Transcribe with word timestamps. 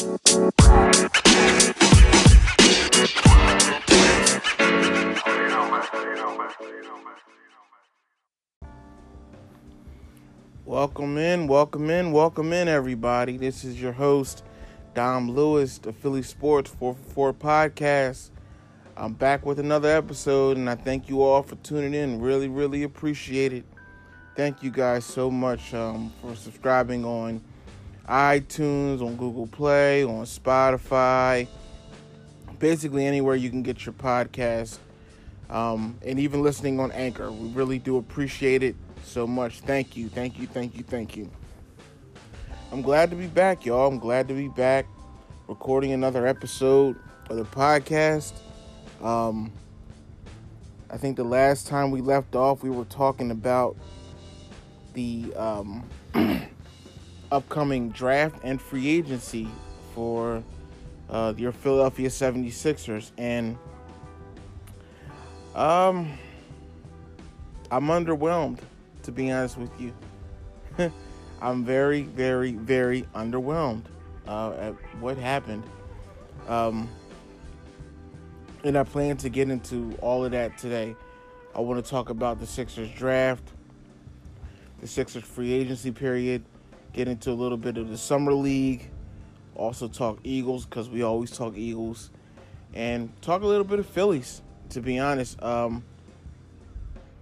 Welcome 0.00 0.22
in, 11.18 11.48
welcome 11.48 11.90
in, 11.90 12.12
welcome 12.12 12.54
in, 12.54 12.68
everybody. 12.68 13.36
This 13.36 13.62
is 13.62 13.78
your 13.78 13.92
host, 13.92 14.42
Dom 14.94 15.32
Lewis, 15.32 15.76
the 15.76 15.92
Philly 15.92 16.22
Sports 16.22 16.70
444 16.70 17.34
podcast. 17.34 18.30
I'm 18.96 19.12
back 19.12 19.44
with 19.44 19.60
another 19.60 19.90
episode, 19.90 20.56
and 20.56 20.70
I 20.70 20.76
thank 20.76 21.10
you 21.10 21.20
all 21.20 21.42
for 21.42 21.56
tuning 21.56 21.92
in. 21.92 22.22
Really, 22.22 22.48
really 22.48 22.84
appreciate 22.84 23.52
it. 23.52 23.66
Thank 24.34 24.62
you 24.62 24.70
guys 24.70 25.04
so 25.04 25.30
much 25.30 25.74
um, 25.74 26.10
for 26.22 26.34
subscribing 26.34 27.04
on 27.04 27.42
iTunes, 28.08 29.00
on 29.00 29.16
Google 29.16 29.46
Play, 29.46 30.04
on 30.04 30.24
Spotify, 30.24 31.46
basically 32.58 33.06
anywhere 33.06 33.34
you 33.34 33.50
can 33.50 33.62
get 33.62 33.86
your 33.86 33.92
podcast, 33.92 34.78
um, 35.48 35.98
and 36.04 36.18
even 36.18 36.42
listening 36.42 36.80
on 36.80 36.92
Anchor. 36.92 37.30
We 37.30 37.48
really 37.50 37.78
do 37.78 37.96
appreciate 37.96 38.62
it 38.62 38.76
so 39.04 39.26
much. 39.26 39.60
Thank 39.60 39.96
you, 39.96 40.08
thank 40.08 40.38
you, 40.38 40.46
thank 40.46 40.76
you, 40.76 40.82
thank 40.82 41.16
you. 41.16 41.30
I'm 42.72 42.82
glad 42.82 43.10
to 43.10 43.16
be 43.16 43.26
back, 43.26 43.66
y'all. 43.66 43.88
I'm 43.88 43.98
glad 43.98 44.28
to 44.28 44.34
be 44.34 44.48
back 44.48 44.86
recording 45.48 45.92
another 45.92 46.26
episode 46.26 46.96
of 47.28 47.36
the 47.36 47.44
podcast. 47.44 48.32
Um, 49.02 49.50
I 50.88 50.96
think 50.96 51.16
the 51.16 51.24
last 51.24 51.66
time 51.66 51.90
we 51.90 52.00
left 52.00 52.36
off, 52.36 52.62
we 52.62 52.70
were 52.70 52.84
talking 52.84 53.30
about 53.30 53.76
the 54.94 55.32
um, 55.34 55.84
upcoming 57.32 57.90
draft 57.90 58.36
and 58.42 58.60
free 58.60 58.88
agency 58.88 59.48
for 59.94 60.42
uh, 61.08 61.34
your 61.36 61.52
Philadelphia 61.52 62.08
76ers. 62.08 63.10
And 63.18 63.56
um, 65.54 66.12
I'm 67.70 67.86
underwhelmed, 67.86 68.60
to 69.02 69.12
be 69.12 69.30
honest 69.30 69.58
with 69.58 69.70
you. 69.80 69.92
I'm 71.42 71.64
very, 71.64 72.02
very, 72.02 72.52
very 72.52 73.02
underwhelmed 73.14 73.84
uh, 74.26 74.52
at 74.52 74.74
what 75.00 75.16
happened. 75.16 75.64
Um, 76.48 76.88
and 78.62 78.76
I 78.76 78.84
plan 78.84 79.16
to 79.18 79.28
get 79.28 79.48
into 79.50 79.96
all 80.00 80.24
of 80.24 80.32
that 80.32 80.58
today. 80.58 80.94
I 81.54 81.60
want 81.60 81.82
to 81.84 81.90
talk 81.90 82.10
about 82.10 82.40
the 82.40 82.46
Sixers 82.46 82.90
draft, 82.90 83.42
the 84.80 84.86
Sixers 84.86 85.24
free 85.24 85.52
agency 85.52 85.90
period, 85.90 86.44
get 86.92 87.08
into 87.08 87.30
a 87.30 87.32
little 87.32 87.58
bit 87.58 87.76
of 87.76 87.88
the 87.88 87.98
summer 87.98 88.32
league, 88.32 88.90
also 89.54 89.88
talk 89.88 90.18
Eagles 90.24 90.64
because 90.64 90.88
we 90.88 91.02
always 91.02 91.30
talk 91.30 91.56
Eagles, 91.56 92.10
and 92.74 93.10
talk 93.22 93.42
a 93.42 93.46
little 93.46 93.64
bit 93.64 93.78
of 93.78 93.86
Phillies. 93.86 94.42
To 94.70 94.80
be 94.80 95.00
honest, 95.00 95.42
um, 95.42 95.82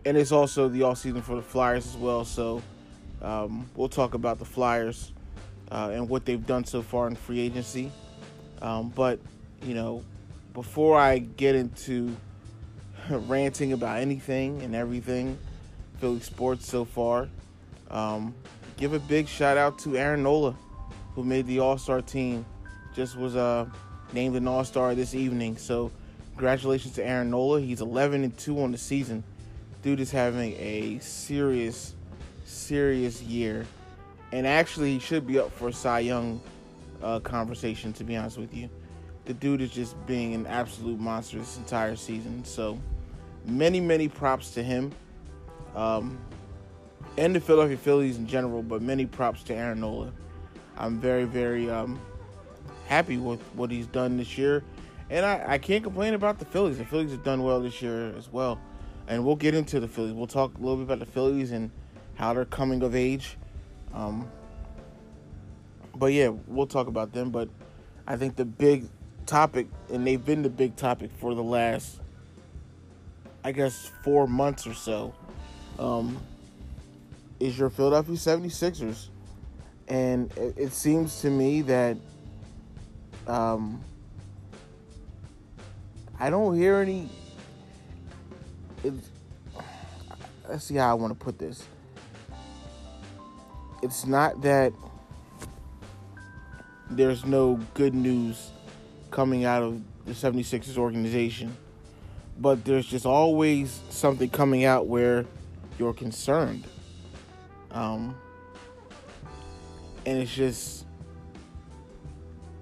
and 0.04 0.16
it's 0.16 0.32
also 0.32 0.68
the 0.68 0.82
off 0.82 0.98
season 0.98 1.22
for 1.22 1.36
the 1.36 1.42
Flyers 1.42 1.86
as 1.86 1.96
well. 1.96 2.24
So 2.24 2.62
um, 3.22 3.68
we'll 3.74 3.88
talk 3.88 4.14
about 4.14 4.38
the 4.38 4.44
Flyers 4.44 5.12
uh, 5.70 5.90
and 5.92 6.08
what 6.08 6.24
they've 6.24 6.46
done 6.46 6.64
so 6.64 6.82
far 6.82 7.08
in 7.08 7.16
free 7.16 7.40
agency. 7.40 7.90
Um, 8.60 8.90
but 8.90 9.18
you 9.62 9.74
know, 9.74 10.02
before 10.52 10.98
I 10.98 11.18
get 11.18 11.54
into 11.54 12.16
ranting 13.10 13.72
about 13.72 13.98
anything 14.00 14.62
and 14.62 14.74
everything 14.74 15.38
Philly 15.98 16.20
sports 16.20 16.68
so 16.68 16.84
far, 16.84 17.28
um, 17.90 18.34
give 18.78 18.94
a 18.94 18.98
big 18.98 19.28
shout 19.28 19.58
out 19.58 19.78
to 19.80 19.96
Aaron 19.96 20.22
Nola, 20.22 20.56
who 21.14 21.22
made 21.22 21.46
the 21.46 21.58
All 21.58 21.76
Star 21.76 22.00
team. 22.00 22.46
Just 22.94 23.16
was 23.16 23.36
uh, 23.36 23.66
named 24.12 24.36
an 24.36 24.48
All 24.48 24.64
Star 24.64 24.94
this 24.94 25.14
evening. 25.14 25.56
So 25.58 25.92
congratulations 26.34 26.94
to 26.94 27.06
Aaron 27.06 27.30
Nola. 27.30 27.60
He's 27.60 27.80
11 27.80 28.24
and 28.24 28.36
2 28.38 28.62
on 28.62 28.72
the 28.72 28.78
season. 28.78 29.22
Dude 29.82 30.00
is 30.00 30.10
having 30.10 30.54
a 30.54 30.98
serious, 31.00 31.94
serious 32.44 33.20
year, 33.22 33.66
and 34.32 34.46
actually 34.46 34.94
he 34.94 34.98
should 34.98 35.26
be 35.26 35.38
up 35.38 35.52
for 35.52 35.68
a 35.68 35.72
Cy 35.72 36.00
Young 36.00 36.40
uh, 37.02 37.20
conversation. 37.20 37.92
To 37.92 38.04
be 38.04 38.16
honest 38.16 38.38
with 38.38 38.54
you 38.54 38.70
the 39.28 39.34
dude 39.34 39.60
is 39.60 39.70
just 39.70 39.94
being 40.06 40.32
an 40.32 40.46
absolute 40.46 40.98
monster 40.98 41.38
this 41.38 41.58
entire 41.58 41.94
season. 41.96 42.42
So 42.46 42.78
many, 43.44 43.78
many 43.78 44.08
props 44.08 44.52
to 44.52 44.62
him. 44.62 44.90
Um, 45.76 46.18
and 47.18 47.34
the 47.34 47.40
Philadelphia 47.40 47.76
Phillies 47.76 48.16
in 48.16 48.28
general, 48.28 48.62
but 48.62 48.80
many 48.80 49.04
props 49.04 49.42
to 49.42 49.54
Aaron 49.54 49.80
Nola. 49.80 50.12
I'm 50.76 51.00
very, 51.00 51.24
very 51.24 51.68
um, 51.68 52.00
happy 52.86 53.16
with 53.16 53.40
what 53.54 53.72
he's 53.72 53.88
done 53.88 54.16
this 54.16 54.38
year. 54.38 54.62
And 55.10 55.26
I, 55.26 55.44
I 55.48 55.58
can't 55.58 55.82
complain 55.82 56.14
about 56.14 56.38
the 56.38 56.44
Phillies. 56.44 56.78
The 56.78 56.84
Phillies 56.84 57.10
have 57.10 57.24
done 57.24 57.42
well 57.42 57.60
this 57.60 57.82
year 57.82 58.14
as 58.16 58.32
well. 58.32 58.60
And 59.08 59.24
we'll 59.24 59.34
get 59.34 59.56
into 59.56 59.80
the 59.80 59.88
Phillies. 59.88 60.12
We'll 60.12 60.28
talk 60.28 60.56
a 60.56 60.60
little 60.60 60.76
bit 60.76 60.84
about 60.84 61.00
the 61.00 61.06
Phillies 61.06 61.50
and 61.50 61.72
how 62.14 62.34
they're 62.34 62.44
coming 62.44 62.84
of 62.84 62.94
age. 62.94 63.36
Um, 63.92 64.30
but 65.96 66.12
yeah, 66.12 66.28
we'll 66.46 66.68
talk 66.68 66.86
about 66.86 67.12
them. 67.12 67.30
But 67.30 67.48
I 68.06 68.16
think 68.16 68.36
the 68.36 68.44
big 68.44 68.86
topic, 69.26 69.66
and 69.92 70.06
they've 70.06 70.24
been 70.24 70.42
the 70.42 70.50
big 70.50 70.76
topic 70.76 71.10
for 71.18 71.34
the 71.34 71.42
last, 71.42 71.98
I 73.42 73.50
guess, 73.50 73.90
four 74.04 74.28
months 74.28 74.68
or 74.68 74.74
so, 74.74 75.14
um, 75.80 76.20
is 77.40 77.58
your 77.58 77.70
Philadelphia 77.70 78.16
76ers. 78.16 79.08
And 79.88 80.30
it, 80.36 80.54
it 80.56 80.72
seems 80.72 81.20
to 81.22 81.30
me 81.30 81.62
that 81.62 81.96
um, 83.26 83.82
I 86.18 86.30
don't 86.30 86.56
hear 86.56 86.76
any. 86.76 87.08
let's 90.48 90.64
see 90.64 90.76
how 90.76 90.90
I 90.90 90.94
want 90.94 91.18
to 91.18 91.24
put 91.24 91.38
this. 91.38 91.64
It's 93.82 94.06
not 94.06 94.42
that 94.42 94.72
there's 96.90 97.24
no 97.24 97.60
good 97.74 97.94
news 97.94 98.50
coming 99.10 99.44
out 99.44 99.62
of 99.62 99.80
the 100.06 100.12
76ers 100.12 100.76
organization. 100.76 101.56
But 102.40 102.64
there's 102.64 102.86
just 102.86 103.06
always 103.06 103.80
something 103.90 104.30
coming 104.30 104.64
out 104.64 104.86
where 104.86 105.24
you're 105.78 105.92
concerned. 105.92 106.64
Um, 107.70 108.16
and 110.06 110.18
it's 110.18 110.34
just, 110.34 110.86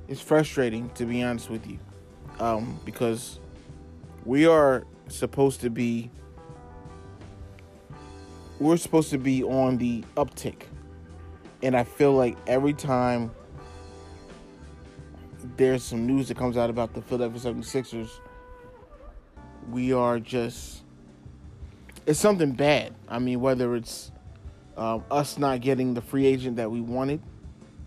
it's 0.08 0.20
frustrating 0.20 0.90
to 0.90 1.04
be 1.04 1.22
honest 1.22 1.50
with 1.50 1.66
you. 1.66 1.78
Um, 2.38 2.80
because 2.84 3.40
we 4.24 4.46
are 4.46 4.84
supposed 5.08 5.60
to 5.62 5.70
be, 5.70 6.10
we're 8.58 8.76
supposed 8.76 9.10
to 9.10 9.18
be 9.18 9.42
on 9.42 9.78
the 9.78 10.04
uptick. 10.16 10.62
And 11.62 11.76
I 11.76 11.84
feel 11.84 12.12
like 12.12 12.36
every 12.46 12.74
time 12.74 13.30
there's 15.56 15.82
some 15.82 16.06
news 16.06 16.28
that 16.28 16.36
comes 16.36 16.56
out 16.56 16.68
about 16.68 16.92
the 16.92 17.00
Philadelphia 17.00 17.52
76ers, 17.52 18.10
we 19.70 19.92
are 19.92 20.18
just 20.18 20.82
it's 22.06 22.20
something 22.20 22.52
bad. 22.52 22.94
I 23.08 23.18
mean, 23.18 23.40
whether 23.40 23.74
it's 23.74 24.12
um, 24.76 25.04
us 25.10 25.38
not 25.38 25.60
getting 25.60 25.94
the 25.94 26.02
free 26.02 26.26
agent 26.26 26.56
that 26.56 26.70
we 26.70 26.80
wanted, 26.80 27.20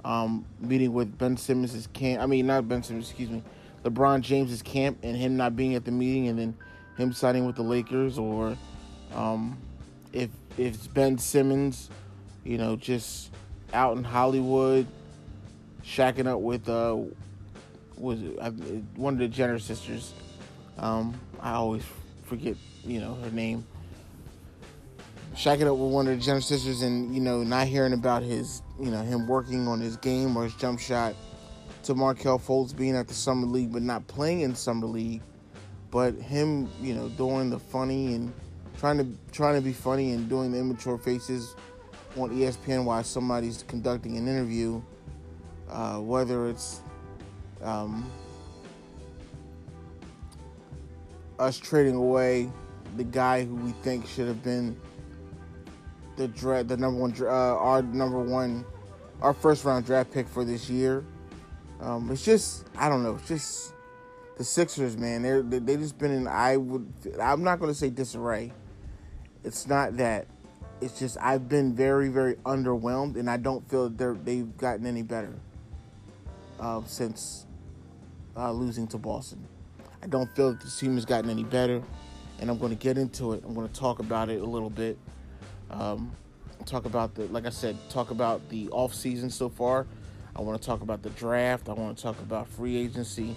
um, 0.04 0.46
meeting 0.60 0.94
with 0.94 1.18
Ben 1.18 1.38
Simmons' 1.38 1.88
camp. 1.94 2.22
I 2.22 2.26
mean, 2.26 2.48
not 2.48 2.68
Ben 2.68 2.84
Simmons, 2.84 3.10
excuse 3.10 3.30
me, 3.30 3.44
LeBron 3.84 4.22
James's 4.22 4.62
camp, 4.62 5.00
and 5.04 5.16
him 5.16 5.38
not 5.38 5.56
being 5.56 5.76
at 5.76 5.86
the 5.86 5.92
meeting, 5.92 6.28
and 6.28 6.40
then 6.40 6.56
him 6.98 7.14
signing 7.14 7.46
with 7.46 7.56
the 7.56 7.64
Lakers, 7.64 8.18
or 8.18 8.58
um, 9.14 9.58
if 10.14 10.30
if 10.58 10.76
it's 10.76 10.88
Ben 10.88 11.18
Simmons, 11.18 11.90
you 12.44 12.58
know, 12.58 12.76
just 12.76 13.32
out 13.74 13.96
in 13.98 14.04
Hollywood, 14.04 14.88
shacking 15.84 16.28
up 16.28 16.40
with 16.40 16.68
uh, 16.68 16.98
was 17.98 18.20
one 18.96 19.14
of 19.14 19.20
the 19.20 19.28
Jenner 19.28 19.60
sisters. 19.60 20.14
Um, 20.78 21.20
I 21.42 21.54
always 21.54 21.84
forget, 22.26 22.56
you 22.86 23.00
know, 23.00 23.16
her 23.16 23.32
name. 23.32 23.66
Shacking 25.40 25.68
up 25.68 25.78
with 25.78 25.94
one 25.94 26.06
of 26.06 26.18
the 26.18 26.22
Jenner 26.22 26.42
sisters, 26.42 26.82
and 26.82 27.16
you 27.16 27.22
know, 27.22 27.44
not 27.44 27.66
hearing 27.66 27.94
about 27.94 28.24
his, 28.24 28.62
you 28.78 28.92
know, 28.92 29.02
him 29.02 29.26
working 29.26 29.70
on 29.70 29.80
his 29.80 29.96
game 29.96 30.36
or 30.36 30.44
his 30.44 30.54
jump 30.56 30.82
shot. 30.82 31.16
To 31.84 31.96
Markelle 31.96 32.38
Fultz 32.38 32.76
being 32.76 32.94
at 32.94 33.08
the 33.08 33.14
summer 33.14 33.48
league, 33.48 33.72
but 33.72 33.82
not 33.82 34.06
playing 34.08 34.42
in 34.42 34.54
summer 34.54 34.86
league, 34.86 35.22
but 35.92 36.14
him, 36.16 36.70
you 36.82 36.94
know, 36.94 37.08
doing 37.08 37.50
the 37.50 37.58
funny 37.58 38.16
and 38.16 38.34
trying 38.78 38.98
to 38.98 39.08
trying 39.32 39.56
to 39.56 39.62
be 39.62 39.72
funny 39.72 40.12
and 40.12 40.28
doing 40.28 40.52
the 40.52 40.60
immature 40.60 40.98
faces 40.98 41.56
on 42.18 42.32
ESPN 42.32 42.84
while 42.84 43.02
somebody's 43.02 43.64
conducting 43.64 44.18
an 44.18 44.28
interview. 44.28 44.82
Uh, 45.70 46.00
whether 46.00 46.50
it's 46.50 46.82
um, 47.64 48.12
us 51.40 51.58
trading 51.58 51.96
away 51.96 52.52
the 52.98 53.06
guy 53.06 53.46
who 53.46 53.56
we 53.56 53.72
think 53.84 54.06
should 54.06 54.28
have 54.28 54.44
been 54.44 54.76
the 56.20 56.28
draft, 56.28 56.68
the 56.68 56.76
number 56.78 57.00
one, 57.00 57.16
uh, 57.22 57.26
our 57.28 57.82
number 57.82 58.20
one, 58.20 58.66
our 59.22 59.34
first 59.34 59.64
round 59.64 59.86
draft 59.86 60.12
pick 60.12 60.28
for 60.28 60.44
this 60.44 60.70
year, 60.70 61.06
Um, 61.80 62.12
it's 62.12 62.26
just 62.26 62.66
I 62.78 62.90
don't 62.90 63.04
know. 63.04 63.16
It's 63.16 63.28
just 63.28 63.74
the 64.38 64.44
Sixers, 64.44 64.98
man. 64.98 65.22
They're 65.22 65.42
they 65.42 65.78
just 65.78 65.98
been 65.98 66.12
in. 66.12 66.28
I 66.28 66.58
would. 66.58 66.92
I'm 67.22 67.44
not 67.44 67.60
going 67.60 67.72
to 67.72 67.78
say 67.78 67.90
disarray. 67.90 68.52
It's 69.44 69.68
not 69.68 69.96
that. 69.98 70.28
It's 70.82 71.00
just 71.00 71.18
I've 71.22 71.48
been 71.48 71.74
very 71.74 72.10
very 72.10 72.36
underwhelmed, 72.46 73.18
and 73.18 73.30
I 73.30 73.38
don't 73.38 73.68
feel 73.70 73.90
they're 73.90 74.14
they've 74.14 74.56
gotten 74.58 74.86
any 74.86 75.04
better 75.04 75.34
uh, 76.60 76.82
since 76.86 77.46
uh, 78.36 78.52
losing 78.52 78.88
to 78.88 78.98
Boston. 78.98 79.48
I 80.04 80.08
don't 80.08 80.34
feel 80.36 80.52
that 80.52 80.62
the 80.62 80.70
team 80.70 80.96
has 80.96 81.06
gotten 81.06 81.30
any 81.30 81.44
better, 81.44 81.82
and 82.40 82.50
I'm 82.50 82.58
going 82.58 82.72
to 82.72 82.78
get 82.78 82.98
into 82.98 83.34
it. 83.34 83.44
I'm 83.46 83.54
going 83.54 83.68
to 83.68 83.74
talk 83.74 84.00
about 84.00 84.30
it 84.30 84.42
a 84.42 84.46
little 84.46 84.70
bit. 84.70 84.98
Um, 85.70 86.12
talk 86.66 86.86
about 86.86 87.16
the, 87.16 87.26
like 87.26 87.46
I 87.46 87.50
said, 87.50 87.78
talk 87.90 88.12
about 88.12 88.48
the 88.50 88.70
off 88.70 88.94
season 88.94 89.30
so 89.30 89.50
far. 89.50 89.88
I 90.36 90.42
want 90.42 90.62
to 90.62 90.66
talk 90.66 90.82
about 90.82 91.02
the 91.02 91.10
draft. 91.12 91.70
I 91.70 91.74
want 91.74 91.98
to 91.98 92.04
talk 92.04 92.20
about 92.20 92.48
free 92.48 92.78
agency. 92.78 93.36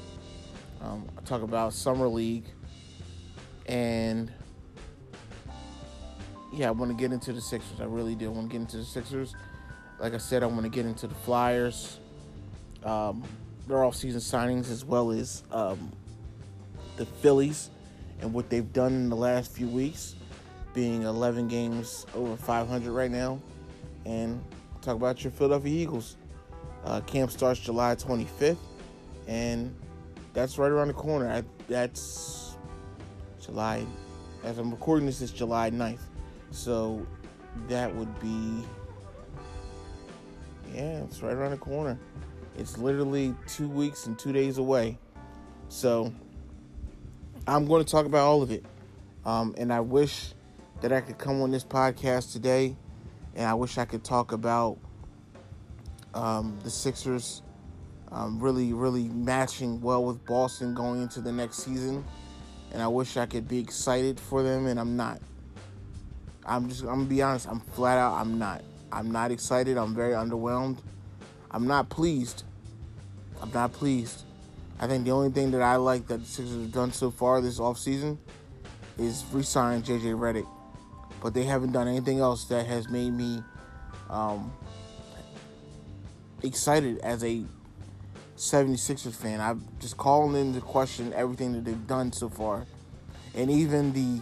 Um, 0.81 1.09
I 1.17 1.21
talk 1.23 1.43
about 1.43 1.73
summer 1.73 2.09
league, 2.09 2.45
and 3.67 4.33
yeah, 6.53 6.69
I 6.69 6.71
want 6.73 6.91
to 6.91 6.97
get 6.97 7.13
into 7.13 7.33
the 7.33 7.41
Sixers. 7.41 7.81
I 7.81 7.85
really 7.85 8.15
do. 8.15 8.27
I 8.27 8.35
want 8.35 8.49
to 8.49 8.53
get 8.53 8.61
into 8.61 8.77
the 8.79 8.85
Sixers. 8.85 9.35
Like 9.99 10.15
I 10.15 10.19
said, 10.19 10.43
I 10.43 10.47
want 10.47 10.63
to 10.63 10.69
get 10.69 10.85
into 10.85 11.07
the 11.07 11.15
Flyers, 11.15 11.99
um, 12.85 13.23
their 13.69 13.85
off-season 13.85 14.21
signings, 14.21 14.71
as 14.71 14.85
well 14.85 15.13
as 15.13 15.45
um, 15.53 15.93
the 16.97 17.07
Phillies 17.07 17.71
and 18.21 18.33
what 18.33 18.51
they've 18.51 18.73
done 18.73 18.93
in 18.93 19.09
the 19.09 19.17
last 19.17 19.53
few 19.53 19.69
weeks, 19.69 20.17
being 20.75 21.03
11 21.03 21.49
games 21.49 22.07
over 22.15 22.37
500 22.37 22.93
right 22.93 23.11
now, 23.11 23.41
and 24.05 24.43
talk 24.81 24.97
about 24.97 25.23
your 25.23 25.31
Philadelphia 25.31 25.83
Eagles. 25.83 26.17
Uh, 26.85 27.01
camp 27.03 27.31
starts 27.31 27.61
July 27.61 27.95
25th, 27.95 28.57
and 29.29 29.75
that's 30.33 30.59
right 30.59 30.71
around 30.71 30.89
the 30.89 30.95
corner. 30.95 31.31
I, 31.31 31.43
that's 31.69 32.57
July. 33.45 33.85
As 34.45 34.59
I'm 34.59 34.71
recording 34.71 35.07
this, 35.07 35.21
it's 35.21 35.33
July 35.33 35.71
9th. 35.71 36.01
So 36.51 37.07
that 37.69 37.95
would 37.95 38.21
be, 38.21 38.65
yeah, 40.75 41.03
it's 41.05 41.23
right 41.23 41.35
around 41.35 41.53
the 41.53 41.59
corner. 41.59 41.99
It's 42.59 42.77
literally 42.79 43.35
two 43.47 43.69
weeks 43.69 44.07
and 44.07 44.19
two 44.19 44.33
days 44.33 44.59
away. 44.59 44.99
So 45.69 46.13
I'm 47.47 47.67
going 47.67 47.85
to 47.85 47.91
talk 47.91 48.07
about 48.07 48.27
all 48.27 48.43
of 48.43 48.51
it. 48.51 48.65
Um, 49.25 49.55
and 49.57 49.73
I 49.73 49.81
wish 49.81 50.33
that 50.83 50.93
I 50.93 51.01
could 51.01 51.19
come 51.19 51.41
on 51.41 51.51
this 51.51 51.65
podcast 51.65 52.33
today 52.33 52.77
and 53.35 53.47
I 53.47 53.55
wish 53.55 53.79
I 53.79 53.85
could 53.85 54.05
talk 54.05 54.33
about 54.33 54.79
um, 56.15 56.59
the 56.63 56.71
Sixers 56.71 57.43
um, 58.11 58.39
really, 58.41 58.73
really 58.73 59.09
matching 59.09 59.81
well 59.81 60.05
with 60.05 60.25
Boston 60.27 60.75
going 60.75 61.03
into 61.03 61.21
the 61.21 61.33
next 61.33 61.59
season. 61.59 62.05
And 62.73 62.83
I 62.83 62.89
wish 62.89 63.17
I 63.17 63.27
could 63.27 63.49
be 63.49 63.59
excited 63.59 64.19
for 64.19 64.43
them, 64.43 64.67
and 64.67 64.79
I'm 64.79 64.97
not. 64.97 65.21
I'm 66.45 66.69
just, 66.69 66.83
I'm 66.83 66.89
gonna 66.89 67.05
be 67.05 67.23
honest, 67.23 67.49
I'm 67.49 67.61
flat 67.61 67.99
out, 67.99 68.15
I'm 68.15 68.39
not. 68.39 68.63
I'm 68.91 69.11
not 69.11 69.31
excited. 69.31 69.79
I'm 69.79 69.95
very 69.95 70.13
underwhelmed. 70.13 70.79
I'm 71.51 71.67
not 71.67 71.89
pleased. 71.89 72.45
I'm 73.41 73.51
not 73.53 73.73
pleased. 73.73 74.25
I 74.79 74.87
think 74.87 75.05
the 75.05 75.13
only 75.13 75.31
thing 75.31 75.51
that 75.53 75.63
I 75.63 75.77
like 75.77 76.07
that 76.09 76.19
the 76.19 76.27
Sixers 76.27 76.55
have 76.55 76.73
done 76.73 76.93
so 76.93 77.11
far 77.11 77.41
this 77.41 77.59
offseason 77.59 78.19
is 78.99 79.25
re-sign 79.33 79.83
JJ 79.83 80.19
Redick. 80.19 80.47
But 81.23 81.35
they 81.35 81.45
haven't 81.45 81.73
done 81.73 81.87
anything 81.89 82.19
else 82.19 82.45
that 82.47 82.67
has 82.67 82.89
made 82.89 83.13
me 83.13 83.43
um, 84.11 84.53
excited 86.43 86.99
as 86.99 87.23
a 87.23 87.45
76ers 88.37 89.15
fan. 89.15 89.41
I'm 89.41 89.67
just 89.79 89.97
calling 89.97 90.41
into 90.41 90.61
question 90.61 91.13
everything 91.15 91.53
that 91.53 91.65
they've 91.65 91.87
done 91.87 92.13
so 92.13 92.29
far. 92.29 92.67
And 93.35 93.51
even 93.51 93.93
the 93.93 94.21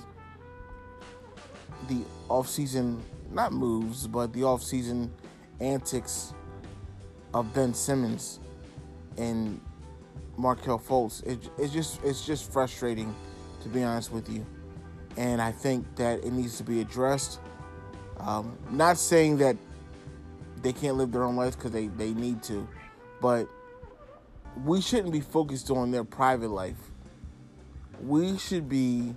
the 1.89 2.05
offseason 2.29 3.01
not 3.31 3.53
moves, 3.53 4.07
but 4.07 4.33
the 4.33 4.41
offseason 4.41 5.11
antics 5.61 6.35
of 7.33 7.53
Ben 7.55 7.75
Simmons 7.75 8.41
and 9.17 9.61
Markelle 10.37 10.79
Fultz. 10.79 11.25
It, 11.27 11.51
it's 11.59 11.73
just 11.73 12.05
it's 12.05 12.25
just 12.25 12.53
frustrating 12.53 13.15
to 13.63 13.69
be 13.69 13.83
honest 13.83 14.13
with 14.13 14.29
you. 14.29 14.45
And 15.17 15.43
I 15.43 15.53
think 15.53 15.97
that 15.97 16.25
it 16.25 16.33
needs 16.33 16.57
to 16.59 16.65
be 16.65 16.81
addressed. 16.81 17.41
Um, 18.19 18.57
not 18.71 18.99
saying 18.99 19.39
that 19.39 19.57
they 20.63 20.73
can't 20.73 20.97
live 20.97 21.13
their 21.13 21.25
own 21.25 21.37
lives 21.37 21.57
because 21.57 21.73
they, 21.73 21.87
they 21.89 22.13
need 22.13 22.43
to, 22.45 22.69
but 23.21 23.49
we 24.65 24.81
shouldn't 24.81 25.13
be 25.13 25.21
focused 25.21 25.71
on 25.71 25.91
their 25.91 26.05
private 26.05 26.51
life. 26.51 26.77
We 28.03 28.37
should 28.39 28.69
be 28.69 29.15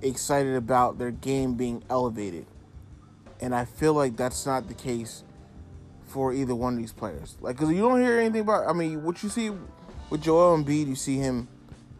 excited 0.00 0.56
about 0.56 0.98
their 0.98 1.10
game 1.10 1.54
being 1.54 1.84
elevated. 1.88 2.46
And 3.40 3.54
I 3.54 3.64
feel 3.64 3.94
like 3.94 4.16
that's 4.16 4.46
not 4.46 4.68
the 4.68 4.74
case 4.74 5.24
for 6.06 6.32
either 6.32 6.54
one 6.54 6.74
of 6.74 6.78
these 6.78 6.92
players. 6.92 7.36
Like, 7.40 7.56
because 7.56 7.72
you 7.72 7.80
don't 7.80 8.00
hear 8.00 8.18
anything 8.18 8.42
about, 8.42 8.68
I 8.68 8.72
mean, 8.72 9.02
what 9.02 9.22
you 9.22 9.28
see 9.28 9.50
with 10.10 10.22
Joel 10.22 10.58
Embiid, 10.58 10.86
you 10.86 10.94
see 10.94 11.16
him, 11.16 11.48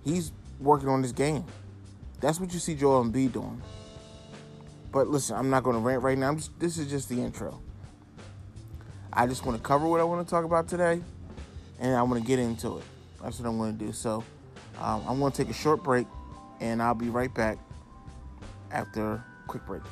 he's 0.05 0.33
working 0.61 0.89
on 0.89 1.03
his 1.03 1.13
game. 1.13 1.45
That's 2.23 2.39
what 2.39 2.55
you 2.55 2.61
see 2.61 2.77
Joel 2.77 3.05
Embiid 3.05 3.33
doing. 3.33 3.61
But 4.93 5.09
listen, 5.09 5.37
I'm 5.37 5.51
not 5.51 5.65
going 5.65 5.75
to 5.75 5.83
rant 5.83 6.03
right 6.03 6.17
now. 6.17 6.35
Just, 6.35 6.59
this 6.61 6.79
is 6.79 6.89
just 6.89 7.09
the 7.09 7.21
intro. 7.21 7.61
I 9.13 9.27
just 9.27 9.45
want 9.45 9.59
to 9.59 9.63
cover 9.63 9.87
what 9.87 10.01
I 10.01 10.05
want 10.05 10.27
to 10.27 10.31
talk 10.31 10.45
about 10.45 10.69
today, 10.69 11.03
and 11.81 11.97
I 11.97 12.03
want 12.03 12.23
to 12.23 12.27
get 12.27 12.39
into 12.39 12.79
it. 12.79 12.85
That's 13.23 13.41
what 13.41 13.49
I'm 13.49 13.59
going 13.59 13.77
to 13.77 13.85
do. 13.87 13.93
So 13.93 14.25
um, 14.81 15.03
I'm 15.09 15.19
going 15.19 15.33
to 15.33 15.37
take 15.37 15.51
a 15.51 15.57
short 15.57 15.83
break, 15.83 16.07
and 16.61 16.81
I'll 16.81 16.95
be 16.95 17.09
right 17.09 17.33
back 17.35 17.59
after 18.71 19.15
a 19.15 19.25
quick 19.49 19.67
break. 19.67 19.83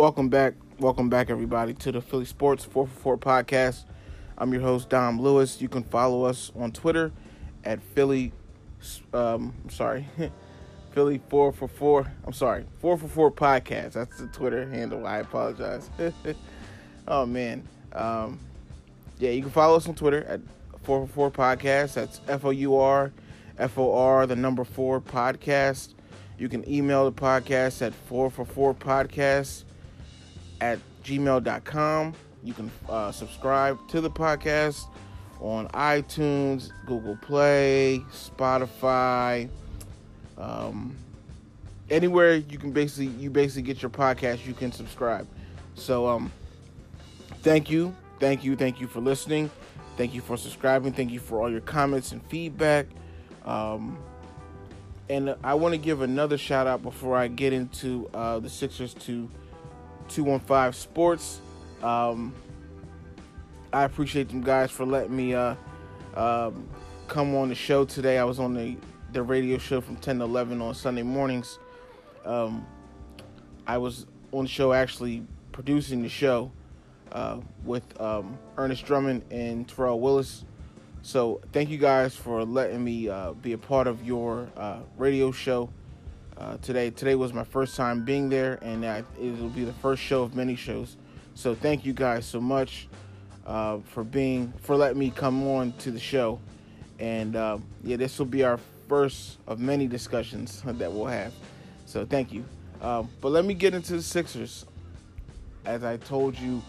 Welcome 0.00 0.30
back. 0.30 0.54
Welcome 0.78 1.10
back, 1.10 1.28
everybody, 1.28 1.74
to 1.74 1.92
the 1.92 2.00
Philly 2.00 2.24
Sports 2.24 2.64
444 2.64 3.18
podcast. 3.18 3.84
I'm 4.38 4.50
your 4.50 4.62
host, 4.62 4.88
Dom 4.88 5.20
Lewis. 5.20 5.60
You 5.60 5.68
can 5.68 5.82
follow 5.82 6.24
us 6.24 6.50
on 6.56 6.72
Twitter 6.72 7.12
at 7.64 7.82
Philly, 7.82 8.32
um, 9.12 9.52
I'm 9.62 9.68
sorry, 9.68 10.08
Philly 10.92 11.20
444. 11.28 12.10
I'm 12.24 12.32
sorry, 12.32 12.64
444 12.80 13.30
podcast. 13.32 13.92
That's 13.92 14.18
the 14.18 14.28
Twitter 14.28 14.66
handle. 14.70 15.06
I 15.06 15.18
apologize. 15.18 15.90
oh, 17.06 17.26
man. 17.26 17.68
Um, 17.92 18.40
yeah, 19.18 19.32
you 19.32 19.42
can 19.42 19.50
follow 19.50 19.76
us 19.76 19.86
on 19.86 19.96
Twitter 19.96 20.24
at 20.24 20.40
444 20.84 21.30
podcast. 21.30 21.92
That's 21.92 22.22
F 22.26 22.46
O 22.46 22.50
U 22.50 22.76
R 22.76 23.12
F 23.58 23.76
O 23.76 23.92
R, 23.92 24.26
the 24.26 24.34
number 24.34 24.64
four 24.64 24.98
podcast. 24.98 25.92
You 26.38 26.48
can 26.48 26.66
email 26.66 27.04
the 27.04 27.12
podcast 27.12 27.82
at 27.86 27.92
444 27.92 28.72
podcast 28.76 29.64
at 30.60 30.78
gmail.com. 31.04 32.14
You 32.42 32.54
can 32.54 32.70
uh, 32.88 33.12
subscribe 33.12 33.78
to 33.88 34.00
the 34.00 34.10
podcast 34.10 34.86
on 35.40 35.68
iTunes, 35.68 36.70
Google 36.86 37.16
Play, 37.16 38.02
Spotify, 38.10 39.48
um, 40.38 40.96
anywhere 41.90 42.36
you 42.36 42.58
can 42.58 42.72
basically 42.72 43.06
you 43.06 43.30
basically 43.30 43.62
get 43.62 43.82
your 43.82 43.90
podcast. 43.90 44.46
You 44.46 44.54
can 44.54 44.72
subscribe. 44.72 45.26
So 45.74 46.08
um, 46.08 46.32
thank 47.42 47.70
you, 47.70 47.94
thank 48.18 48.44
you, 48.44 48.56
thank 48.56 48.80
you 48.80 48.86
for 48.86 49.00
listening. 49.00 49.50
Thank 49.96 50.14
you 50.14 50.22
for 50.22 50.38
subscribing. 50.38 50.92
Thank 50.92 51.10
you 51.10 51.20
for 51.20 51.40
all 51.40 51.50
your 51.50 51.60
comments 51.60 52.12
and 52.12 52.24
feedback. 52.26 52.86
Um, 53.44 53.98
and 55.10 55.34
I 55.42 55.54
want 55.54 55.74
to 55.74 55.78
give 55.78 56.00
another 56.00 56.38
shout 56.38 56.66
out 56.66 56.82
before 56.82 57.16
I 57.16 57.28
get 57.28 57.52
into 57.52 58.08
uh, 58.14 58.38
the 58.38 58.48
Sixers 58.48 58.94
to 58.94 59.28
215 60.10 60.72
Sports. 60.72 61.40
Um, 61.82 62.34
I 63.72 63.84
appreciate 63.84 64.28
them 64.28 64.42
guys 64.42 64.70
for 64.70 64.84
letting 64.84 65.16
me 65.16 65.34
uh, 65.34 65.54
um, 66.14 66.68
come 67.08 67.34
on 67.36 67.48
the 67.48 67.54
show 67.54 67.84
today. 67.84 68.18
I 68.18 68.24
was 68.24 68.40
on 68.40 68.52
the, 68.52 68.76
the 69.12 69.22
radio 69.22 69.56
show 69.58 69.80
from 69.80 69.96
10 69.96 70.18
to 70.18 70.24
11 70.24 70.60
on 70.60 70.74
Sunday 70.74 71.02
mornings. 71.02 71.58
Um, 72.24 72.66
I 73.66 73.78
was 73.78 74.06
on 74.32 74.44
the 74.44 74.50
show 74.50 74.72
actually 74.72 75.24
producing 75.52 76.02
the 76.02 76.08
show 76.08 76.50
uh, 77.12 77.38
with 77.64 78.00
um, 78.00 78.36
Ernest 78.56 78.84
Drummond 78.84 79.22
and 79.30 79.68
Terrell 79.68 80.00
Willis. 80.00 80.44
So 81.02 81.40
thank 81.52 81.70
you 81.70 81.78
guys 81.78 82.14
for 82.14 82.44
letting 82.44 82.82
me 82.82 83.08
uh, 83.08 83.32
be 83.32 83.52
a 83.52 83.58
part 83.58 83.86
of 83.86 84.04
your 84.04 84.48
uh, 84.56 84.80
radio 84.98 85.30
show 85.30 85.70
uh, 86.40 86.56
today. 86.62 86.90
Today 86.90 87.14
was 87.14 87.32
my 87.32 87.44
first 87.44 87.76
time 87.76 88.04
being 88.04 88.28
there, 88.30 88.58
and 88.62 88.84
it 88.84 89.04
will 89.18 89.50
be 89.50 89.64
the 89.64 89.72
first 89.74 90.02
show 90.02 90.22
of 90.22 90.34
many 90.34 90.56
shows. 90.56 90.96
So 91.34 91.54
thank 91.54 91.84
you 91.84 91.92
guys 91.92 92.26
so 92.26 92.40
much. 92.40 92.88
uh, 93.46 93.78
for 93.84 94.04
being 94.04 94.52
for 94.60 94.76
letting 94.76 94.98
me 94.98 95.10
come 95.10 95.46
on 95.46 95.72
to 95.72 95.90
the 95.90 95.98
show. 96.00 96.40
And 96.98 97.36
uh, 97.36 97.58
yeah, 97.82 97.96
this 97.96 98.18
will 98.18 98.26
be 98.26 98.44
our 98.44 98.58
first 98.88 99.38
of 99.46 99.58
many 99.58 99.86
discussions 99.86 100.62
that 100.64 100.92
we'll 100.92 101.06
have. 101.06 101.32
So 101.86 102.04
thank 102.04 102.32
you. 102.32 102.44
Um, 102.80 103.08
but 103.20 103.30
let 103.30 103.44
me 103.44 103.54
get 103.54 103.74
into 103.74 103.94
the 103.94 104.02
Sixers. 104.02 104.66
As 105.64 105.84
I 105.84 105.96
told 105.96 106.38
you 106.38 106.62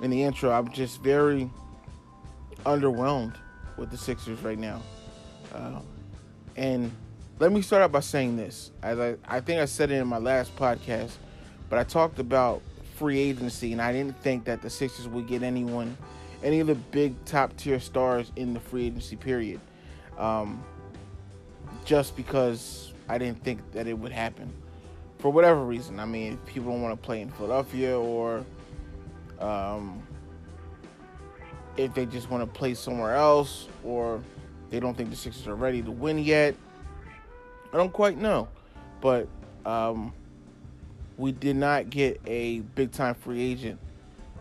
in 0.00 0.10
the 0.10 0.22
intro, 0.22 0.50
I'm 0.50 0.70
just 0.70 1.02
very 1.02 1.50
underwhelmed 2.64 3.34
with 3.76 3.90
the 3.90 3.96
Sixers 3.96 4.40
right 4.42 4.58
now. 4.58 4.80
Uh, 5.52 5.80
and 6.56 6.90
let 7.38 7.52
me 7.52 7.62
start 7.62 7.82
out 7.82 7.92
by 7.92 8.00
saying 8.00 8.36
this. 8.36 8.70
As 8.82 8.98
I, 8.98 9.16
I 9.26 9.40
think 9.40 9.60
I 9.60 9.64
said 9.64 9.90
it 9.90 9.96
in 9.96 10.06
my 10.06 10.18
last 10.18 10.54
podcast, 10.56 11.12
but 11.68 11.78
I 11.78 11.84
talked 11.84 12.18
about 12.18 12.62
free 12.96 13.18
agency, 13.18 13.72
and 13.72 13.80
I 13.80 13.92
didn't 13.92 14.16
think 14.22 14.44
that 14.44 14.62
the 14.62 14.70
Sixers 14.70 15.08
would 15.08 15.26
get 15.26 15.42
anyone, 15.42 15.96
any 16.42 16.60
of 16.60 16.66
the 16.66 16.74
big 16.74 17.14
top 17.24 17.56
tier 17.56 17.80
stars 17.80 18.30
in 18.36 18.54
the 18.54 18.60
free 18.60 18.86
agency 18.86 19.16
period. 19.16 19.60
Um, 20.18 20.62
just 21.84 22.16
because 22.16 22.92
I 23.08 23.18
didn't 23.18 23.42
think 23.42 23.60
that 23.72 23.86
it 23.86 23.98
would 23.98 24.12
happen 24.12 24.52
for 25.18 25.30
whatever 25.30 25.64
reason. 25.64 25.98
I 26.00 26.04
mean, 26.04 26.36
people 26.46 26.70
don't 26.70 26.82
want 26.82 27.00
to 27.00 27.04
play 27.04 27.20
in 27.20 27.30
Philadelphia 27.30 27.98
or 27.98 28.44
um, 29.40 30.02
if 31.76 31.94
they 31.94 32.06
just 32.06 32.30
want 32.30 32.42
to 32.42 32.58
play 32.58 32.74
somewhere 32.74 33.14
else 33.14 33.68
or 33.84 34.22
they 34.70 34.80
don't 34.80 34.96
think 34.96 35.10
the 35.10 35.16
Sixers 35.16 35.46
are 35.46 35.54
ready 35.54 35.82
to 35.82 35.90
win 35.90 36.18
yet. 36.18 36.54
I 37.72 37.76
don't 37.76 37.92
quite 37.92 38.18
know. 38.18 38.48
But 39.00 39.28
um, 39.64 40.12
we 41.16 41.32
did 41.32 41.56
not 41.56 41.90
get 41.90 42.20
a 42.26 42.60
big 42.60 42.92
time 42.92 43.14
free 43.14 43.42
agent 43.42 43.80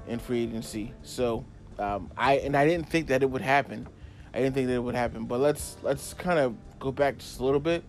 in 0.07 0.19
free 0.19 0.43
agency. 0.43 0.93
So 1.03 1.45
um, 1.79 2.11
I 2.17 2.35
and 2.38 2.55
I 2.55 2.65
didn't 2.65 2.89
think 2.89 3.07
that 3.07 3.23
it 3.23 3.29
would 3.29 3.41
happen. 3.41 3.88
I 4.33 4.39
didn't 4.39 4.55
think 4.55 4.67
that 4.67 4.75
it 4.75 4.83
would 4.83 4.95
happen. 4.95 5.25
But 5.25 5.39
let's 5.39 5.77
let's 5.83 6.13
kind 6.13 6.39
of 6.39 6.55
go 6.79 6.91
back 6.91 7.17
just 7.17 7.39
a 7.39 7.43
little 7.43 7.59
bit 7.59 7.83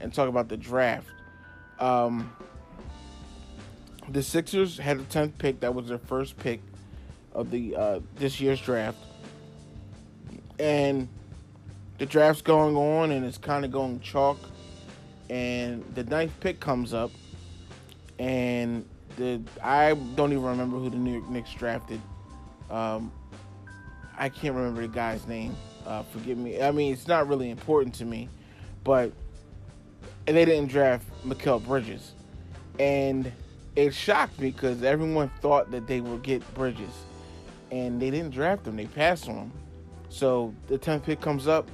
and 0.00 0.12
talk 0.12 0.28
about 0.28 0.48
the 0.48 0.56
draft. 0.56 1.08
Um, 1.78 2.32
the 4.08 4.22
Sixers 4.22 4.78
had 4.78 4.98
the 4.98 5.04
tenth 5.04 5.38
pick. 5.38 5.60
That 5.60 5.74
was 5.74 5.88
their 5.88 5.98
first 5.98 6.38
pick 6.38 6.60
of 7.32 7.50
the 7.50 7.76
uh, 7.76 8.00
this 8.16 8.40
year's 8.40 8.60
draft, 8.60 8.98
and 10.58 11.08
the 11.98 12.06
draft's 12.06 12.42
going 12.42 12.76
on, 12.76 13.10
and 13.10 13.24
it's 13.24 13.38
kind 13.38 13.64
of 13.64 13.70
going 13.70 14.00
chalk. 14.00 14.38
And 15.30 15.84
the 15.94 16.04
ninth 16.04 16.32
pick 16.40 16.60
comes 16.60 16.92
up, 16.92 17.10
and 18.18 18.84
the 19.16 19.40
I 19.62 19.94
don't 20.14 20.32
even 20.32 20.44
remember 20.44 20.78
who 20.78 20.90
the 20.90 20.96
New 20.96 21.12
York 21.12 21.28
Knicks 21.28 21.52
drafted. 21.54 22.00
Um, 22.70 23.10
I 24.18 24.28
can't 24.28 24.54
remember 24.54 24.82
the 24.82 24.88
guy's 24.88 25.26
name. 25.26 25.56
Uh, 25.86 26.02
forgive 26.02 26.38
me. 26.38 26.60
I 26.62 26.70
mean, 26.70 26.92
it's 26.92 27.08
not 27.08 27.28
really 27.28 27.50
important 27.50 27.94
to 27.96 28.04
me, 28.04 28.28
but 28.84 29.12
they 30.26 30.44
didn't 30.44 30.68
draft 30.68 31.06
Mikal 31.26 31.64
Bridges, 31.64 32.12
and 32.78 33.30
it 33.76 33.92
shocked 33.94 34.38
me 34.40 34.50
because 34.50 34.82
everyone 34.82 35.30
thought 35.40 35.70
that 35.70 35.86
they 35.86 36.00
would 36.00 36.22
get 36.22 36.42
Bridges, 36.54 36.92
and 37.70 38.00
they 38.00 38.10
didn't 38.10 38.30
draft 38.30 38.66
him. 38.66 38.76
They 38.76 38.86
passed 38.86 39.28
on 39.28 39.36
him. 39.36 39.52
So 40.08 40.54
the 40.68 40.78
10th 40.78 41.04
pick 41.04 41.20
comes 41.20 41.48
up. 41.48 41.68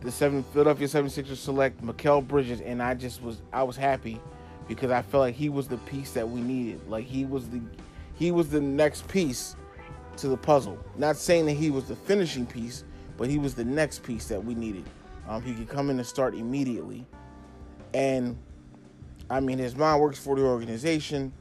The 0.00 0.12
seven 0.12 0.44
Philadelphia 0.44 0.86
76ers 0.86 1.36
select 1.36 1.82
Mikal 1.82 2.26
Bridges, 2.26 2.60
and 2.60 2.82
I 2.82 2.94
just 2.94 3.22
was 3.22 3.42
I 3.52 3.64
was 3.64 3.76
happy 3.76 4.20
because 4.68 4.90
I 4.90 5.02
felt 5.02 5.22
like 5.22 5.34
he 5.34 5.48
was 5.48 5.66
the 5.66 5.78
piece 5.78 6.12
that 6.12 6.28
we 6.28 6.40
needed. 6.40 6.86
Like 6.88 7.04
he 7.04 7.24
was 7.24 7.48
the 7.48 7.60
he 8.14 8.30
was 8.30 8.48
the 8.48 8.60
next 8.60 9.08
piece 9.08 9.56
to 10.18 10.28
the 10.28 10.36
puzzle. 10.36 10.78
Not 10.96 11.16
saying 11.16 11.46
that 11.46 11.54
he 11.54 11.70
was 11.70 11.84
the 11.84 11.96
finishing 11.96 12.46
piece, 12.46 12.84
but 13.16 13.28
he 13.28 13.38
was 13.38 13.54
the 13.54 13.64
next 13.64 14.02
piece 14.02 14.28
that 14.28 14.44
we 14.44 14.54
needed. 14.54 14.84
Um, 15.28 15.42
he 15.42 15.54
could 15.54 15.68
come 15.68 15.90
in 15.90 15.98
and 15.98 16.06
start 16.06 16.34
immediately. 16.34 17.04
And 17.92 18.36
I 19.30 19.40
mean, 19.40 19.58
his 19.58 19.76
mom 19.76 20.00
works 20.00 20.18
for 20.18 20.36
the 20.36 20.42
organization, 20.42 21.32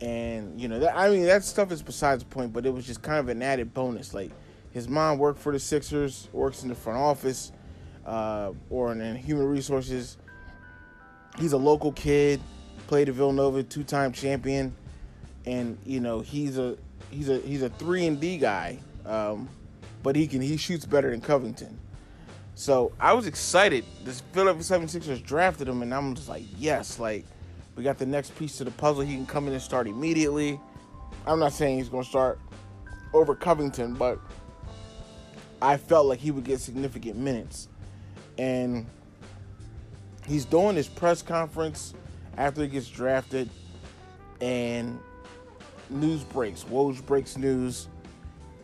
and 0.00 0.60
you 0.60 0.68
know, 0.68 0.80
that, 0.80 0.96
I 0.96 1.08
mean, 1.08 1.24
that 1.26 1.44
stuff 1.44 1.70
is 1.70 1.82
besides 1.82 2.24
the 2.24 2.28
point. 2.28 2.52
But 2.52 2.66
it 2.66 2.70
was 2.70 2.86
just 2.86 3.02
kind 3.02 3.18
of 3.18 3.28
an 3.28 3.42
added 3.42 3.72
bonus. 3.72 4.12
Like 4.12 4.32
his 4.72 4.88
mom 4.88 5.18
worked 5.18 5.38
for 5.38 5.52
the 5.52 5.60
Sixers, 5.60 6.28
works 6.32 6.62
in 6.62 6.68
the 6.68 6.74
front 6.74 6.98
office, 6.98 7.52
uh, 8.06 8.52
or 8.70 8.92
in 8.92 9.16
human 9.16 9.46
resources. 9.46 10.16
He's 11.38 11.52
a 11.52 11.58
local 11.58 11.92
kid, 11.92 12.40
played 12.86 13.08
at 13.08 13.14
Villanova, 13.14 13.62
two-time 13.62 14.12
champion, 14.12 14.74
and 15.46 15.78
you 15.84 16.00
know, 16.00 16.20
he's 16.20 16.58
a 16.58 16.76
he's 17.10 17.28
a 17.28 17.38
he's 17.40 17.62
a 17.62 17.70
three 17.70 18.06
and 18.06 18.20
D 18.20 18.38
guy, 18.38 18.78
um, 19.06 19.48
but 20.02 20.14
he 20.14 20.26
can 20.26 20.40
he 20.40 20.56
shoots 20.56 20.84
better 20.84 21.10
than 21.10 21.20
Covington. 21.20 21.78
So 22.54 22.92
I 23.00 23.14
was 23.14 23.26
excited. 23.26 23.84
This 24.04 24.20
Philadelphia 24.32 24.78
76ers 24.78 25.24
drafted 25.24 25.68
him, 25.68 25.82
and 25.82 25.92
I'm 25.94 26.14
just 26.14 26.28
like, 26.28 26.44
yes, 26.58 26.98
like 26.98 27.24
we 27.76 27.82
got 27.82 27.98
the 27.98 28.06
next 28.06 28.36
piece 28.38 28.58
to 28.58 28.64
the 28.64 28.70
puzzle. 28.72 29.02
He 29.02 29.14
can 29.14 29.26
come 29.26 29.46
in 29.46 29.54
and 29.54 29.62
start 29.62 29.86
immediately. 29.86 30.60
I'm 31.26 31.38
not 31.38 31.52
saying 31.52 31.78
he's 31.78 31.88
going 31.88 32.04
to 32.04 32.08
start 32.08 32.38
over 33.14 33.34
Covington, 33.34 33.94
but 33.94 34.18
I 35.60 35.76
felt 35.76 36.06
like 36.06 36.18
he 36.18 36.30
would 36.30 36.44
get 36.44 36.60
significant 36.60 37.16
minutes. 37.16 37.68
And 38.38 38.86
he's 40.26 40.44
doing 40.44 40.76
his 40.76 40.88
press 40.88 41.22
conference 41.22 41.94
after 42.36 42.62
he 42.62 42.68
gets 42.68 42.88
drafted, 42.88 43.50
and 44.40 44.98
news 45.90 46.24
breaks. 46.24 46.64
Woj 46.64 47.04
breaks 47.04 47.36
news 47.36 47.88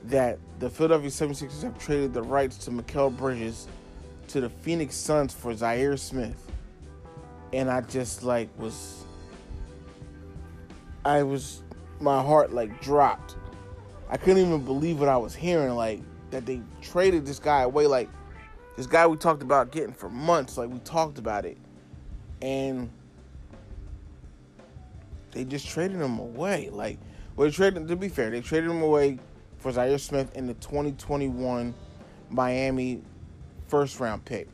that 0.05 0.39
the 0.59 0.71
Philadelphia 0.71 1.11
76ers 1.11 1.63
have 1.63 1.79
traded 1.79 2.15
the 2.15 2.23
rights 2.23 2.57
to 2.59 2.71
Mikal 2.71 3.15
Bridges 3.17 3.69
to 4.29 4.41
the 4.41 4.49
Phoenix 4.49 4.95
Suns 4.95 5.35
for 5.35 5.53
Zhaire 5.53 5.99
Smith. 5.99 6.51
And 7.53 7.71
I 7.71 7.81
just 7.83 8.23
like 8.23 8.49
was 8.59 9.05
I 11.05 11.23
was 11.23 11.63
my 12.01 12.23
heart 12.23 12.53
like 12.53 12.81
dropped. 12.81 13.37
I 14.11 14.17
couldn't 14.17 14.47
even 14.47 14.65
believe 14.65 15.01
what 15.01 15.09
I 15.09 15.17
was 15.17 15.35
hearing 15.35 15.75
like 15.75 16.01
that 16.31 16.47
they 16.47 16.61
traded 16.83 17.25
this 17.25 17.39
guy 17.39 17.63
away 17.63 17.87
like 17.87 18.09
this 18.79 18.87
guy 18.87 19.09
we 19.09 19.17
talked 19.17 19.43
about 19.43 19.73
getting 19.73 19.93
for 19.93 20.09
months 20.09 20.57
like 20.57 20.71
we 20.71 20.79
talked 20.79 21.19
about 21.19 21.45
it. 21.45 21.59
And 22.41 22.89
they 25.33 25.43
just 25.43 25.67
traded 25.67 26.01
him 26.01 26.21
away. 26.21 26.69
Like 26.71 27.01
well, 27.35 27.49
they 27.49 27.53
traded 27.53 27.89
to 27.89 27.97
be 27.97 28.09
fair, 28.09 28.31
they 28.31 28.41
traded 28.41 28.71
him 28.71 28.81
away 28.83 29.19
for 29.59 29.73
Zhaire 29.73 29.99
Smith 29.99 30.33
in 30.37 30.47
the 30.47 30.55
2021 30.55 31.75
Miami 32.31 33.03
first 33.67 33.99
round 33.99 34.25
pick. 34.25 34.47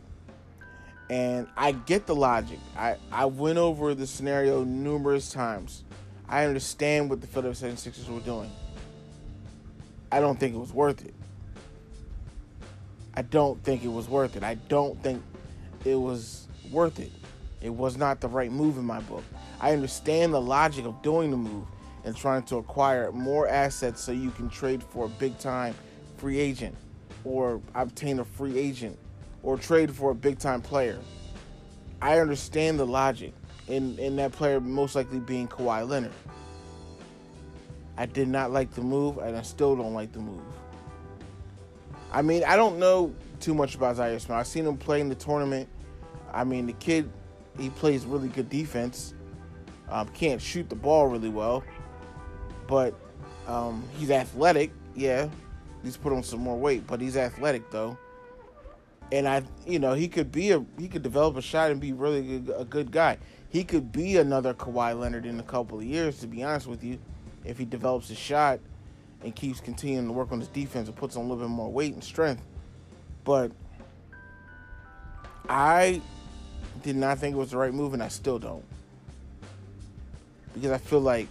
And 1.10 1.46
I 1.54 1.72
get 1.72 2.06
the 2.06 2.14
logic. 2.14 2.60
I, 2.78 2.96
I 3.12 3.26
went 3.26 3.58
over 3.58 3.94
the 3.94 4.06
scenario 4.06 4.64
numerous 4.64 5.32
times. 5.32 5.84
I 6.30 6.46
understand 6.46 7.10
what 7.10 7.20
the 7.20 7.26
Philadelphia 7.26 7.72
76ers 7.72 8.08
were 8.08 8.20
doing. 8.20 8.50
I 10.10 10.20
don't 10.20 10.40
think 10.40 10.54
it 10.54 10.58
was 10.58 10.72
worth 10.72 11.04
it. 11.04 11.14
I 13.14 13.22
don't 13.22 13.62
think 13.62 13.84
it 13.84 13.88
was 13.88 14.08
worth 14.08 14.36
it. 14.36 14.42
I 14.42 14.54
don't 14.54 15.00
think 15.02 15.22
it 15.84 15.94
was 15.94 16.48
worth 16.70 16.98
it. 16.98 17.12
It 17.60 17.70
was 17.70 17.96
not 17.96 18.20
the 18.20 18.28
right 18.28 18.50
move 18.50 18.76
in 18.76 18.84
my 18.84 19.00
book. 19.00 19.24
I 19.60 19.72
understand 19.72 20.34
the 20.34 20.40
logic 20.40 20.84
of 20.84 21.00
doing 21.02 21.30
the 21.30 21.36
move 21.36 21.66
and 22.04 22.14
trying 22.16 22.42
to 22.44 22.56
acquire 22.56 23.10
more 23.12 23.48
assets 23.48 24.02
so 24.02 24.12
you 24.12 24.30
can 24.30 24.50
trade 24.50 24.82
for 24.82 25.06
a 25.06 25.08
big 25.08 25.38
time 25.38 25.74
free 26.18 26.38
agent 26.38 26.74
or 27.24 27.60
obtain 27.74 28.18
a 28.18 28.24
free 28.24 28.58
agent 28.58 28.98
or 29.42 29.56
trade 29.56 29.94
for 29.94 30.10
a 30.10 30.14
big 30.14 30.38
time 30.38 30.60
player. 30.60 30.98
I 32.02 32.18
understand 32.18 32.78
the 32.78 32.86
logic 32.86 33.32
in, 33.68 33.98
in 33.98 34.16
that 34.16 34.32
player 34.32 34.60
most 34.60 34.94
likely 34.94 35.20
being 35.20 35.48
Kawhi 35.48 35.88
Leonard. 35.88 36.12
I 37.96 38.06
did 38.06 38.28
not 38.28 38.50
like 38.50 38.72
the 38.74 38.80
move, 38.80 39.18
and 39.18 39.36
I 39.36 39.42
still 39.42 39.76
don't 39.76 39.94
like 39.94 40.12
the 40.12 40.18
move. 40.18 40.42
I 42.14 42.22
mean, 42.22 42.44
I 42.44 42.56
don't 42.56 42.78
know 42.78 43.14
too 43.40 43.54
much 43.54 43.74
about 43.74 43.96
Zhaire 43.96 44.20
Smith. 44.20 44.38
I've 44.38 44.46
seen 44.46 44.66
him 44.66 44.76
play 44.76 45.00
in 45.00 45.08
the 45.08 45.14
tournament. 45.14 45.68
I 46.32 46.44
mean, 46.44 46.66
the 46.66 46.72
kid, 46.74 47.10
he 47.58 47.70
plays 47.70 48.04
really 48.04 48.28
good 48.28 48.48
defense. 48.48 49.14
Um, 49.88 50.08
can't 50.08 50.40
shoot 50.40 50.68
the 50.68 50.76
ball 50.76 51.08
really 51.08 51.28
well, 51.28 51.62
but 52.66 52.94
um, 53.46 53.84
he's 53.98 54.10
athletic. 54.10 54.70
Yeah, 54.94 55.28
he's 55.82 55.96
put 55.96 56.12
on 56.12 56.22
some 56.22 56.40
more 56.40 56.56
weight, 56.56 56.86
but 56.86 57.00
he's 57.00 57.16
athletic 57.16 57.70
though 57.70 57.98
and 59.12 59.28
I, 59.28 59.42
you 59.66 59.78
know, 59.78 59.94
he 59.94 60.08
could 60.08 60.32
be 60.32 60.50
a 60.50 60.64
he 60.78 60.88
could 60.88 61.02
develop 61.02 61.36
a 61.36 61.42
shot 61.42 61.70
and 61.70 61.80
be 61.80 61.92
really 61.92 62.40
good, 62.40 62.54
a 62.56 62.64
good 62.64 62.90
guy. 62.90 63.18
He 63.48 63.62
could 63.62 63.92
be 63.92 64.16
another 64.16 64.54
Kawhi 64.54 64.98
Leonard 64.98 65.26
in 65.26 65.38
a 65.38 65.44
couple 65.44 65.78
of 65.78 65.84
years, 65.84 66.18
to 66.18 66.26
be 66.26 66.42
honest 66.42 66.66
with 66.66 66.82
you, 66.82 66.98
if 67.44 67.58
he 67.58 67.64
develops 67.64 68.08
his 68.08 68.18
shot 68.18 68.58
and 69.24 69.34
keeps 69.34 69.60
continuing 69.60 70.06
to 70.06 70.12
work 70.12 70.30
on 70.32 70.38
his 70.38 70.48
defense 70.48 70.88
and 70.88 70.96
puts 70.96 71.16
on 71.16 71.24
a 71.24 71.28
little 71.28 71.44
bit 71.44 71.50
more 71.50 71.70
weight 71.70 71.94
and 71.94 72.04
strength. 72.04 72.42
But 73.24 73.50
I 75.48 76.00
did 76.82 76.96
not 76.96 77.18
think 77.18 77.34
it 77.34 77.38
was 77.38 77.50
the 77.50 77.56
right 77.56 77.72
move, 77.72 77.94
and 77.94 78.02
I 78.02 78.08
still 78.08 78.38
don't. 78.38 78.64
Because 80.54 80.70
I 80.70 80.78
feel 80.78 81.00
like 81.00 81.28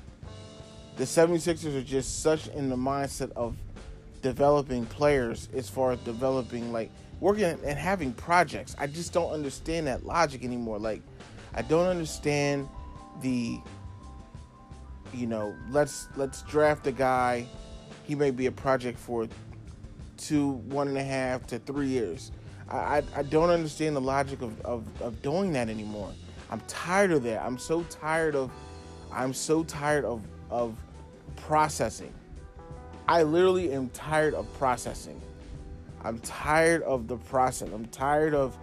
the 0.98 1.04
76ers 1.06 1.76
are 1.76 1.84
just 1.84 2.22
such 2.22 2.48
in 2.50 2.70
the 2.70 2.76
mindset 2.76 3.32
of 3.32 3.56
developing 4.22 4.86
players 4.86 5.50
as 5.54 5.70
far 5.70 5.92
as 5.92 6.00
developing 6.00 6.72
like 6.72 6.90
working 7.20 7.46
and 7.46 7.78
having 7.78 8.14
projects. 8.14 8.76
I 8.78 8.88
just 8.88 9.14
don't 9.14 9.32
understand 9.32 9.88
that 9.88 10.06
logic 10.06 10.44
anymore. 10.44 10.80
Like 10.80 11.02
I 11.54 11.62
don't 11.62 11.88
understand 11.88 12.68
the 13.22 13.60
you 15.14 15.28
know, 15.28 15.56
let's 15.70 16.08
let's 16.16 16.42
draft 16.44 16.88
a 16.88 16.92
guy. 16.92 17.46
He 18.04 18.16
may 18.16 18.32
be 18.32 18.46
a 18.46 18.52
project 18.52 19.00
for 19.00 19.28
two, 20.18 20.52
one 20.52 20.88
and 20.88 20.98
a 20.98 21.04
half 21.04 21.48
to 21.48 21.60
three 21.60 21.88
years. 21.88 22.32
I, 22.70 23.04
I, 23.16 23.24
don't 23.24 23.50
understand 23.50 23.96
the 23.96 24.02
logic 24.02 24.42
of, 24.42 24.60
of, 24.62 24.86
of 25.02 25.22
doing 25.22 25.52
that 25.54 25.70
anymore. 25.70 26.12
I'm 26.50 26.62
tired 26.62 27.12
of 27.12 27.24
that. 27.24 27.44
I'm 27.44 27.58
so 27.58 27.84
tired 27.84 28.36
of 28.36 28.52
I'm 29.12 29.34
so 29.34 29.64
tired 29.64 30.06
of 30.06 30.22
of 30.50 30.76
processing. 31.36 32.14
I 33.08 33.24
literally 33.24 33.74
am 33.74 33.90
tired 33.90 34.34
of 34.34 34.52
processing. 34.58 35.22
I'm 36.04 36.20
tired 36.20 36.82
of 36.84 37.08
the 37.08 37.18
process. 37.18 37.70
I'm 37.74 37.86
tired 37.88 38.34
of 38.34 38.58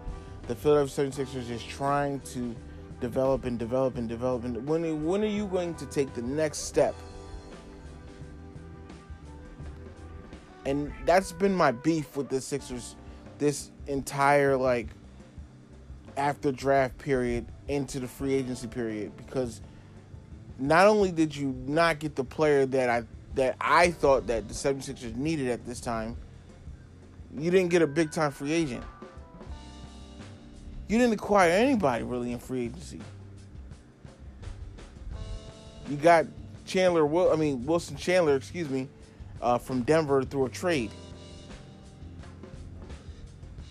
the 0.46 0.54
Philadelphia 0.54 1.10
76ers 1.10 1.46
just 1.46 1.68
trying 1.68 2.20
to 2.20 2.54
develop 3.00 3.44
and 3.44 3.58
develop 3.58 3.96
and 3.96 4.08
develop. 4.08 4.44
And 4.44 4.66
when, 4.66 5.04
when 5.04 5.22
are 5.22 5.26
you 5.26 5.46
going 5.46 5.74
to 5.74 5.86
take 5.86 6.12
the 6.14 6.22
next 6.22 6.58
step? 6.58 6.94
And 10.66 10.92
that's 11.06 11.32
been 11.32 11.54
my 11.54 11.72
beef 11.72 12.16
with 12.16 12.28
the 12.28 12.40
Sixers 12.40 12.96
this 13.38 13.70
entire 13.86 14.56
like 14.56 14.88
after 16.16 16.52
draft 16.52 16.98
period 16.98 17.46
into 17.68 17.98
the 18.00 18.06
free 18.06 18.34
agency 18.34 18.66
period 18.66 19.16
because 19.16 19.62
not 20.58 20.86
only 20.86 21.10
did 21.10 21.34
you 21.34 21.54
not 21.66 21.98
get 21.98 22.14
the 22.14 22.24
player 22.24 22.66
that 22.66 22.90
I 22.90 23.04
that 23.34 23.56
I 23.60 23.90
thought 23.90 24.26
that 24.26 24.48
the 24.48 24.54
76ers 24.54 25.16
needed 25.16 25.48
at 25.48 25.64
this 25.64 25.80
time, 25.80 26.16
you 27.36 27.50
didn't 27.50 27.70
get 27.70 27.80
a 27.80 27.86
big 27.86 28.10
time 28.10 28.30
free 28.30 28.52
agent. 28.52 28.84
You 30.88 30.98
didn't 30.98 31.14
acquire 31.14 31.50
anybody 31.50 32.04
really 32.04 32.32
in 32.32 32.38
free 32.38 32.64
agency. 32.64 33.00
You 35.88 35.96
got 35.96 36.26
Chandler, 36.66 37.32
I 37.32 37.36
mean 37.36 37.64
Wilson 37.64 37.96
Chandler, 37.96 38.36
excuse 38.36 38.68
me, 38.68 38.88
uh, 39.40 39.58
from 39.58 39.82
Denver 39.82 40.22
through 40.22 40.46
a 40.46 40.48
trade, 40.48 40.90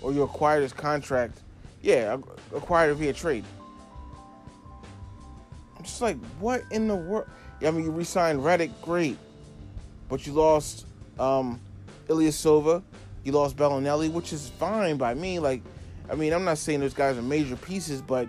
or 0.02 0.12
you 0.12 0.24
acquired 0.24 0.62
his 0.62 0.74
contract. 0.74 1.42
Yeah, 1.82 2.18
acquired 2.54 2.92
it 2.92 2.96
via 2.96 3.14
trade. 3.14 3.46
I'm 5.78 5.84
just 5.84 6.02
like, 6.02 6.18
what 6.40 6.64
in 6.72 6.88
the 6.88 6.96
world? 6.96 7.28
I 7.62 7.72
mean, 7.72 7.86
you 7.86 7.92
re-signed 7.92 8.40
Redick, 8.40 8.72
great, 8.82 9.18
but 10.10 10.26
you 10.28 10.34
lost 10.34 10.86
um, 11.18 11.60
Ilyasova, 12.08 12.84
you 13.24 13.32
lost 13.32 13.56
Belinelli, 13.56 14.12
which 14.12 14.34
is 14.34 14.50
fine 14.50 14.98
by 14.98 15.14
me. 15.14 15.40
Like, 15.40 15.62
I 16.10 16.16
mean, 16.16 16.34
I'm 16.34 16.44
not 16.44 16.58
saying 16.58 16.80
those 16.80 16.94
guys 16.94 17.18
are 17.18 17.22
major 17.22 17.56
pieces, 17.56 18.02
but 18.02 18.28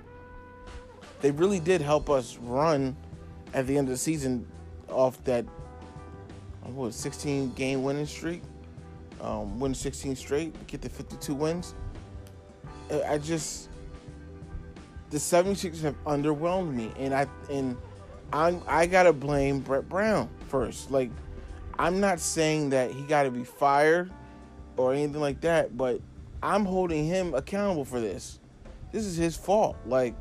they 1.21 1.31
really 1.31 1.61
did 1.61 1.81
help 1.81 2.11
us 2.11 2.37
run 2.39 2.97
at 3.55 3.67
the 3.67 3.77
end 3.77 3.89
of 3.89 3.93
the 3.93 3.99
season 3.99 4.47
off 4.89 5.23
that 5.25 5.45
what 6.75 6.95
16 6.95 7.53
game 7.53 7.83
winning 7.83 8.07
streak, 8.07 8.43
um, 9.21 9.59
win 9.61 9.75
16 9.75 10.17
straight, 10.17 10.67
get 10.67 10.81
the 10.81 10.89
52 10.89 11.35
wins. 11.35 11.75
I 13.07 13.19
just 13.19 13.69
the 15.11 15.19
76ers 15.19 15.83
have 15.83 16.03
underwhelmed 16.05 16.73
me, 16.73 16.93
and 16.99 17.15
I 17.15 17.27
and 17.50 17.77
I'm 18.33 18.62
I 18.67 18.87
gotta 18.87 19.12
blame 19.12 19.61
Brett 19.61 19.89
Brown 19.89 20.29
first. 20.49 20.91
Like, 20.91 21.11
I'm 21.79 22.00
not 22.00 22.21
saying 22.21 22.71
that 22.71 22.91
he 22.91 23.03
got 23.03 23.25
to 23.25 23.31
be 23.31 23.45
fired 23.45 24.12
or 24.77 24.93
anything 24.93 25.21
like 25.21 25.41
that, 25.43 25.77
but 25.77 26.00
I'm 26.43 26.65
holding 26.65 27.05
him 27.05 27.35
accountable 27.35 27.85
for 27.85 28.00
this. 28.00 28.39
This 28.93 29.05
is 29.05 29.17
his 29.17 29.37
fault. 29.37 29.77
Like, 29.87 30.15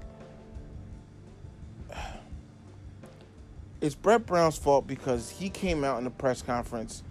it's 3.81 3.95
Brett 3.95 4.25
Brown's 4.25 4.57
fault 4.57 4.87
because 4.87 5.29
he 5.29 5.49
came 5.49 5.83
out 5.83 5.97
in 5.97 6.03
the 6.03 6.09
press 6.09 6.41
conference 6.41 7.03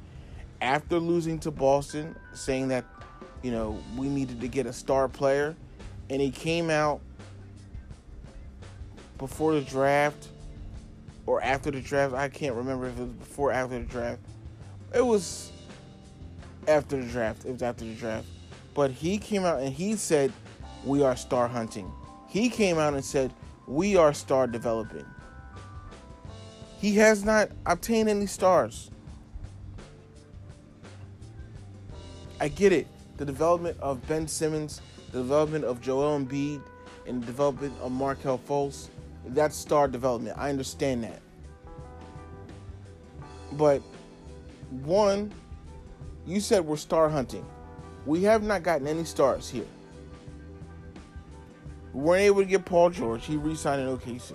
after 0.61 0.99
losing 0.99 1.39
to 1.41 1.51
Boston 1.51 2.15
saying 2.35 2.69
that, 2.69 2.85
you 3.43 3.51
know, 3.51 3.83
we 3.97 4.09
needed 4.09 4.41
to 4.41 4.49
get 4.49 4.67
a 4.67 4.73
star 4.73 5.09
player. 5.09 5.57
And 6.11 6.21
he 6.21 6.31
came 6.31 6.71
out 6.71 7.01
before 9.19 9.55
the 9.55 9.61
draft 9.61 10.29
or 11.27 11.43
after 11.43 11.71
the 11.71 11.81
draft. 11.81 12.15
I 12.15 12.29
can't 12.29 12.55
remember 12.55 12.87
if 12.87 12.99
it 12.99 13.03
was 13.03 13.13
before 13.13 13.53
after 13.53 13.79
the 13.79 13.85
draft. 13.85 14.21
It 14.95 15.05
was 15.05 15.53
after 16.67 16.97
the 16.97 17.07
draft. 17.11 17.45
It 17.45 17.53
was 17.53 17.63
after 17.63 17.85
the 17.85 17.95
draft. 17.95 18.27
But 18.75 18.91
he 18.91 19.19
came 19.19 19.45
out 19.45 19.61
and 19.61 19.73
he 19.73 19.97
said, 19.97 20.33
We 20.85 21.03
are 21.03 21.17
star 21.17 21.49
hunting. 21.49 21.91
He 22.29 22.49
came 22.49 22.79
out 22.79 22.95
and 22.95 23.05
said, 23.05 23.33
We 23.67 23.97
are 23.97 24.15
star 24.15 24.47
developing. 24.47 25.05
He 26.79 26.95
has 26.97 27.25
not 27.25 27.51
obtained 27.67 28.09
any 28.09 28.27
stars. 28.27 28.91
I 32.41 32.49
get 32.49 32.73
it. 32.73 32.87
The 33.17 33.25
development 33.25 33.77
of 33.81 34.07
Ben 34.07 34.29
Simmons, 34.29 34.81
the 35.11 35.19
development 35.19 35.65
of 35.65 35.81
Joel 35.81 36.21
Embiid, 36.21 36.63
and 37.07 37.21
the 37.21 37.27
development 37.27 37.75
of 37.83 37.91
Markelle 37.91 38.39
Fultz, 38.39 38.89
that's 39.27 39.57
star 39.57 39.89
development. 39.89 40.39
I 40.39 40.51
understand 40.51 41.03
that. 41.03 41.21
But 43.53 43.83
one, 44.83 45.33
you 46.27 46.39
said 46.39 46.65
we're 46.65 46.77
star 46.77 47.09
hunting. 47.09 47.45
We 48.07 48.23
have 48.23 48.45
not 48.45 48.63
gotten 48.63 48.87
any 48.87 49.05
stars 49.05 49.49
here. 49.49 49.67
We 51.93 52.03
weren't 52.03 52.23
able 52.23 52.43
to 52.43 52.47
get 52.47 52.65
Paul 52.65 52.91
George. 52.91 53.27
He 53.27 53.37
re-signed 53.37 53.83
in 53.83 53.89
OKC. 53.99 54.35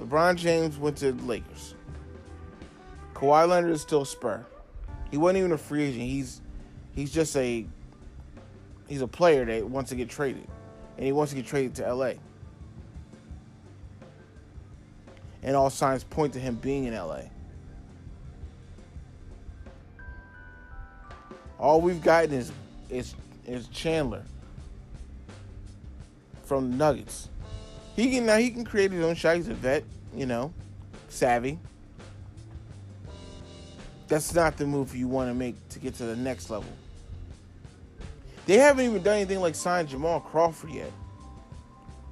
LeBron 0.00 0.36
James 0.36 0.78
went 0.78 0.98
to 0.98 1.12
Lakers. 1.12 1.74
Kawhi 3.14 3.48
Leonard 3.48 3.72
is 3.72 3.80
still 3.80 4.02
a 4.02 4.06
Spur. 4.06 4.44
He 5.10 5.16
wasn't 5.16 5.38
even 5.38 5.52
a 5.52 5.58
free 5.58 5.84
agent. 5.84 6.02
He's 6.02 6.40
he's 6.94 7.10
just 7.10 7.36
a 7.36 7.66
he's 8.88 9.00
a 9.00 9.08
player 9.08 9.44
that 9.44 9.66
wants 9.66 9.90
to 9.90 9.96
get 9.96 10.10
traded, 10.10 10.46
and 10.96 11.06
he 11.06 11.12
wants 11.12 11.32
to 11.32 11.36
get 11.36 11.46
traded 11.46 11.74
to 11.76 11.94
LA. 11.94 12.12
And 15.42 15.56
all 15.56 15.70
signs 15.70 16.04
point 16.04 16.32
to 16.34 16.40
him 16.40 16.56
being 16.56 16.84
in 16.84 16.94
LA. 16.94 17.22
All 21.58 21.80
we've 21.80 22.02
gotten 22.02 22.32
is 22.32 22.52
is 22.90 23.14
is 23.46 23.68
Chandler 23.68 24.24
from 26.42 26.76
Nuggets. 26.76 27.28
He 27.96 28.10
can 28.10 28.26
now 28.26 28.36
he 28.36 28.50
can 28.50 28.64
create 28.64 28.92
his 28.92 29.02
own 29.02 29.14
shot. 29.14 29.36
He's 29.36 29.48
a 29.48 29.54
vet, 29.54 29.82
you 30.14 30.26
know, 30.26 30.52
savvy. 31.08 31.58
That's 34.06 34.34
not 34.34 34.56
the 34.58 34.66
move 34.66 34.94
you 34.94 35.08
want 35.08 35.30
to 35.30 35.34
make 35.34 35.56
to 35.70 35.78
get 35.78 35.94
to 35.94 36.04
the 36.04 36.14
next 36.14 36.50
level. 36.50 36.70
They 38.44 38.58
haven't 38.58 38.84
even 38.84 39.02
done 39.02 39.16
anything 39.16 39.40
like 39.40 39.56
sign 39.56 39.88
Jamal 39.88 40.20
Crawford 40.20 40.70
yet, 40.70 40.92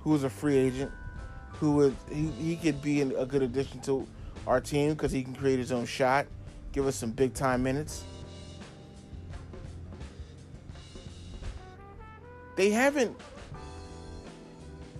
who 0.00 0.14
is 0.14 0.24
a 0.24 0.30
free 0.30 0.56
agent, 0.56 0.90
who 1.52 1.72
would 1.76 1.96
he, 2.10 2.28
he 2.30 2.56
could 2.56 2.82
be 2.82 3.02
a 3.02 3.26
good 3.26 3.42
addition 3.42 3.80
to 3.82 4.06
our 4.46 4.60
team 4.60 4.94
because 4.94 5.12
he 5.12 5.22
can 5.22 5.34
create 5.34 5.58
his 5.58 5.70
own 5.70 5.84
shot, 5.84 6.26
give 6.72 6.86
us 6.86 6.96
some 6.96 7.10
big 7.10 7.34
time 7.34 7.62
minutes. 7.62 8.04
They 12.56 12.70
haven't 12.70 13.16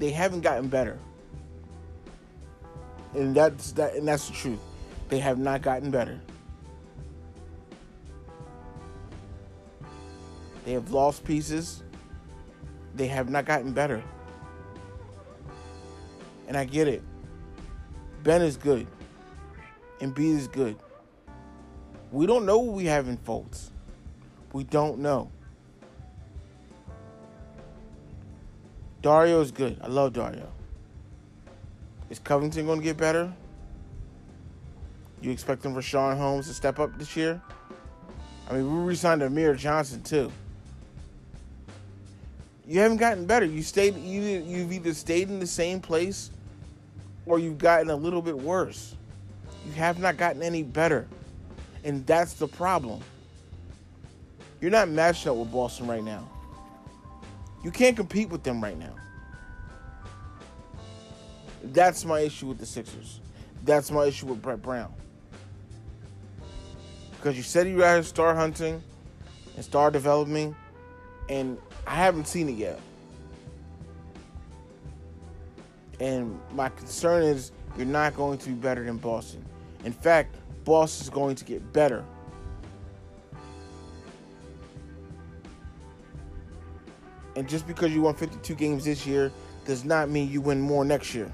they 0.04 0.10
haven't 0.10 0.42
gotten 0.42 0.68
better. 0.68 0.98
And 3.14 3.34
that's 3.34 3.72
that 3.72 3.94
and 3.94 4.06
that's 4.06 4.28
the 4.28 4.34
truth. 4.34 4.58
They 5.08 5.18
have 5.18 5.38
not 5.38 5.62
gotten 5.62 5.90
better. 5.90 6.20
They 10.66 10.72
have 10.72 10.90
lost 10.90 11.24
pieces. 11.24 11.82
They 12.94 13.06
have 13.06 13.30
not 13.30 13.46
gotten 13.46 13.72
better. 13.72 14.02
And 16.48 16.54
I 16.58 16.66
get 16.66 16.86
it. 16.86 17.02
Ben 18.24 18.42
is 18.42 18.58
good. 18.58 18.86
Embiid 20.00 20.36
is 20.36 20.48
good. 20.48 20.76
We 22.12 22.26
don't 22.26 22.44
know 22.44 22.58
what 22.58 22.74
we 22.74 22.84
have 22.84 23.08
in 23.08 23.16
Fultz. 23.16 23.70
We 24.52 24.64
don't 24.64 24.98
know. 24.98 25.30
Dario 29.04 29.42
is 29.42 29.50
good. 29.50 29.76
I 29.82 29.88
love 29.88 30.14
Dario. 30.14 30.48
Is 32.08 32.18
Covington 32.18 32.64
going 32.64 32.78
to 32.78 32.82
get 32.82 32.96
better? 32.96 33.30
You 35.20 35.30
expecting 35.30 35.74
Richaun 35.74 36.16
Holmes 36.16 36.46
to 36.46 36.54
step 36.54 36.78
up 36.78 36.96
this 36.96 37.14
year? 37.14 37.38
I 38.48 38.54
mean, 38.54 38.62
we 38.62 38.82
re-signed 38.88 39.22
Amir 39.22 39.56
Johnson 39.56 40.02
too. 40.02 40.32
You 42.66 42.80
haven't 42.80 42.96
gotten 42.96 43.26
better. 43.26 43.44
You 43.44 43.62
stayed. 43.62 43.94
You 43.98 44.22
you've 44.22 44.72
either 44.72 44.94
stayed 44.94 45.28
in 45.28 45.38
the 45.38 45.46
same 45.46 45.82
place, 45.82 46.30
or 47.26 47.38
you've 47.38 47.58
gotten 47.58 47.90
a 47.90 47.96
little 47.96 48.22
bit 48.22 48.38
worse. 48.38 48.96
You 49.66 49.72
have 49.72 49.98
not 49.98 50.16
gotten 50.16 50.42
any 50.42 50.62
better, 50.62 51.06
and 51.84 52.06
that's 52.06 52.32
the 52.32 52.48
problem. 52.48 53.02
You're 54.62 54.70
not 54.70 54.88
matched 54.88 55.26
up 55.26 55.36
with 55.36 55.52
Boston 55.52 55.88
right 55.88 56.02
now. 56.02 56.26
You 57.64 57.70
can't 57.70 57.96
compete 57.96 58.28
with 58.28 58.42
them 58.42 58.62
right 58.62 58.78
now. 58.78 58.94
That's 61.64 62.04
my 62.04 62.20
issue 62.20 62.46
with 62.46 62.58
the 62.58 62.66
Sixers. 62.66 63.20
That's 63.64 63.90
my 63.90 64.04
issue 64.04 64.26
with 64.26 64.42
Brett 64.42 64.60
Brown. 64.60 64.92
Because 67.12 67.38
you 67.38 67.42
said 67.42 67.66
you 67.66 67.78
guys 67.78 68.06
start 68.06 68.36
hunting 68.36 68.82
and 69.56 69.64
start 69.64 69.94
developing, 69.94 70.54
and 71.30 71.56
I 71.86 71.94
haven't 71.94 72.28
seen 72.28 72.50
it 72.50 72.56
yet. 72.56 72.78
And 76.00 76.38
my 76.52 76.68
concern 76.68 77.22
is 77.22 77.50
you're 77.78 77.86
not 77.86 78.14
going 78.14 78.36
to 78.38 78.50
be 78.50 78.54
better 78.54 78.84
than 78.84 78.98
Boston. 78.98 79.42
In 79.84 79.92
fact, 79.92 80.36
Boston 80.64 81.04
is 81.04 81.08
going 81.08 81.36
to 81.36 81.44
get 81.46 81.72
better. 81.72 82.04
And 87.36 87.48
just 87.48 87.66
because 87.66 87.92
you 87.92 88.02
won 88.02 88.14
52 88.14 88.54
games 88.54 88.84
this 88.84 89.06
year 89.06 89.32
does 89.64 89.84
not 89.84 90.08
mean 90.08 90.30
you 90.30 90.40
win 90.40 90.60
more 90.60 90.84
next 90.84 91.14
year. 91.14 91.32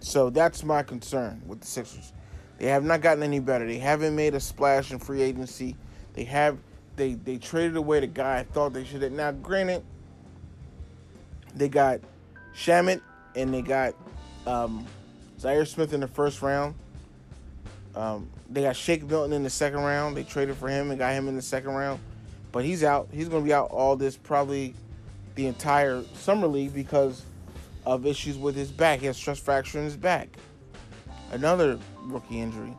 So 0.00 0.28
that's 0.28 0.64
my 0.64 0.82
concern 0.82 1.40
with 1.46 1.60
the 1.60 1.66
Sixers. 1.66 2.12
They 2.58 2.66
have 2.66 2.84
not 2.84 3.00
gotten 3.00 3.22
any 3.22 3.38
better. 3.38 3.66
They 3.66 3.78
haven't 3.78 4.16
made 4.16 4.34
a 4.34 4.40
splash 4.40 4.90
in 4.90 4.98
free 4.98 5.22
agency. 5.22 5.76
They 6.14 6.24
have 6.24 6.58
they 6.96 7.14
they 7.14 7.38
traded 7.38 7.76
away 7.76 8.00
the 8.00 8.06
guy 8.06 8.40
I 8.40 8.42
thought 8.42 8.72
they 8.72 8.84
should 8.84 9.02
have. 9.02 9.12
Now, 9.12 9.32
granted, 9.32 9.84
they 11.54 11.68
got 11.68 12.00
Shamet 12.54 13.00
and 13.36 13.54
they 13.54 13.62
got 13.62 13.94
um, 14.46 14.84
Zhaire 15.38 15.66
Smith 15.66 15.92
in 15.92 16.00
the 16.00 16.08
first 16.08 16.42
round. 16.42 16.74
Um, 17.94 18.30
they 18.48 18.62
got 18.62 18.76
Shake 18.76 19.02
Milton 19.04 19.32
in 19.32 19.42
the 19.42 19.50
second 19.50 19.80
round. 19.80 20.16
They 20.16 20.24
traded 20.24 20.56
for 20.56 20.68
him 20.68 20.90
and 20.90 20.98
got 20.98 21.12
him 21.12 21.28
in 21.28 21.36
the 21.36 21.42
second 21.42 21.72
round, 21.72 22.00
but 22.52 22.64
he's 22.64 22.84
out. 22.84 23.08
He's 23.12 23.28
going 23.28 23.42
to 23.42 23.46
be 23.46 23.52
out 23.52 23.70
all 23.70 23.96
this 23.96 24.16
probably 24.16 24.74
the 25.34 25.46
entire 25.46 26.02
summer 26.14 26.46
league 26.46 26.74
because 26.74 27.24
of 27.84 28.06
issues 28.06 28.36
with 28.36 28.54
his 28.54 28.70
back. 28.70 29.00
He 29.00 29.06
has 29.06 29.16
stress 29.16 29.38
fracture 29.38 29.78
in 29.78 29.84
his 29.84 29.96
back. 29.96 30.28
Another 31.32 31.78
rookie 32.02 32.40
injury. 32.40 32.74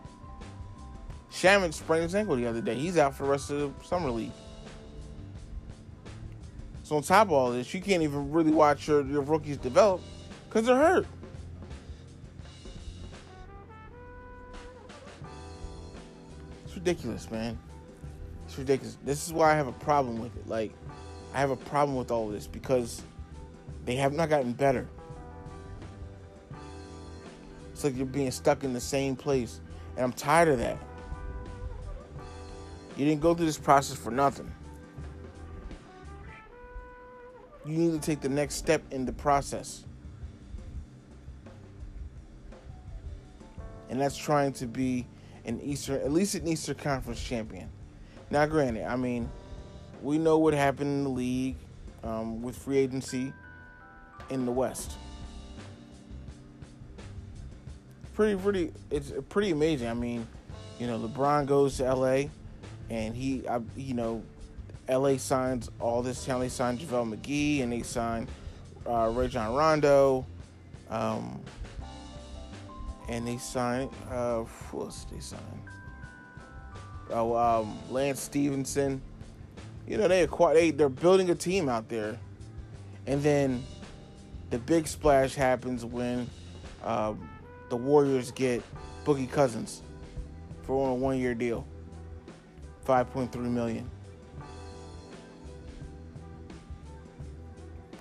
Shamet 1.31 1.73
sprained 1.73 2.03
his 2.03 2.15
ankle 2.15 2.35
the 2.35 2.45
other 2.45 2.61
day. 2.61 2.75
He's 2.75 2.97
out 2.97 3.15
for 3.15 3.23
the 3.23 3.29
rest 3.29 3.49
of 3.49 3.57
the 3.57 3.85
summer 3.85 4.11
league. 4.11 4.31
So 6.83 6.97
on 6.97 7.03
top 7.03 7.27
of 7.27 7.33
all 7.33 7.51
this, 7.51 7.73
you 7.73 7.81
can't 7.81 8.03
even 8.03 8.31
really 8.31 8.51
watch 8.51 8.87
your, 8.87 9.05
your 9.05 9.21
rookies 9.21 9.57
develop 9.57 10.01
because 10.49 10.65
they're 10.65 10.75
hurt. 10.75 11.07
Ridiculous, 16.81 17.29
man. 17.29 17.57
It's 18.45 18.57
ridiculous. 18.57 18.97
This 19.05 19.27
is 19.27 19.33
why 19.33 19.51
I 19.51 19.55
have 19.55 19.67
a 19.67 19.73
problem 19.73 20.19
with 20.19 20.35
it. 20.35 20.47
Like, 20.47 20.71
I 21.33 21.39
have 21.39 21.51
a 21.51 21.55
problem 21.55 21.95
with 21.95 22.09
all 22.09 22.27
this 22.27 22.47
because 22.47 23.03
they 23.85 23.95
have 23.95 24.13
not 24.13 24.29
gotten 24.29 24.53
better. 24.53 24.87
It's 27.71 27.83
like 27.83 27.95
you're 27.95 28.05
being 28.05 28.31
stuck 28.31 28.63
in 28.63 28.73
the 28.73 28.81
same 28.81 29.15
place. 29.15 29.61
And 29.95 30.03
I'm 30.03 30.13
tired 30.13 30.47
of 30.47 30.57
that. 30.59 30.77
You 32.97 33.05
didn't 33.05 33.21
go 33.21 33.35
through 33.35 33.45
this 33.45 33.57
process 33.57 33.97
for 33.97 34.11
nothing. 34.11 34.51
You 37.65 37.77
need 37.77 37.91
to 37.91 37.99
take 37.99 38.21
the 38.21 38.29
next 38.29 38.55
step 38.55 38.81
in 38.91 39.05
the 39.05 39.13
process. 39.13 39.85
And 43.89 44.01
that's 44.01 44.17
trying 44.17 44.53
to 44.53 44.65
be 44.65 45.05
an 45.45 45.59
Eastern, 45.61 45.95
at 46.01 46.11
least 46.11 46.35
an 46.35 46.47
Eastern 46.47 46.75
Conference 46.75 47.21
champion. 47.21 47.69
Now, 48.29 48.45
granted, 48.45 48.85
I 48.85 48.95
mean, 48.95 49.29
we 50.01 50.17
know 50.17 50.37
what 50.37 50.53
happened 50.53 50.89
in 50.89 51.03
the 51.03 51.09
league 51.09 51.55
um, 52.03 52.41
with 52.41 52.55
free 52.55 52.77
agency 52.77 53.33
in 54.29 54.45
the 54.45 54.51
West. 54.51 54.93
Pretty, 58.13 58.35
pretty, 58.41 58.71
it's 58.89 59.11
pretty 59.29 59.51
amazing. 59.51 59.87
I 59.87 59.93
mean, 59.93 60.27
you 60.79 60.87
know, 60.87 60.99
LeBron 60.99 61.45
goes 61.45 61.77
to 61.77 61.93
LA, 61.93 62.23
and 62.89 63.15
he, 63.15 63.47
I, 63.47 63.61
you 63.75 63.93
know, 63.93 64.23
LA 64.89 65.17
signs 65.17 65.69
all 65.79 66.01
this 66.01 66.25
talent. 66.25 66.43
They 66.43 66.49
signed 66.49 66.79
JaVale 66.79 67.17
McGee, 67.17 67.63
and 67.63 67.71
they 67.71 67.81
signed 67.83 68.27
uh, 68.87 69.11
Rajon 69.13 69.53
Rondo, 69.53 70.25
um, 70.89 71.39
and 73.11 73.27
they 73.27 73.37
signed 73.37 73.91
uh, 74.09 74.43
who 74.43 74.89
they 75.11 75.19
sign? 75.19 75.39
Oh, 77.09 77.35
um, 77.35 77.77
Lance 77.89 78.21
Stephenson. 78.21 79.01
You 79.85 79.97
know, 79.97 80.07
they 80.07 80.23
acquired. 80.23 80.55
They, 80.55 80.71
they're 80.71 80.87
building 80.87 81.29
a 81.29 81.35
team 81.35 81.67
out 81.67 81.89
there, 81.89 82.17
and 83.05 83.21
then 83.21 83.63
the 84.49 84.59
big 84.59 84.87
splash 84.87 85.35
happens 85.35 85.83
when 85.83 86.29
um, 86.85 87.29
the 87.69 87.75
Warriors 87.75 88.31
get 88.31 88.63
Boogie 89.03 89.29
Cousins 89.29 89.81
for 90.63 90.89
a 90.91 90.93
one-year 90.93 91.35
deal, 91.35 91.67
five 92.85 93.11
point 93.11 93.33
three 93.33 93.49
million. 93.49 93.89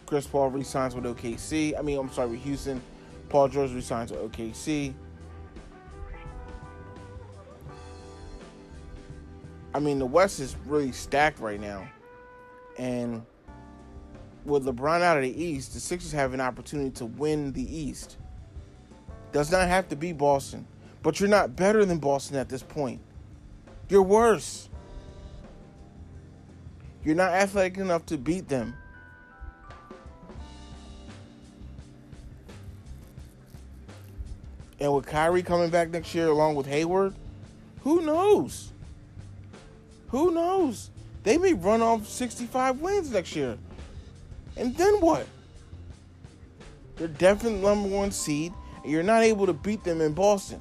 Chris 0.06 0.26
Paul 0.26 0.50
resigns 0.50 0.94
with 0.94 1.04
OKC. 1.04 1.76
I 1.76 1.82
mean, 1.82 1.98
I'm 1.98 2.12
sorry, 2.12 2.30
with 2.30 2.42
Houston. 2.42 2.80
Paul 3.30 3.48
George 3.48 3.72
resigns 3.72 4.10
with 4.10 4.20
OKC. 4.32 4.92
I 9.72 9.78
mean, 9.78 10.00
the 10.00 10.06
West 10.06 10.40
is 10.40 10.56
really 10.66 10.90
stacked 10.90 11.38
right 11.38 11.60
now. 11.60 11.88
And 12.76 13.24
with 14.44 14.66
LeBron 14.66 15.00
out 15.02 15.16
of 15.16 15.22
the 15.22 15.42
East, 15.42 15.74
the 15.74 15.80
Sixers 15.80 16.12
have 16.12 16.34
an 16.34 16.40
opportunity 16.40 16.90
to 16.90 17.06
win 17.06 17.52
the 17.52 17.76
East. 17.76 18.16
Does 19.30 19.52
not 19.52 19.68
have 19.68 19.88
to 19.90 19.96
be 19.96 20.12
Boston, 20.12 20.66
but 21.02 21.20
you're 21.20 21.28
not 21.28 21.54
better 21.54 21.84
than 21.84 21.98
Boston 21.98 22.36
at 22.36 22.48
this 22.48 22.64
point. 22.64 23.00
You're 23.88 24.02
worse. 24.02 24.68
You're 27.04 27.14
not 27.14 27.32
athletic 27.32 27.78
enough 27.78 28.06
to 28.06 28.18
beat 28.18 28.48
them. 28.48 28.74
And 34.80 34.94
with 34.94 35.06
Kyrie 35.06 35.42
coming 35.42 35.68
back 35.68 35.90
next 35.90 36.14
year 36.14 36.28
along 36.28 36.54
with 36.54 36.66
Hayward, 36.66 37.14
who 37.82 38.00
knows? 38.00 38.72
Who 40.08 40.30
knows? 40.30 40.90
They 41.22 41.36
may 41.36 41.52
run 41.52 41.82
off 41.82 42.08
65 42.08 42.80
wins 42.80 43.10
next 43.12 43.36
year. 43.36 43.58
And 44.56 44.74
then 44.76 45.00
what? 45.00 45.26
They're 46.96 47.08
definitely 47.08 47.60
number 47.60 47.88
one 47.88 48.10
seed, 48.10 48.52
and 48.82 48.90
you're 48.90 49.02
not 49.02 49.22
able 49.22 49.46
to 49.46 49.52
beat 49.52 49.84
them 49.84 50.00
in 50.00 50.12
Boston. 50.12 50.60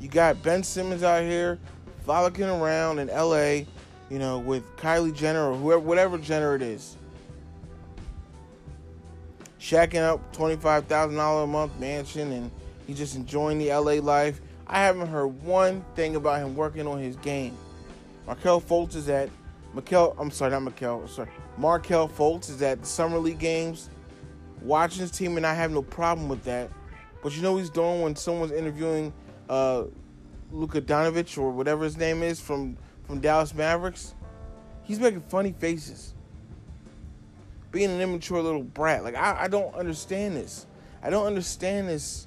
You 0.00 0.08
got 0.08 0.42
Ben 0.42 0.64
Simmons 0.64 1.04
out 1.04 1.22
here 1.22 1.58
frolicking 2.04 2.44
around 2.44 2.98
in 2.98 3.06
LA, 3.08 3.64
you 4.12 4.18
know, 4.18 4.38
with 4.38 4.76
Kylie 4.76 5.14
Jenner 5.14 5.50
or 5.50 5.56
whoever, 5.56 5.80
whatever 5.80 6.18
Jenner 6.18 6.54
it 6.54 6.60
is. 6.60 6.98
Shacking 9.58 10.02
up 10.02 10.36
$25,000 10.36 11.44
a 11.44 11.46
month 11.46 11.80
mansion 11.80 12.30
and 12.30 12.50
he's 12.86 12.98
just 12.98 13.16
enjoying 13.16 13.58
the 13.58 13.72
LA 13.72 13.94
life. 13.94 14.42
I 14.66 14.80
haven't 14.80 15.06
heard 15.06 15.28
one 15.42 15.82
thing 15.94 16.16
about 16.16 16.40
him 16.40 16.54
working 16.54 16.86
on 16.86 16.98
his 16.98 17.16
game. 17.16 17.56
Markelle 18.26 18.60
Fultz 18.60 18.96
is 18.96 19.08
at 19.08 19.30
Markelle, 19.72 20.14
I'm 20.18 20.30
sorry, 20.30 20.50
not 20.50 20.60
Markelle, 20.60 21.08
sorry. 21.08 21.30
Markelle 21.56 22.08
Fultz 22.08 22.50
is 22.50 22.60
at 22.60 22.80
the 22.82 22.86
Summer 22.86 23.16
League 23.16 23.38
games 23.38 23.88
watching 24.60 25.00
his 25.00 25.10
team, 25.10 25.38
and 25.38 25.46
I 25.46 25.54
have 25.54 25.70
no 25.70 25.80
problem 25.80 26.28
with 26.28 26.44
that. 26.44 26.68
But 27.22 27.34
you 27.34 27.40
know 27.40 27.56
he's 27.56 27.70
doing 27.70 28.02
when 28.02 28.14
someone's 28.14 28.52
interviewing 28.52 29.14
uh, 29.48 29.84
Luka 30.50 30.82
Doncic 30.82 31.38
or 31.38 31.50
whatever 31.50 31.84
his 31.84 31.96
name 31.96 32.22
is 32.22 32.40
from, 32.40 32.76
from 33.12 33.20
Dallas 33.20 33.54
Mavericks? 33.54 34.14
He's 34.84 34.98
making 34.98 35.20
funny 35.28 35.52
faces. 35.52 36.14
Being 37.70 37.90
an 37.90 38.00
immature 38.00 38.40
little 38.40 38.62
brat. 38.62 39.04
Like, 39.04 39.16
I, 39.16 39.42
I 39.42 39.48
don't 39.48 39.74
understand 39.74 40.34
this. 40.34 40.64
I 41.02 41.10
don't 41.10 41.26
understand 41.26 41.90
this 41.90 42.26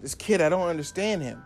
this 0.00 0.16
kid. 0.16 0.40
I 0.40 0.48
don't 0.48 0.66
understand 0.66 1.22
him. 1.22 1.40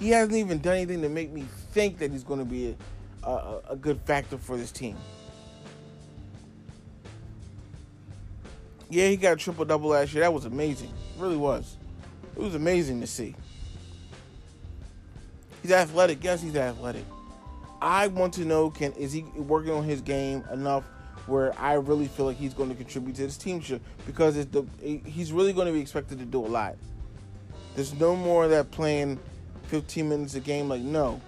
He 0.00 0.10
hasn't 0.10 0.36
even 0.36 0.58
done 0.58 0.78
anything 0.78 1.00
to 1.02 1.08
make 1.08 1.30
me 1.30 1.44
think 1.70 1.98
that 1.98 2.10
he's 2.10 2.24
going 2.24 2.40
to 2.40 2.44
be 2.44 2.74
a, 3.22 3.30
a, 3.30 3.60
a 3.70 3.76
good 3.76 4.00
factor 4.00 4.36
for 4.36 4.56
this 4.56 4.72
team. 4.72 4.96
Yeah, 8.88 9.06
he 9.06 9.16
got 9.16 9.34
a 9.34 9.36
triple 9.36 9.64
double 9.64 9.90
last 9.90 10.12
year. 10.12 10.24
That 10.24 10.34
was 10.34 10.44
amazing. 10.44 10.88
It 10.88 11.22
really 11.22 11.36
was. 11.36 11.76
It 12.34 12.42
was 12.42 12.56
amazing 12.56 13.00
to 13.00 13.06
see. 13.06 13.36
He's 15.62 15.72
athletic. 15.72 16.22
Yes, 16.22 16.42
he's 16.42 16.56
athletic. 16.56 17.04
I 17.82 18.08
want 18.08 18.34
to 18.34 18.44
know 18.44 18.70
can 18.70 18.92
is 18.92 19.12
he 19.12 19.22
working 19.36 19.72
on 19.72 19.84
his 19.84 20.00
game 20.00 20.44
enough 20.52 20.84
where 21.26 21.58
I 21.58 21.74
really 21.74 22.08
feel 22.08 22.26
like 22.26 22.36
he's 22.36 22.54
going 22.54 22.68
to 22.70 22.74
contribute 22.74 23.16
to 23.16 23.22
this 23.22 23.36
team 23.36 23.60
should 23.60 23.80
because 24.06 24.36
it's 24.36 24.50
the 24.50 24.64
he's 24.80 25.32
really 25.32 25.52
going 25.52 25.66
to 25.66 25.72
be 25.72 25.80
expected 25.80 26.18
to 26.18 26.24
do 26.24 26.44
a 26.44 26.48
lot. 26.48 26.76
There's 27.74 27.94
no 27.94 28.16
more 28.16 28.48
that 28.48 28.70
playing 28.70 29.18
15 29.68 30.08
minutes 30.08 30.34
a 30.34 30.40
game. 30.40 30.68
Like 30.68 30.82
no, 30.82 31.20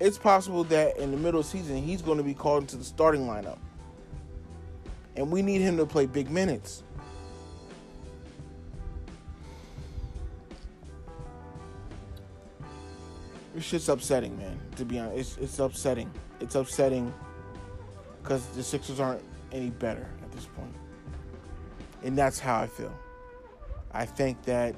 it's 0.00 0.18
possible 0.18 0.64
that 0.64 0.98
in 0.98 1.10
the 1.10 1.16
middle 1.16 1.40
of 1.40 1.46
season 1.46 1.82
he's 1.82 2.02
going 2.02 2.18
to 2.18 2.24
be 2.24 2.34
called 2.34 2.62
into 2.62 2.76
the 2.76 2.84
starting 2.84 3.22
lineup, 3.22 3.58
and 5.16 5.30
we 5.30 5.42
need 5.42 5.60
him 5.60 5.76
to 5.78 5.86
play 5.86 6.06
big 6.06 6.30
minutes. 6.30 6.82
This 13.56 13.64
shit's 13.64 13.88
upsetting, 13.88 14.36
man. 14.36 14.60
To 14.76 14.84
be 14.84 14.98
honest, 14.98 15.16
it's 15.16 15.38
it's 15.38 15.58
upsetting. 15.58 16.10
It's 16.40 16.56
upsetting 16.56 17.14
because 18.22 18.46
the 18.48 18.62
Sixers 18.62 19.00
aren't 19.00 19.22
any 19.50 19.70
better 19.70 20.06
at 20.22 20.30
this 20.30 20.44
point. 20.44 20.74
And 22.02 22.18
that's 22.18 22.38
how 22.38 22.60
I 22.60 22.66
feel. 22.66 22.92
I 23.94 24.04
think 24.04 24.42
that 24.42 24.74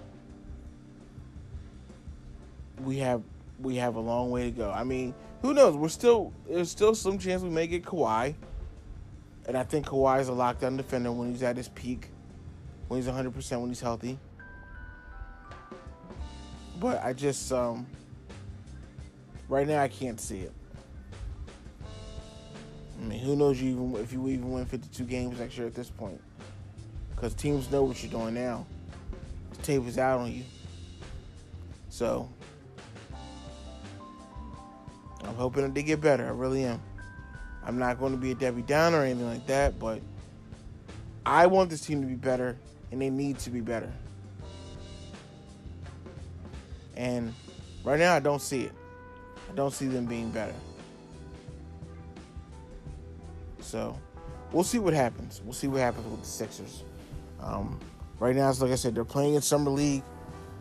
we 2.85 2.99
have 2.99 3.21
we 3.61 3.75
have 3.75 3.97
a 3.97 4.01
long 4.01 4.31
way 4.31 4.45
to 4.45 4.53
go. 4.53 4.71
I 4.71 4.85
mean, 4.85 5.13
who 5.43 5.55
knows? 5.55 5.75
We're 5.75 5.89
still 5.89 6.33
there's 6.49 6.71
still 6.71 6.95
some 6.95 7.19
chance 7.19 7.43
we 7.43 7.51
may 7.51 7.67
get 7.67 7.83
Kawhi. 7.83 8.37
And 9.49 9.57
I 9.57 9.65
think 9.65 9.87
Kawhi 9.87 10.21
is 10.21 10.29
a 10.29 10.33
lockdown 10.33 10.77
defender 10.77 11.11
when 11.11 11.33
he's 11.33 11.43
at 11.43 11.57
his 11.57 11.67
peak, 11.67 12.11
when 12.87 13.03
he's 13.03 13.11
100%, 13.11 13.61
when 13.61 13.71
he's 13.71 13.81
healthy. 13.81 14.21
But 16.79 17.03
I 17.03 17.13
just 17.13 17.51
um 17.51 17.85
right 19.49 19.67
now 19.67 19.83
I 19.83 19.89
can't 19.89 20.21
see 20.21 20.41
it. 20.41 20.53
I 23.01 23.05
mean, 23.05 23.21
who 23.21 23.37
knows 23.37 23.61
you 23.61 23.71
even 23.71 23.97
if 24.03 24.13
you 24.13 24.29
even 24.29 24.51
win 24.51 24.67
52 24.67 25.05
games 25.05 25.39
next 25.39 25.57
year 25.57 25.67
at 25.67 25.75
this 25.75 25.91
point? 25.91 26.21
Because 27.15 27.35
teams 27.35 27.71
know 27.71 27.85
what 27.85 28.03
you're 28.03 28.13
doing 28.13 28.35
now. 28.35 28.67
The 29.51 29.63
tape 29.63 29.87
is 29.87 29.99
out 29.99 30.21
on 30.21 30.33
you. 30.33 30.45
So 31.91 32.29
I'm 35.25 35.35
hoping 35.35 35.63
that 35.63 35.75
they 35.75 35.83
get 35.83 36.01
better. 36.01 36.27
I 36.27 36.31
really 36.31 36.65
am. 36.65 36.81
I'm 37.65 37.79
not 37.79 37.99
going 37.99 38.13
to 38.13 38.19
be 38.19 38.31
a 38.31 38.35
Debbie 38.35 38.63
Downer 38.63 39.01
or 39.01 39.05
anything 39.05 39.27
like 39.27 39.47
that, 39.47 39.79
but 39.79 40.01
I 41.27 41.47
want 41.47 41.71
this 41.71 41.83
team 41.83 42.01
to 42.01 42.07
be 42.07 42.15
better, 42.15 42.57
and 42.91 43.03
they 43.03 43.11
need 43.11 43.39
to 43.41 43.51
be 43.51 43.61
better. 43.61 43.93
And 46.97 47.35
right 47.85 47.99
now, 47.99 48.15
I 48.15 48.21
don't 48.21 48.41
see 48.41 48.63
it. 48.63 48.73
I 49.49 49.55
don't 49.55 49.73
see 49.73 49.87
them 49.87 50.07
being 50.07 50.31
better. 50.31 50.55
So 53.61 53.99
we'll 54.53 54.65
see 54.65 54.79
what 54.79 54.95
happens. 54.95 55.43
We'll 55.45 55.53
see 55.53 55.69
what 55.69 55.81
happens 55.81 56.07
with 56.07 56.23
the 56.23 56.27
Sixers. 56.27 56.85
Um, 57.41 57.79
right 58.19 58.35
now, 58.35 58.49
it's 58.49 58.61
like 58.61 58.73
I 58.73 58.77
said, 58.77 58.95
they're 58.95 59.05
playing 59.05 59.35
in 59.35 59.43
summer 59.43 59.71
league. 59.71 60.03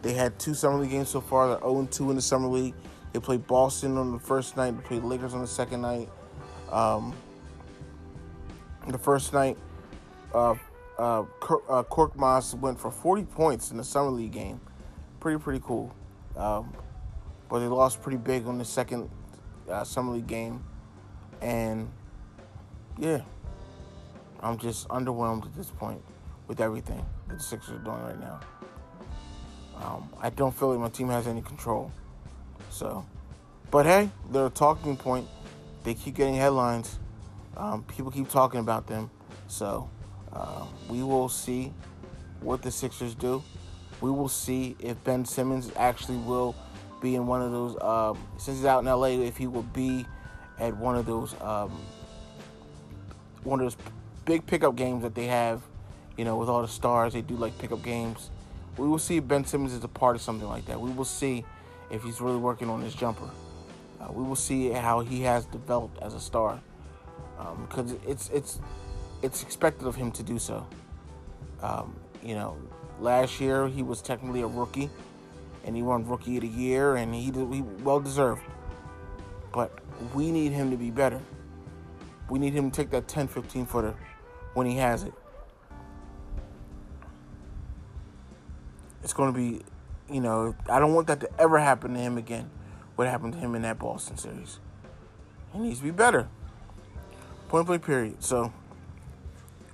They 0.02 0.14
had 0.14 0.38
two 0.40 0.54
summer 0.54 0.78
league 0.80 0.92
games 0.92 1.10
so 1.10 1.22
far. 1.22 1.48
They're 1.48 1.60
0 1.60 1.88
2 1.90 2.10
in 2.10 2.16
the 2.16 2.22
summer 2.22 2.48
league. 2.48 2.74
They 3.14 3.20
played 3.20 3.48
Boston 3.48 3.98
on 3.98 4.12
the 4.12 4.20
first 4.20 4.58
night. 4.58 4.72
They 4.72 4.84
played 4.84 5.04
Lakers 5.04 5.34
on 5.34 5.42
the 5.42 5.48
second 5.48 5.82
night. 5.82 6.10
Um, 6.72 7.16
the 8.88 8.98
first 8.98 9.34
night, 9.34 9.58
uh, 10.34 10.56
uh, 10.98 11.24
uh, 11.70 11.84
went 12.60 12.80
for 12.80 12.92
40 12.92 13.24
points 13.24 13.72
in 13.72 13.78
the 13.78 13.84
summer 13.84 14.10
league 14.10 14.32
game. 14.32 14.60
Pretty 15.20 15.40
pretty 15.40 15.62
cool. 15.64 15.94
Um, 16.36 16.74
but 17.50 17.60
they 17.60 17.68
lost 17.68 18.02
pretty 18.02 18.18
big 18.18 18.48
on 18.48 18.58
the 18.58 18.66
second 18.66 19.10
uh, 19.70 19.84
summer 19.84 20.14
league 20.14 20.28
game, 20.28 20.64
and 21.42 21.90
yeah, 22.98 23.22
I'm 24.40 24.58
just 24.58 24.88
underwhelmed 24.90 25.46
at 25.46 25.56
this 25.56 25.70
point 25.72 26.02
with 26.48 26.62
everything 26.62 27.06
that 27.28 27.38
the 27.38 27.44
Sixers 27.44 27.76
are 27.76 27.80
doing 27.80 28.02
right 28.02 28.20
now. 28.20 28.40
Um, 29.76 30.10
I 30.22 30.30
don't 30.30 30.56
feel 30.56 30.72
like 30.72 30.80
my 30.80 30.90
team 30.90 31.10
has 31.10 31.28
any 31.28 31.42
control. 31.42 31.92
So, 32.70 33.06
but 33.72 33.86
hey, 33.86 34.10
they're 34.32 34.48
a 34.48 34.50
talking 34.50 34.98
point. 34.98 35.28
They 35.84 35.94
keep 35.94 36.16
getting 36.16 36.36
headlines. 36.36 37.00
Um, 37.56 37.84
people 37.84 38.12
keep 38.12 38.30
talking 38.30 38.60
about 38.60 38.88
them. 38.88 39.10
So, 39.48 39.90
uh, 40.34 40.66
we 40.90 41.04
will 41.04 41.30
see 41.30 41.74
what 42.42 42.62
the 42.62 42.72
Sixers 42.72 43.16
do. 43.16 43.44
We 44.02 44.12
will 44.12 44.30
see 44.30 44.76
if 44.80 45.04
Ben 45.04 45.26
Simmons 45.26 45.72
actually 45.76 46.18
will 46.18 46.56
be 47.02 47.16
in 47.16 47.28
one 47.28 47.42
of 47.42 47.52
those. 47.52 47.82
Um, 47.82 48.18
since 48.38 48.58
he's 48.58 48.66
out 48.66 48.80
in 48.80 48.86
LA, 48.86 49.26
if 49.26 49.38
he 49.38 49.48
will 49.48 49.64
be 49.64 50.06
at 50.60 50.76
one 50.76 50.96
of 50.96 51.06
those 51.06 51.36
um, 51.42 51.72
one 53.44 53.60
of 53.60 53.66
those 53.66 53.78
big 54.26 54.46
pickup 54.46 54.76
games 54.76 55.04
that 55.04 55.16
they 55.16 55.26
have, 55.28 55.62
you 56.18 56.26
know, 56.26 56.38
with 56.38 56.50
all 56.50 56.62
the 56.62 56.68
stars. 56.68 57.14
They 57.14 57.22
do 57.22 57.36
like 57.36 57.58
pickup 57.58 57.84
games. 57.84 58.30
We 58.78 58.88
will 58.88 59.00
see 59.00 59.18
if 59.18 59.28
Ben 59.28 59.46
Simmons 59.46 59.74
is 59.74 59.84
a 59.84 59.88
part 59.88 60.16
of 60.16 60.22
something 60.22 60.48
like 60.48 60.66
that. 60.68 60.80
We 60.80 60.92
will 60.92 61.06
see 61.06 61.46
if 61.90 62.04
he's 62.04 62.22
really 62.22 62.38
working 62.38 62.70
on 62.70 62.82
his 62.82 62.94
jumper. 62.94 63.30
Uh, 64.00 64.12
we 64.12 64.24
will 64.24 64.36
see 64.36 64.70
how 64.70 65.00
he 65.00 65.22
has 65.24 65.46
developed 65.46 66.02
as 66.04 66.14
a 66.14 66.20
star, 66.20 66.60
because 67.68 67.92
um, 67.92 68.00
it's 68.06 68.30
it's 68.30 68.60
it's 69.24 69.42
expected 69.42 69.88
of 69.88 69.96
him 69.96 70.12
to 70.12 70.24
do 70.24 70.38
so. 70.38 70.68
Um, 71.62 71.96
you 72.22 72.36
know, 72.36 72.58
last 73.00 73.40
year 73.42 73.68
he 73.68 73.82
was 73.82 74.02
technically 74.02 74.42
a 74.42 74.48
rookie, 74.48 74.90
and 75.68 75.76
he 75.76 75.84
won 75.84 76.08
Rookie 76.08 76.38
of 76.38 76.44
the 76.44 76.48
Year, 76.48 76.96
and 76.96 77.14
he, 77.14 77.26
he 77.26 77.62
well 77.84 78.00
deserved. 78.00 78.42
But 79.52 79.78
we 80.16 80.32
need 80.32 80.54
him 80.54 80.72
to 80.72 80.78
be 80.78 80.90
better. 80.90 81.20
We 82.30 82.40
need 82.40 82.54
him 82.54 82.72
to 82.72 82.76
take 82.76 82.90
that 82.92 83.10
10, 83.10 83.28
15 83.28 83.66
footer 83.66 83.94
when 84.54 84.66
he 84.66 84.78
has 84.78 85.04
it. 85.04 85.14
It's 89.04 89.12
going 89.12 89.34
to 89.34 89.38
be, 89.38 89.62
you 90.10 90.22
know, 90.22 90.56
I 90.70 90.80
don't 90.80 90.94
want 90.94 91.08
that 91.08 91.20
to 91.20 91.30
ever 91.40 91.60
happen 91.60 91.94
to 91.94 92.00
him 92.00 92.18
again. 92.18 92.50
What 92.96 93.10
happened 93.10 93.34
to 93.34 93.40
him 93.40 93.54
in 93.54 93.62
that 93.64 93.78
Boston 93.78 94.18
series? 94.18 94.60
He 95.52 95.60
needs 95.60 95.80
to 95.80 95.84
be 95.84 95.92
better. 95.92 96.30
Point 97.50 97.68
blank, 97.68 97.86
period. 97.86 98.24
So, 98.24 98.54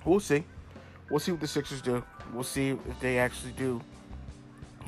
we'll 0.04 0.20
see. 0.20 0.44
We'll 1.08 1.20
see 1.20 1.30
what 1.30 1.40
the 1.40 1.46
Sixers 1.46 1.80
do. 1.80 2.04
We'll 2.32 2.42
see 2.42 2.70
if 2.70 3.00
they 3.00 3.18
actually 3.18 3.52
do 3.52 3.80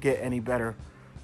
get 0.01 0.19
any 0.21 0.41
better 0.41 0.75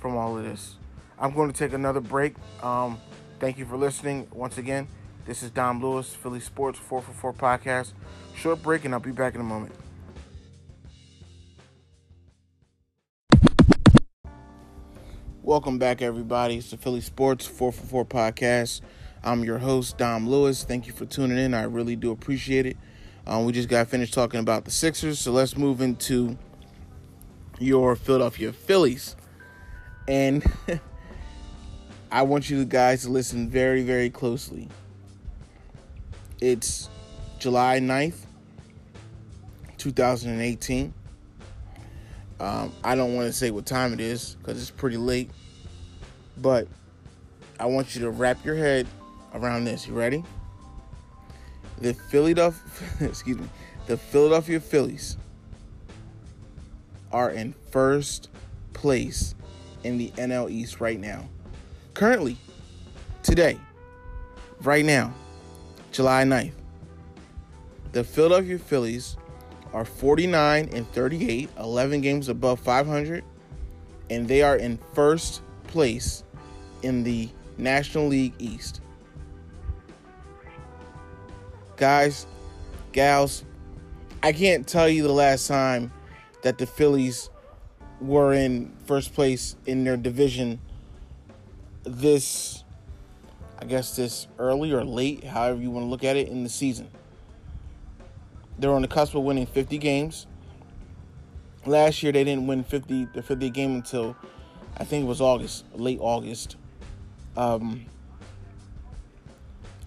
from 0.03 0.17
all 0.17 0.37
of 0.37 0.43
this. 0.43 0.75
I'm 1.17 1.33
going 1.33 1.51
to 1.51 1.57
take 1.57 1.73
another 1.73 2.01
break. 2.01 2.35
Um, 2.61 2.99
thank 3.39 3.57
you 3.57 3.65
for 3.65 3.77
listening 3.77 4.27
once 4.33 4.59
again. 4.59 4.89
This 5.27 5.45
is 5.45 5.53
Dom 5.53 5.81
Lewis, 5.81 6.13
Philly 6.13 6.41
Sports 6.41 6.77
444 6.81 7.33
Podcast. 7.35 7.93
Short 8.35 8.61
break, 8.65 8.85
and 8.85 8.93
I'll 8.93 9.01
be 9.01 9.13
back 9.13 9.37
in 9.37 9.41
a 9.41 9.45
moment. 9.45 9.73
Welcome 15.41 15.79
back, 15.79 16.03
everybody. 16.03 16.57
It's 16.57 16.73
the 16.73 16.79
Philly 16.79 17.01
Sports 17.01 17.47
444 17.47 18.05
Podcast. 18.05 18.81
I'm 19.23 19.45
your 19.45 19.59
host, 19.59 19.99
Dom 19.99 20.29
Lewis. 20.29 20.65
Thank 20.65 20.89
you 20.89 20.93
for 20.93 21.07
tuning 21.07 21.39
in. 21.39 21.55
I 21.55 21.63
really 21.63 21.95
do 21.95 22.11
appreciate 22.11 22.67
it. 22.67 22.77
Um, 23.25 23.45
we 23.45 23.53
just 23.53 23.69
got 23.69 23.87
finished 23.87 24.15
talking 24.15 24.41
about 24.41 24.65
the 24.65 24.73
Sixers, 24.73 25.21
so 25.21 25.31
let's 25.31 25.57
move 25.57 25.81
into 25.81 26.37
your 27.61 27.95
Philadelphia 27.95 28.53
Phillies. 28.53 29.15
And 30.09 30.45
I 32.13 32.23
want 32.23 32.51
you 32.51 32.65
guys 32.65 33.03
to 33.03 33.11
listen 33.11 33.49
very, 33.49 33.83
very 33.83 34.11
closely. 34.11 34.69
It's 36.41 36.89
July 37.39 37.79
9th, 37.81 38.27
2018. 39.79 40.93
Um, 42.41 42.73
I 42.83 42.97
don't 42.97 43.15
want 43.15 43.29
to 43.29 43.33
say 43.33 43.51
what 43.51 43.65
time 43.65 43.93
it 43.93 44.01
is 44.01 44.35
because 44.35 44.61
it's 44.61 44.71
pretty 44.71 44.97
late. 44.97 45.31
But 46.39 46.67
I 47.61 47.67
want 47.67 47.95
you 47.95 48.01
to 48.03 48.11
wrap 48.11 48.45
your 48.45 48.57
head 48.57 48.89
around 49.35 49.65
this. 49.65 49.87
You 49.87 49.95
ready? 49.95 50.25
The 51.79 51.95
Philadelphia, 51.95 52.89
excuse 53.09 53.39
me, 53.39 53.49
the 53.87 53.97
Philadelphia 53.97 54.61
Phillies 54.61 55.17
are 57.13 57.31
in 57.31 57.55
first 57.71 58.29
place 58.73 59.35
in 59.85 59.99
the 59.99 60.11
NL 60.11 60.51
East 60.51 60.81
right 60.81 60.99
now. 60.99 61.29
Currently, 61.95 62.37
today, 63.23 63.59
right 64.63 64.85
now, 64.85 65.13
July 65.91 66.25
9th. 66.25 66.53
The 67.93 68.03
Philadelphia 68.03 68.59
Phillies 68.59 69.17
are 69.73 69.85
49 69.85 70.71
and 70.73 70.89
38, 70.93 71.51
11 71.59 72.01
games 72.01 72.29
above 72.29 72.61
500, 72.61 73.25
and 74.11 74.29
they 74.29 74.43
are 74.43 74.57
in 74.57 74.79
first 74.95 75.43
place 75.67 76.25
in 76.83 77.03
the 77.03 77.29
National 77.59 78.07
League 78.07 78.35
East. 78.39 78.81
Guys, 81.77 82.27
gals, 82.93 83.45
I 84.23 84.33
can't 84.33 84.67
tell 84.67 84.89
you 84.89 85.03
the 85.03 85.13
last 85.13 85.49
time 85.49 85.93
that 86.43 86.59
the 86.59 86.67
Phillies 86.67 87.29
were 88.03 88.33
in 88.33 88.73
first 88.87 89.15
place 89.15 89.57
in 89.67 89.85
their 89.85 89.97
division 89.97 90.61
this 91.85 92.63
I 93.63 93.65
guess 93.65 93.95
this 93.95 94.27
early 94.41 94.73
or 94.73 94.85
late, 94.85 95.23
however 95.23 95.61
you 95.61 95.71
want 95.71 95.87
to 95.87 95.89
look 95.89 96.03
at 96.03 96.17
it, 96.17 96.27
in 96.27 96.43
the 96.43 96.49
season. 96.49 96.89
They're 98.59 98.73
on 98.73 98.83
the 98.83 98.89
cusp 98.89 99.15
of 99.15 99.23
winning 99.23 99.47
50 99.47 99.79
games. 99.79 100.27
Last 101.65 102.03
year 102.03 102.11
they 102.11 102.25
didn't 102.25 102.49
win 102.49 102.65
50 102.65 103.07
the 103.15 103.23
50 103.23 103.51
game 103.51 103.77
until 103.77 104.17
I 104.77 104.85
think 104.85 105.05
it 105.05 105.07
was 105.07 105.21
August, 105.21 105.65
late 105.75 105.99
August. 106.01 106.57
Um, 107.37 107.87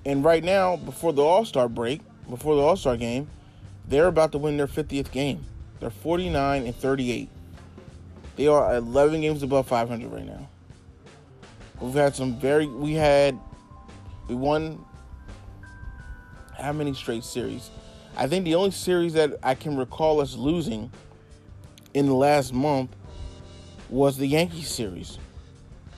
and 0.06 0.24
right 0.24 0.44
now, 0.44 0.78
before 0.78 1.12
the 1.12 1.22
All 1.22 1.44
Star 1.44 1.68
break, 1.68 2.00
before 2.30 2.56
the 2.56 2.62
All 2.62 2.78
Star 2.78 2.96
game, 2.96 3.28
they're 3.88 4.08
about 4.08 4.32
to 4.32 4.38
win 4.38 4.56
their 4.56 4.68
50th 4.68 5.12
game. 5.12 5.44
They're 5.82 5.90
49 5.90 6.66
and 6.66 6.76
38. 6.76 7.30
They 8.36 8.48
are 8.48 8.76
11 8.76 9.22
games 9.22 9.44
above 9.44 9.68
500 9.68 10.12
right 10.12 10.26
now. 10.26 10.50
We've 11.80 11.94
had 11.94 12.16
some 12.16 12.40
very. 12.40 12.68
We 12.68 12.94
had. 12.94 13.40
We 14.28 14.36
won. 14.36 14.84
How 16.58 16.72
many 16.72 16.94
straight 16.94 17.24
series? 17.24 17.70
I 18.16 18.28
think 18.28 18.46
the 18.46 18.56
only 18.56 18.72
series 18.72 19.14
that 19.14 19.38
I 19.44 19.56
can 19.56 19.76
recall 19.76 20.22
us 20.22 20.36
losing 20.36 20.90
in 21.94 22.06
the 22.06 22.14
last 22.14 22.54
month 22.54 22.96
was 23.90 24.18
the 24.18 24.26
Yankees 24.26 24.70
series. 24.70 25.18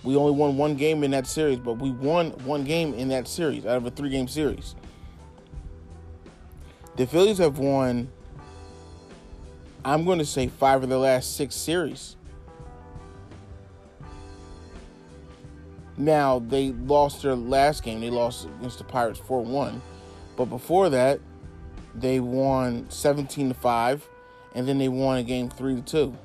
We 0.03 0.15
only 0.15 0.31
won 0.31 0.57
one 0.57 0.75
game 0.75 1.03
in 1.03 1.11
that 1.11 1.27
series, 1.27 1.59
but 1.59 1.73
we 1.73 1.91
won 1.91 2.31
one 2.43 2.63
game 2.63 2.93
in 2.95 3.09
that 3.09 3.27
series 3.27 3.65
out 3.65 3.77
of 3.77 3.85
a 3.85 3.91
three 3.91 4.09
game 4.09 4.27
series. 4.27 4.75
The 6.95 7.05
Phillies 7.05 7.37
have 7.37 7.59
won, 7.59 8.09
I'm 9.85 10.03
going 10.03 10.17
to 10.17 10.25
say, 10.25 10.47
five 10.47 10.81
of 10.81 10.89
the 10.89 10.97
last 10.97 11.35
six 11.35 11.53
series. 11.55 12.16
Now, 15.97 16.39
they 16.39 16.71
lost 16.71 17.23
their 17.23 17.35
last 17.35 17.83
game. 17.83 18.01
They 18.01 18.09
lost 18.09 18.45
against 18.59 18.77
the 18.77 18.83
Pirates 18.83 19.19
4 19.19 19.43
1. 19.43 19.81
But 20.35 20.45
before 20.45 20.89
that, 20.89 21.19
they 21.95 22.19
won 22.19 22.85
17 22.89 23.49
to 23.49 23.55
5, 23.55 24.07
and 24.53 24.67
then 24.67 24.77
they 24.77 24.87
won 24.87 25.17
a 25.17 25.23
game 25.23 25.49
3 25.49 25.75
to 25.77 25.81
2 25.81 26.17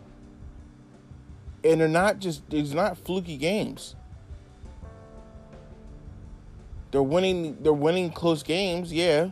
and 1.65 1.81
they're 1.81 1.89
not 1.89 2.19
just 2.19 2.49
these 2.51 2.75
not 2.75 2.99
fluky 2.99 3.37
games. 3.37 3.95
They're 6.91 7.03
winning 7.03 7.63
they're 7.63 7.73
winning 7.73 8.11
close 8.11 8.43
games, 8.43 8.93
yeah. 8.93 9.31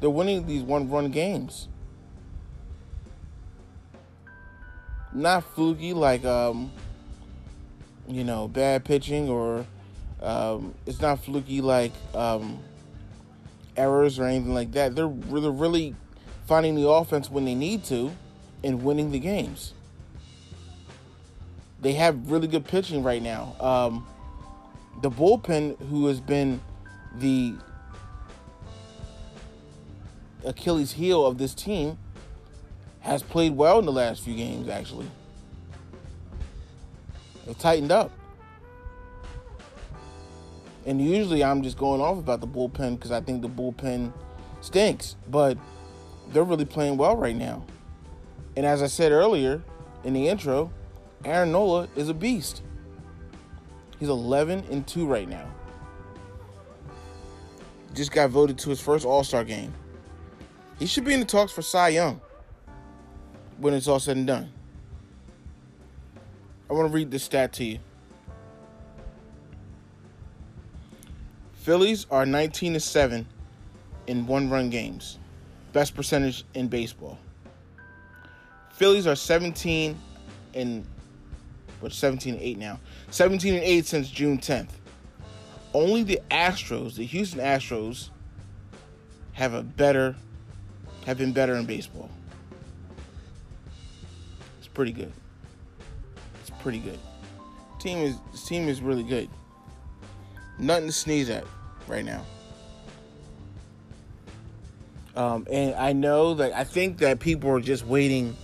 They're 0.00 0.10
winning 0.10 0.46
these 0.46 0.62
one 0.62 0.90
run 0.90 1.10
games. 1.10 1.68
Not 5.12 5.44
fluky 5.54 5.94
like 5.94 6.24
um 6.24 6.70
you 8.08 8.24
know, 8.24 8.48
bad 8.48 8.84
pitching 8.84 9.28
or 9.28 9.66
um, 10.22 10.74
it's 10.86 11.00
not 11.00 11.24
fluky 11.24 11.60
like 11.60 11.92
um, 12.14 12.58
errors 13.76 14.18
or 14.18 14.24
anything 14.24 14.54
like 14.54 14.72
that. 14.72 14.94
They're, 14.94 15.08
they're 15.08 15.50
really 15.50 15.94
finding 16.46 16.74
the 16.74 16.88
offense 16.88 17.30
when 17.30 17.44
they 17.44 17.54
need 17.54 17.84
to 17.84 18.12
and 18.64 18.82
winning 18.82 19.10
the 19.10 19.18
games 19.18 19.74
they 21.80 21.92
have 21.92 22.30
really 22.30 22.48
good 22.48 22.64
pitching 22.64 23.02
right 23.02 23.22
now. 23.22 23.54
Um, 23.60 24.06
the 25.02 25.10
bullpen, 25.10 25.78
who 25.88 26.06
has 26.06 26.20
been 26.20 26.60
the 27.14 27.54
Achilles 30.44 30.92
heel 30.92 31.24
of 31.24 31.38
this 31.38 31.54
team, 31.54 31.98
has 33.00 33.22
played 33.22 33.56
well 33.56 33.78
in 33.78 33.84
the 33.84 33.92
last 33.92 34.22
few 34.22 34.34
games, 34.34 34.68
actually. 34.68 35.06
They've 37.46 37.58
tightened 37.58 37.92
up. 37.92 38.10
And 40.84 41.00
usually 41.00 41.42
I'm 41.42 41.62
just 41.62 41.78
going 41.78 42.00
off 42.00 42.18
about 42.18 42.40
the 42.40 42.46
bullpen 42.46 42.96
because 42.96 43.10
I 43.10 43.20
think 43.20 43.42
the 43.42 43.48
bullpen 43.48 44.12
stinks. 44.60 45.16
But 45.30 45.56
they're 46.32 46.44
really 46.44 46.64
playing 46.64 46.96
well 46.96 47.16
right 47.16 47.36
now. 47.36 47.64
And 48.56 48.66
as 48.66 48.82
I 48.82 48.86
said 48.86 49.12
earlier 49.12 49.62
in 50.04 50.12
the 50.12 50.28
intro, 50.28 50.72
Aaron 51.24 51.52
Nola 51.52 51.88
is 51.96 52.08
a 52.08 52.14
beast. 52.14 52.62
He's 53.98 54.08
11 54.08 54.64
and 54.70 54.86
2 54.86 55.06
right 55.06 55.28
now. 55.28 55.48
Just 57.94 58.12
got 58.12 58.30
voted 58.30 58.58
to 58.58 58.70
his 58.70 58.80
first 58.80 59.06
All 59.06 59.24
Star 59.24 59.42
game. 59.42 59.72
He 60.78 60.86
should 60.86 61.04
be 61.04 61.14
in 61.14 61.20
the 61.20 61.26
talks 61.26 61.52
for 61.52 61.62
Cy 61.62 61.88
Young 61.88 62.20
when 63.58 63.72
it's 63.72 63.88
all 63.88 63.98
said 63.98 64.18
and 64.18 64.26
done. 64.26 64.52
I 66.68 66.72
want 66.72 66.88
to 66.88 66.94
read 66.94 67.10
this 67.10 67.22
stat 67.22 67.52
to 67.54 67.64
you. 67.64 67.78
Phillies 71.52 72.06
are 72.10 72.26
19 72.26 72.74
to 72.74 72.80
7 72.80 73.26
in 74.06 74.26
one 74.26 74.50
run 74.50 74.70
games. 74.70 75.18
Best 75.72 75.94
percentage 75.94 76.44
in 76.54 76.68
baseball. 76.68 77.18
Phillies 78.72 79.06
are 79.06 79.16
17 79.16 79.98
and 80.54 80.86
but 81.80 81.92
17 81.92 82.34
and 82.34 82.42
8 82.42 82.58
now. 82.58 82.80
17 83.10 83.54
and 83.54 83.62
8 83.62 83.86
since 83.86 84.08
June 84.08 84.38
10th. 84.38 84.70
Only 85.74 86.02
the 86.02 86.20
Astros, 86.30 86.94
the 86.94 87.04
Houston 87.04 87.40
Astros, 87.40 88.10
have 89.32 89.52
a 89.52 89.62
better, 89.62 90.16
have 91.04 91.18
been 91.18 91.32
better 91.32 91.54
in 91.54 91.66
baseball. 91.66 92.10
It's 94.58 94.68
pretty 94.68 94.92
good. 94.92 95.12
Pretty 96.66 96.80
good. 96.80 96.98
Team 97.78 97.98
is 97.98 98.16
team 98.44 98.68
is 98.68 98.80
really 98.80 99.04
good. 99.04 99.28
Nothing 100.58 100.86
to 100.86 100.92
sneeze 100.92 101.30
at 101.30 101.44
right 101.86 102.04
now. 102.04 102.26
Um, 105.14 105.46
and 105.48 105.76
I 105.76 105.92
know 105.92 106.34
that 106.34 106.52
I 106.54 106.64
think 106.64 106.98
that 106.98 107.20
people 107.20 107.50
are 107.50 107.60
just 107.60 107.86
waiting 107.86 108.36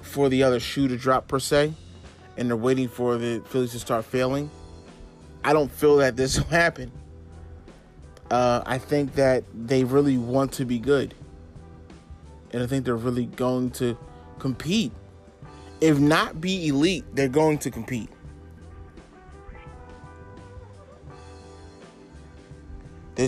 for 0.00 0.30
the 0.30 0.44
other 0.44 0.58
shoe 0.58 0.88
to 0.88 0.96
drop 0.96 1.28
per 1.28 1.38
se 1.38 1.74
and 2.38 2.48
they're 2.48 2.56
waiting 2.56 2.88
for 2.88 3.18
the 3.18 3.42
Phillies 3.48 3.72
to 3.72 3.80
start 3.80 4.06
failing. 4.06 4.50
I 5.44 5.52
don't 5.52 5.70
feel 5.70 5.98
that 5.98 6.16
this 6.16 6.38
will 6.38 6.46
happen. 6.46 6.90
Uh, 8.30 8.62
I 8.64 8.78
think 8.78 9.14
that 9.16 9.44
they 9.52 9.84
really 9.84 10.16
want 10.16 10.52
to 10.52 10.64
be 10.64 10.78
good. 10.78 11.12
And 12.52 12.62
I 12.62 12.66
think 12.66 12.86
they're 12.86 12.96
really 12.96 13.26
going 13.26 13.72
to 13.72 13.94
compete. 14.38 14.90
If 15.80 15.98
not 15.98 16.40
be 16.40 16.68
elite, 16.68 17.04
they're 17.14 17.28
going 17.28 17.58
to 17.58 17.70
compete. 17.70 18.10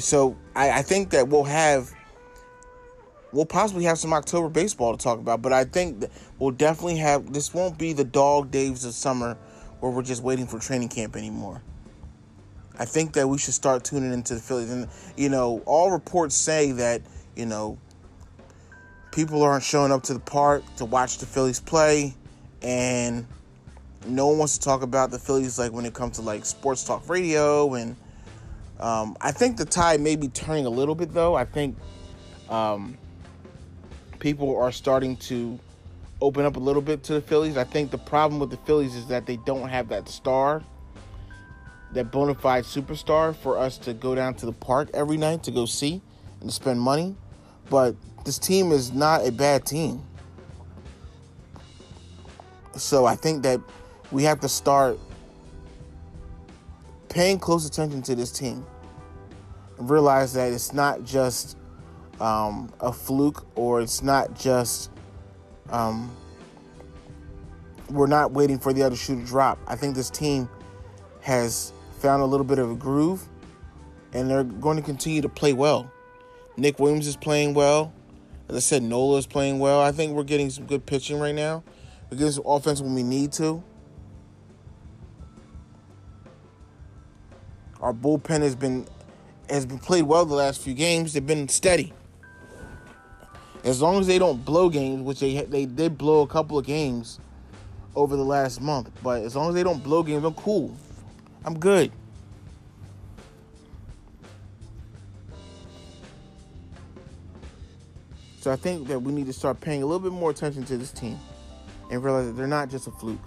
so 0.00 0.36
I, 0.54 0.70
I 0.70 0.82
think 0.82 1.10
that 1.10 1.28
we'll 1.28 1.44
have 1.44 1.92
we'll 3.32 3.46
possibly 3.46 3.84
have 3.84 3.98
some 3.98 4.12
October 4.12 4.48
baseball 4.48 4.96
to 4.96 5.02
talk 5.02 5.18
about, 5.18 5.42
but 5.42 5.52
I 5.52 5.64
think 5.64 6.04
we'll 6.38 6.50
definitely 6.50 6.98
have. 6.98 7.32
This 7.32 7.54
won't 7.54 7.78
be 7.78 7.92
the 7.92 8.04
dog 8.04 8.50
days 8.50 8.84
of 8.84 8.94
summer 8.94 9.36
where 9.80 9.92
we're 9.92 10.02
just 10.02 10.22
waiting 10.22 10.46
for 10.46 10.58
training 10.58 10.88
camp 10.88 11.16
anymore. 11.16 11.62
I 12.78 12.84
think 12.84 13.14
that 13.14 13.28
we 13.28 13.38
should 13.38 13.54
start 13.54 13.84
tuning 13.84 14.12
into 14.12 14.34
the 14.34 14.40
Phillies, 14.40 14.70
and 14.70 14.88
you 15.16 15.28
know, 15.28 15.62
all 15.66 15.90
reports 15.90 16.34
say 16.34 16.72
that 16.72 17.02
you 17.34 17.46
know 17.46 17.78
people 19.10 19.42
aren't 19.42 19.64
showing 19.64 19.90
up 19.90 20.02
to 20.04 20.14
the 20.14 20.20
park 20.20 20.62
to 20.76 20.84
watch 20.84 21.18
the 21.18 21.26
Phillies 21.26 21.60
play, 21.60 22.14
and 22.62 23.26
no 24.06 24.28
one 24.28 24.38
wants 24.38 24.58
to 24.58 24.64
talk 24.64 24.82
about 24.82 25.10
the 25.10 25.18
Phillies 25.18 25.58
like 25.58 25.72
when 25.72 25.84
it 25.84 25.94
comes 25.94 26.16
to 26.16 26.22
like 26.22 26.44
sports 26.44 26.84
talk 26.84 27.08
radio 27.08 27.74
and. 27.74 27.96
Um, 28.80 29.16
I 29.20 29.32
think 29.32 29.56
the 29.56 29.64
tide 29.64 30.00
may 30.00 30.14
be 30.14 30.28
turning 30.28 30.64
a 30.64 30.70
little 30.70 30.94
bit 30.94 31.12
though. 31.12 31.34
I 31.34 31.44
think 31.44 31.76
um, 32.48 32.96
people 34.18 34.56
are 34.56 34.72
starting 34.72 35.16
to 35.16 35.58
open 36.20 36.44
up 36.44 36.56
a 36.56 36.60
little 36.60 36.82
bit 36.82 37.02
to 37.04 37.14
the 37.14 37.20
Phillies. 37.20 37.56
I 37.56 37.64
think 37.64 37.90
the 37.90 37.98
problem 37.98 38.40
with 38.40 38.50
the 38.50 38.56
Phillies 38.58 38.94
is 38.94 39.06
that 39.08 39.26
they 39.26 39.36
don't 39.36 39.68
have 39.68 39.88
that 39.88 40.08
star, 40.08 40.62
that 41.92 42.10
bona 42.10 42.34
fide 42.34 42.64
superstar 42.64 43.34
for 43.34 43.58
us 43.58 43.78
to 43.78 43.94
go 43.94 44.14
down 44.14 44.34
to 44.34 44.46
the 44.46 44.52
park 44.52 44.90
every 44.94 45.16
night 45.16 45.42
to 45.44 45.50
go 45.50 45.66
see 45.66 46.00
and 46.40 46.50
to 46.50 46.54
spend 46.54 46.80
money. 46.80 47.16
But 47.70 47.96
this 48.24 48.38
team 48.38 48.72
is 48.72 48.92
not 48.92 49.26
a 49.26 49.32
bad 49.32 49.64
team. 49.64 50.02
So 52.78 53.06
I 53.06 53.16
think 53.16 53.42
that 53.42 53.60
we 54.10 54.22
have 54.24 54.40
to 54.40 54.48
start 54.48 54.98
paying 57.08 57.38
close 57.38 57.66
attention 57.66 58.02
to 58.02 58.14
this 58.14 58.30
team 58.30 58.64
and 59.78 59.90
realize 59.90 60.32
that 60.34 60.52
it's 60.52 60.72
not 60.72 61.04
just 61.04 61.56
um, 62.20 62.72
a 62.80 62.92
fluke 62.92 63.46
or 63.54 63.80
it's 63.80 64.02
not 64.02 64.38
just 64.38 64.90
um, 65.70 66.14
we're 67.90 68.06
not 68.06 68.32
waiting 68.32 68.58
for 68.58 68.72
the 68.72 68.82
other 68.82 68.96
shoe 68.96 69.18
to 69.18 69.26
drop. 69.26 69.58
I 69.66 69.76
think 69.76 69.94
this 69.94 70.10
team 70.10 70.48
has 71.20 71.72
found 71.98 72.22
a 72.22 72.26
little 72.26 72.44
bit 72.46 72.58
of 72.58 72.70
a 72.70 72.74
groove 72.74 73.26
and 74.12 74.30
they're 74.30 74.44
going 74.44 74.76
to 74.76 74.82
continue 74.82 75.22
to 75.22 75.28
play 75.28 75.52
well. 75.52 75.90
Nick 76.56 76.78
Williams 76.78 77.06
is 77.06 77.16
playing 77.16 77.54
well. 77.54 77.92
As 78.48 78.56
I 78.56 78.60
said, 78.60 78.82
Nola 78.82 79.18
is 79.18 79.26
playing 79.26 79.58
well. 79.58 79.80
I 79.80 79.92
think 79.92 80.14
we're 80.14 80.24
getting 80.24 80.50
some 80.50 80.66
good 80.66 80.86
pitching 80.86 81.20
right 81.20 81.34
now. 81.34 81.62
Some 82.10 82.42
offense 82.46 82.80
when 82.80 82.94
we 82.94 83.02
need 83.02 83.32
to. 83.32 83.62
Our 87.80 87.92
bullpen 87.92 88.40
has 88.40 88.56
been 88.56 88.86
has 89.48 89.66
been 89.66 89.78
played 89.78 90.02
well 90.02 90.24
the 90.24 90.34
last 90.34 90.60
few 90.60 90.74
games. 90.74 91.12
They've 91.12 91.24
been 91.24 91.48
steady. 91.48 91.92
As 93.64 93.82
long 93.82 94.00
as 94.00 94.06
they 94.06 94.18
don't 94.18 94.44
blow 94.44 94.68
games, 94.68 95.02
which 95.02 95.20
they 95.20 95.42
they 95.42 95.66
did 95.66 95.98
blow 95.98 96.22
a 96.22 96.26
couple 96.26 96.58
of 96.58 96.66
games 96.66 97.20
over 97.94 98.16
the 98.16 98.24
last 98.24 98.60
month, 98.60 98.90
but 99.02 99.22
as 99.22 99.36
long 99.36 99.50
as 99.50 99.54
they 99.54 99.62
don't 99.62 99.82
blow 99.82 100.02
games, 100.02 100.24
I'm 100.24 100.34
cool. 100.34 100.74
I'm 101.44 101.58
good. 101.58 101.92
So 108.40 108.52
I 108.52 108.56
think 108.56 108.88
that 108.88 109.00
we 109.00 109.12
need 109.12 109.26
to 109.26 109.32
start 109.32 109.60
paying 109.60 109.82
a 109.82 109.86
little 109.86 110.00
bit 110.00 110.12
more 110.12 110.30
attention 110.30 110.64
to 110.64 110.78
this 110.78 110.90
team 110.90 111.18
and 111.90 112.02
realize 112.02 112.26
that 112.26 112.32
they're 112.32 112.46
not 112.46 112.68
just 112.68 112.86
a 112.86 112.90
fluke. 112.90 113.18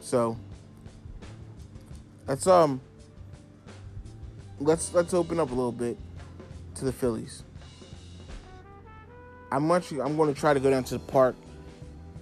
So 0.00 0.38
let's 2.26 2.46
um 2.46 2.80
let's 4.58 4.94
let's 4.94 5.12
open 5.12 5.38
up 5.38 5.50
a 5.50 5.54
little 5.54 5.72
bit 5.72 5.98
to 6.76 6.84
the 6.84 6.92
Phillies. 6.92 7.42
I'm 9.50 9.66
much 9.66 9.92
I'm 9.92 10.16
going 10.16 10.32
to 10.32 10.38
try 10.38 10.54
to 10.54 10.60
go 10.60 10.70
down 10.70 10.84
to 10.84 10.94
the 10.94 11.04
park 11.04 11.36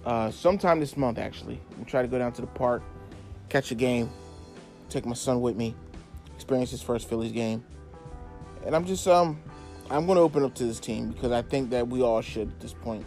uh, 0.05 0.31
sometime 0.31 0.79
this 0.79 0.97
month. 0.97 1.17
Actually, 1.17 1.59
I'm 1.77 1.85
try 1.85 2.01
to 2.01 2.07
go 2.07 2.17
down 2.17 2.31
to 2.33 2.41
the 2.41 2.47
park, 2.47 2.81
catch 3.49 3.71
a 3.71 3.75
game, 3.75 4.09
take 4.89 5.05
my 5.05 5.13
son 5.13 5.41
with 5.41 5.55
me, 5.55 5.75
experience 6.35 6.71
his 6.71 6.81
first 6.81 7.09
Phillies 7.09 7.31
game, 7.31 7.63
and 8.65 8.75
I'm 8.75 8.85
just 8.85 9.07
um 9.07 9.39
I'm 9.89 10.05
going 10.05 10.17
to 10.17 10.21
open 10.21 10.43
up 10.43 10.53
to 10.55 10.65
this 10.65 10.79
team 10.79 11.11
because 11.11 11.31
I 11.31 11.41
think 11.41 11.69
that 11.69 11.87
we 11.87 12.01
all 12.01 12.21
should 12.21 12.49
at 12.49 12.59
this 12.59 12.73
point. 12.73 13.05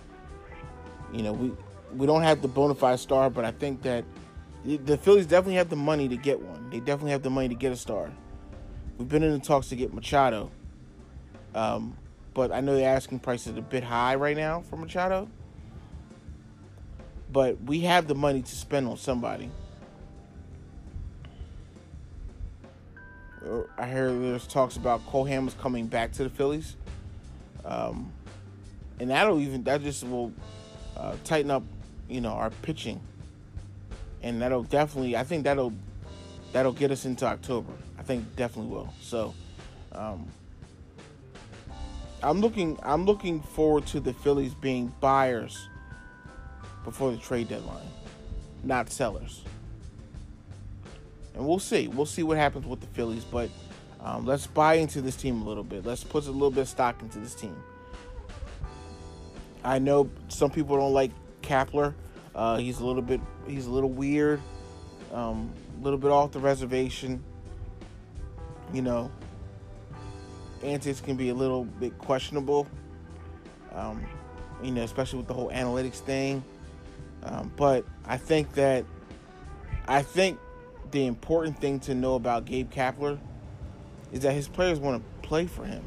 You 1.12 1.22
know, 1.22 1.32
we 1.32 1.52
we 1.94 2.06
don't 2.06 2.22
have 2.22 2.40
the 2.40 2.48
bona 2.48 2.74
fide 2.74 3.00
star, 3.00 3.28
but 3.28 3.44
I 3.44 3.50
think 3.50 3.82
that 3.82 4.04
the 4.64 4.96
Phillies 4.96 5.26
definitely 5.26 5.56
have 5.56 5.68
the 5.68 5.76
money 5.76 6.08
to 6.08 6.16
get 6.16 6.40
one. 6.40 6.70
They 6.70 6.78
definitely 6.78 7.10
have 7.12 7.22
the 7.22 7.30
money 7.30 7.48
to 7.48 7.54
get 7.54 7.72
a 7.72 7.76
star. 7.76 8.10
We've 8.96 9.08
been 9.08 9.22
in 9.22 9.32
the 9.32 9.38
talks 9.38 9.68
to 9.70 9.76
get 9.76 9.92
Machado, 9.92 10.50
um, 11.54 11.96
but 12.34 12.52
I 12.52 12.60
know 12.60 12.74
the 12.74 12.84
asking 12.84 13.20
price 13.20 13.46
is 13.46 13.56
a 13.56 13.62
bit 13.62 13.82
high 13.82 14.14
right 14.14 14.36
now 14.36 14.62
for 14.62 14.76
Machado. 14.76 15.28
But 17.32 17.60
we 17.62 17.80
have 17.80 18.08
the 18.08 18.14
money 18.14 18.42
to 18.42 18.56
spend 18.56 18.88
on 18.88 18.96
somebody. 18.96 19.50
I 23.76 23.86
heard 23.86 24.22
there's 24.22 24.46
talks 24.46 24.76
about 24.76 25.04
Cole 25.06 25.24
Hamels 25.24 25.58
coming 25.58 25.86
back 25.86 26.12
to 26.12 26.24
the 26.24 26.30
Phillies, 26.30 26.76
um, 27.64 28.12
and 28.98 29.10
that'll 29.10 29.40
even 29.40 29.64
that 29.64 29.82
just 29.82 30.04
will 30.04 30.32
uh, 30.96 31.16
tighten 31.24 31.50
up, 31.50 31.62
you 32.08 32.20
know, 32.20 32.30
our 32.30 32.50
pitching, 32.62 33.00
and 34.22 34.40
that'll 34.40 34.62
definitely 34.62 35.16
I 35.16 35.24
think 35.24 35.44
that'll 35.44 35.72
that'll 36.52 36.72
get 36.72 36.90
us 36.90 37.04
into 37.04 37.26
October. 37.26 37.72
I 37.98 38.02
think 38.02 38.36
definitely 38.36 38.72
will. 38.72 38.92
So, 39.00 39.34
um, 39.92 40.28
I'm 42.22 42.40
looking 42.40 42.78
I'm 42.82 43.04
looking 43.04 43.40
forward 43.40 43.86
to 43.88 44.00
the 44.00 44.12
Phillies 44.12 44.54
being 44.54 44.92
buyers 45.00 45.68
before 46.84 47.10
the 47.10 47.18
trade 47.18 47.48
deadline, 47.48 47.88
not 48.62 48.90
sellers 48.90 49.42
and 51.40 51.48
we'll 51.48 51.58
see. 51.58 51.88
We'll 51.88 52.04
see 52.04 52.22
what 52.22 52.36
happens 52.36 52.66
with 52.66 52.80
the 52.80 52.86
Phillies, 52.88 53.24
but 53.24 53.48
um, 53.98 54.26
let's 54.26 54.46
buy 54.46 54.74
into 54.74 55.00
this 55.00 55.16
team 55.16 55.40
a 55.40 55.44
little 55.44 55.64
bit. 55.64 55.86
Let's 55.86 56.04
put 56.04 56.26
a 56.26 56.30
little 56.30 56.50
bit 56.50 56.60
of 56.60 56.68
stock 56.68 57.00
into 57.00 57.18
this 57.18 57.34
team. 57.34 57.56
I 59.64 59.78
know 59.78 60.10
some 60.28 60.50
people 60.50 60.76
don't 60.76 60.92
like 60.92 61.12
Kapler. 61.40 61.94
Uh, 62.34 62.58
he's 62.58 62.80
a 62.80 62.84
little 62.84 63.00
bit 63.00 63.22
he's 63.46 63.66
a 63.66 63.70
little 63.70 63.88
weird, 63.88 64.38
um, 65.14 65.50
a 65.80 65.82
little 65.82 65.98
bit 65.98 66.10
off 66.10 66.32
the 66.32 66.40
reservation. 66.40 67.24
You 68.74 68.82
know, 68.82 69.10
antics 70.62 71.00
can 71.00 71.16
be 71.16 71.30
a 71.30 71.34
little 71.34 71.64
bit 71.64 71.96
questionable. 71.96 72.66
Um, 73.72 74.04
you 74.62 74.72
know, 74.72 74.82
especially 74.82 75.20
with 75.20 75.28
the 75.28 75.34
whole 75.34 75.50
analytics 75.50 76.00
thing. 76.00 76.44
Um, 77.22 77.50
but 77.56 77.86
I 78.04 78.18
think 78.18 78.52
that 78.52 78.84
I 79.88 80.02
think 80.02 80.38
the 80.90 81.06
important 81.06 81.58
thing 81.60 81.80
to 81.80 81.94
know 81.94 82.14
about 82.14 82.44
Gabe 82.44 82.70
Kapler 82.70 83.18
is 84.12 84.20
that 84.20 84.32
his 84.32 84.48
players 84.48 84.78
want 84.78 85.02
to 85.02 85.28
play 85.28 85.46
for 85.46 85.64
him. 85.64 85.82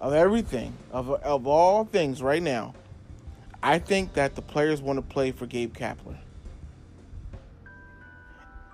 Of 0.00 0.14
everything, 0.14 0.72
of, 0.92 1.10
of 1.10 1.46
all 1.46 1.84
things 1.84 2.22
right 2.22 2.42
now, 2.42 2.74
I 3.62 3.78
think 3.78 4.14
that 4.14 4.36
the 4.36 4.42
players 4.42 4.80
want 4.80 4.96
to 4.98 5.02
play 5.02 5.32
for 5.32 5.46
Gabe 5.46 5.74
Kapler. 5.74 6.16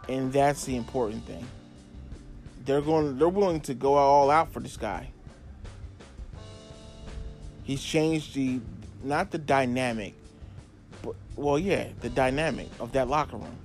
And 0.08 0.32
that's 0.32 0.64
the 0.64 0.76
important 0.76 1.24
thing. 1.26 1.46
They're 2.66 2.82
going 2.82 3.18
they're 3.18 3.28
willing 3.28 3.60
to 3.62 3.74
go 3.74 3.94
all 3.94 4.30
out 4.30 4.52
for 4.52 4.60
this 4.60 4.76
guy. 4.76 5.10
He's 7.62 7.82
changed 7.82 8.34
the 8.34 8.60
not 9.02 9.30
the 9.30 9.38
dynamic, 9.38 10.14
well, 11.36 11.58
yeah, 11.58 11.88
the 12.00 12.10
dynamic 12.10 12.68
of 12.80 12.92
that 12.92 13.08
locker 13.08 13.36
room. 13.36 13.56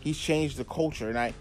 He's 0.00 0.18
changed 0.18 0.56
the 0.56 0.64
culture, 0.64 1.08
and 1.08 1.18
I, 1.18 1.34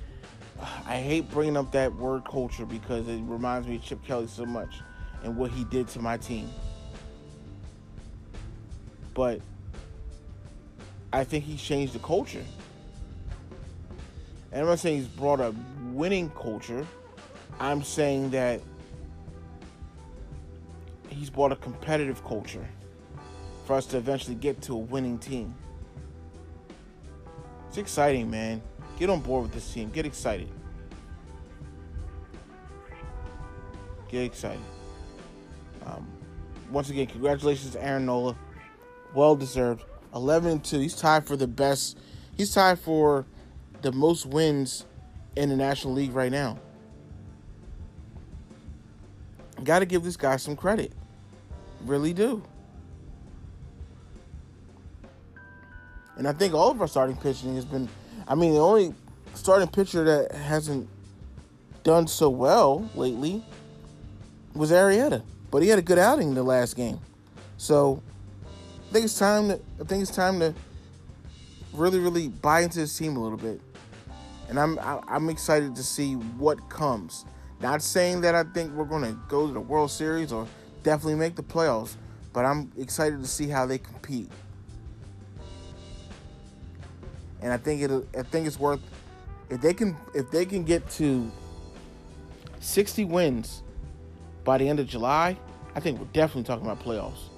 I 0.86 0.98
hate 0.98 1.30
bringing 1.32 1.56
up 1.56 1.72
that 1.72 1.95
word 1.95 2.26
culture 2.26 2.66
because 2.66 3.08
it 3.08 3.22
reminds 3.24 3.68
me 3.68 3.76
of 3.78 3.84
Chip 3.84 4.04
Kelly 4.06 4.28
so 4.28 4.45
much 4.45 4.82
and 5.24 5.38
what 5.38 5.52
he 5.52 5.64
did 5.66 5.88
to 5.89 6.00
my 6.00 6.18
team. 6.18 6.50
But 9.14 9.41
I 11.14 11.24
think 11.24 11.43
he's 11.45 11.62
changed 11.62 11.93
the 11.93 12.00
culture. 12.00 12.43
And 14.52 14.62
I'm 14.62 14.68
not 14.68 14.80
saying 14.80 14.98
he's 14.98 15.08
brought 15.08 15.39
a 15.39 15.54
winning 15.91 16.30
culture. 16.32 16.86
I'm 17.60 17.84
saying 17.84 18.32
that 18.32 18.62
he's 21.10 21.30
brought 21.30 21.52
a 21.52 21.56
competitive 21.56 22.24
culture 22.24 22.68
for 23.68 23.74
us 23.74 23.86
to 23.88 23.97
eventually 23.97 24.36
get 24.36 24.61
to 24.61 24.74
a 24.74 24.78
winning 24.78 25.20
team. 25.20 25.53
It's 27.68 27.78
exciting, 27.78 28.32
man. 28.32 28.61
Get 28.97 29.09
on 29.09 29.20
board 29.20 29.43
with 29.43 29.53
this 29.53 29.72
team. 29.74 29.89
Get 29.89 30.05
excited. 30.05 30.47
Get 34.07 34.24
excited. 34.24 34.61
Um, 35.86 36.07
once 36.72 36.89
again, 36.89 37.07
congratulations 37.07 37.74
to 37.74 37.84
Aaron 37.84 38.05
Nola. 38.05 38.38
Well 39.13 39.36
deserved. 39.36 39.84
11 40.15 40.49
and 40.49 40.63
2. 40.63 40.80
He's 40.80 40.95
tied 40.95 41.28
for 41.28 41.36
the 41.36 41.47
best. 41.47 41.97
He's 42.38 42.53
tied 42.53 42.80
for 42.80 43.26
the 43.82 43.91
most 43.91 44.26
wins 44.26 44.86
in 45.36 45.49
the 45.49 45.57
National 45.57 45.93
League 45.93 46.13
right 46.13 46.32
now. 46.32 46.57
Got 49.61 49.80
to 49.80 49.86
give 49.86 50.05
this 50.05 50.15
guy 50.15 50.38
some 50.38 50.55
credit. 50.55 50.93
Really 51.86 52.13
do. 52.13 52.43
And 56.18 56.28
I 56.28 56.34
think 56.34 56.53
all 56.53 56.72
of 56.72 56.82
our 56.82 56.88
starting 56.88 57.15
pitching 57.15 57.55
has 57.55 57.65
been. 57.65 57.88
I 58.28 58.36
mean, 58.36 58.53
the 58.53 58.59
only 58.59 58.93
starting 59.36 59.68
pitcher 59.68 60.03
that 60.03 60.36
hasn't 60.36 60.89
done 61.84 62.07
so 62.07 62.30
well 62.30 62.89
lately 62.95 63.43
was 64.53 64.72
Arrieta, 64.72 65.22
but 65.51 65.61
he 65.61 65.70
had 65.70 65.80
a 65.80 65.84
good 65.84 65.99
outing 65.99 66.30
in 66.30 66.36
the 66.36 66.43
last 66.43 66.76
game. 66.76 66.99
So 67.57 68.01
I 68.89 68.93
think 68.93 69.05
it's 69.05 69.18
time 69.18 69.49
to. 69.49 69.59
I 69.80 69.84
think 69.84 70.01
it's 70.01 70.15
time 70.15 70.39
to 70.39 70.53
really, 71.74 71.99
really 71.99 72.30
buy 72.30 72.61
into 72.61 72.80
this 72.80 72.97
team 72.97 73.15
a 73.15 73.22
little 73.22 73.38
bit, 73.38 73.61
and 74.49 74.59
I'm 74.59 74.80
I'm 74.82 75.30
excited 75.30 75.76
to 75.76 75.84
see 75.84 76.13
what 76.13 76.70
comes. 76.70 77.26
Not 77.61 77.82
saying 77.82 78.22
that 78.22 78.36
I 78.36 78.43
think 78.43 78.72
we're 78.74 78.86
going 78.86 79.03
to 79.03 79.20
go 79.28 79.47
to 79.47 79.53
the 79.53 79.59
World 79.59 79.89
Series 79.89 80.32
or 80.32 80.47
definitely 80.84 81.15
make 81.15 81.36
the 81.36 81.43
playoffs, 81.43 81.95
but 82.32 82.45
I'm 82.45 82.72
excited 82.78 83.20
to 83.22 83.28
see 83.28 83.47
how 83.47 83.65
they 83.65 83.80
compete 83.80 84.30
and 87.41 87.53
I 87.53 87.57
think 87.57 87.81
it 87.81 87.91
I 88.17 88.23
think 88.23 88.47
it's 88.47 88.59
worth 88.59 88.81
if 89.49 89.61
they 89.61 89.73
can 89.73 89.95
if 90.13 90.29
they 90.31 90.45
can 90.45 90.63
get 90.63 90.89
to 90.91 91.31
60 92.59 93.05
wins 93.05 93.63
by 94.43 94.57
the 94.57 94.67
end 94.67 94.79
of 94.79 94.88
July, 94.88 95.38
I 95.75 95.79
think 95.79 95.99
we're 95.99 96.05
definitely 96.07 96.43
talking 96.43 96.65
about 96.65 96.83
playoffs. 96.83 97.29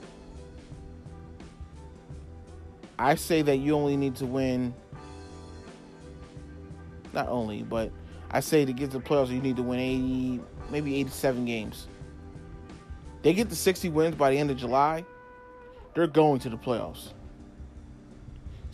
I 2.97 3.15
say 3.15 3.41
that 3.41 3.57
you 3.57 3.75
only 3.75 3.97
need 3.97 4.15
to 4.17 4.25
win 4.25 4.73
not 7.13 7.27
only, 7.29 7.63
but 7.63 7.91
I 8.31 8.39
say 8.39 8.65
to 8.65 8.73
get 8.73 8.91
to 8.91 8.99
the 8.99 9.03
playoffs 9.03 9.29
you 9.29 9.41
need 9.41 9.55
to 9.55 9.63
win 9.63 9.79
80 9.79 10.39
maybe 10.69 10.95
87 10.97 11.45
games. 11.45 11.87
They 13.21 13.33
get 13.33 13.49
to 13.49 13.55
60 13.55 13.89
wins 13.89 14.15
by 14.15 14.31
the 14.31 14.37
end 14.37 14.51
of 14.51 14.57
July, 14.57 15.03
they're 15.93 16.07
going 16.07 16.39
to 16.39 16.49
the 16.49 16.57
playoffs. 16.57 17.13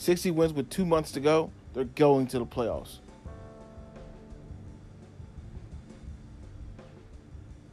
60 0.06 0.30
wins 0.30 0.54
with 0.54 0.70
two 0.70 0.86
months 0.86 1.12
to 1.14 1.20
go, 1.20 1.50
they're 1.74 1.84
going 1.84 2.28
to 2.28 2.38
the 2.38 2.46
playoffs. 2.46 3.00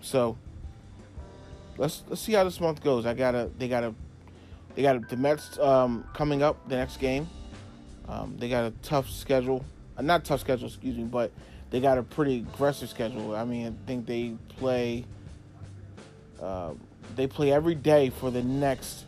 So 0.01 0.39
let's 1.77 2.03
let's 2.09 2.23
see 2.23 2.33
how 2.33 2.45
this 2.45 2.59
month 2.59 2.83
goes. 2.83 3.05
I 3.05 3.13
gotta 3.13 3.51
they 3.59 3.69
gotta 3.69 3.95
they 4.75 4.81
got 4.81 5.09
the 5.11 5.17
Mets 5.17 5.59
um, 5.59 6.07
coming 6.15 6.43
up 6.43 6.67
the 6.71 6.77
next 6.77 6.97
game. 6.97 7.29
Um, 8.09 8.35
they 8.39 8.49
got 8.49 8.65
a 8.65 8.71
tough 8.83 9.11
schedule, 9.11 9.63
uh, 9.99 10.03
not 10.03 10.25
tough 10.25 10.41
schedule, 10.41 10.69
excuse 10.69 10.97
me, 10.97 11.05
but 11.05 11.31
they 11.71 11.81
got 11.81 11.99
a 11.99 12.03
pretty 12.03 12.39
aggressive 12.39 12.89
schedule. 12.89 13.37
I 13.37 13.45
mean, 13.45 13.67
I 13.67 13.87
think 13.87 14.07
they 14.07 14.37
play 14.57 15.05
uh, 16.41 16.73
they 17.15 17.27
play 17.27 17.53
every 17.53 17.75
day 17.75 18.09
for 18.09 18.31
the 18.31 18.43
next 18.43 19.05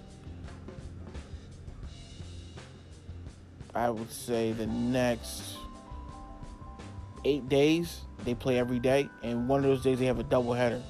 I 3.75 3.91
would 3.91 4.11
say 4.11 4.53
the 4.53 4.67
next 4.67 5.57
eight 7.25 7.49
days 7.49 8.03
they 8.25 8.35
play 8.35 8.59
every 8.59 8.79
day, 8.79 9.09
and 9.23 9.49
one 9.49 9.61
of 9.61 9.65
those 9.65 9.83
days 9.83 9.99
they 9.99 10.07
have 10.07 10.19
a 10.19 10.25
doubleheader. 10.25 10.81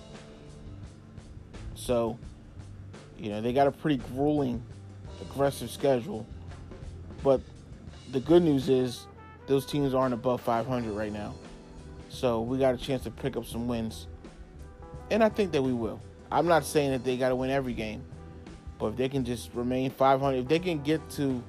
So, 1.75 2.19
you 3.19 3.31
know, 3.31 3.41
they 3.41 3.53
got 3.53 3.67
a 3.67 3.73
pretty 3.73 4.03
grueling, 4.15 4.63
aggressive 5.21 5.71
schedule. 5.71 6.27
But 7.23 7.41
the 8.13 8.21
good 8.21 8.43
news 8.43 8.69
is 8.69 9.07
those 9.47 9.67
teams 9.67 9.95
aren't 9.95 10.15
above 10.15 10.41
500 10.43 10.93
right 10.93 11.13
now. 11.13 11.35
So 12.09 12.41
we 12.43 12.59
got 12.59 12.75
a 12.75 12.79
chance 12.79 13.03
to 13.05 13.11
pick 13.11 13.37
up 13.37 13.45
some 13.45 13.67
wins. 13.67 14.07
And 15.11 15.23
I 15.23 15.29
think 15.29 15.53
that 15.53 15.63
we 15.63 15.73
will. 15.73 16.01
I'm 16.31 16.47
not 16.47 16.65
saying 16.65 16.93
that 16.93 17.05
they 17.05 17.17
got 17.17 17.31
to 17.31 17.37
win 17.37 17.51
every 17.51 17.75
game, 17.75 18.05
but 18.79 18.87
if 18.89 18.97
they 18.97 19.09
can 19.09 19.25
just 19.25 19.51
remain 19.55 19.91
500, 19.91 20.39
if 20.39 20.49
they 20.49 20.59
can 20.59 20.83
get 20.83 21.09
to 21.11 21.43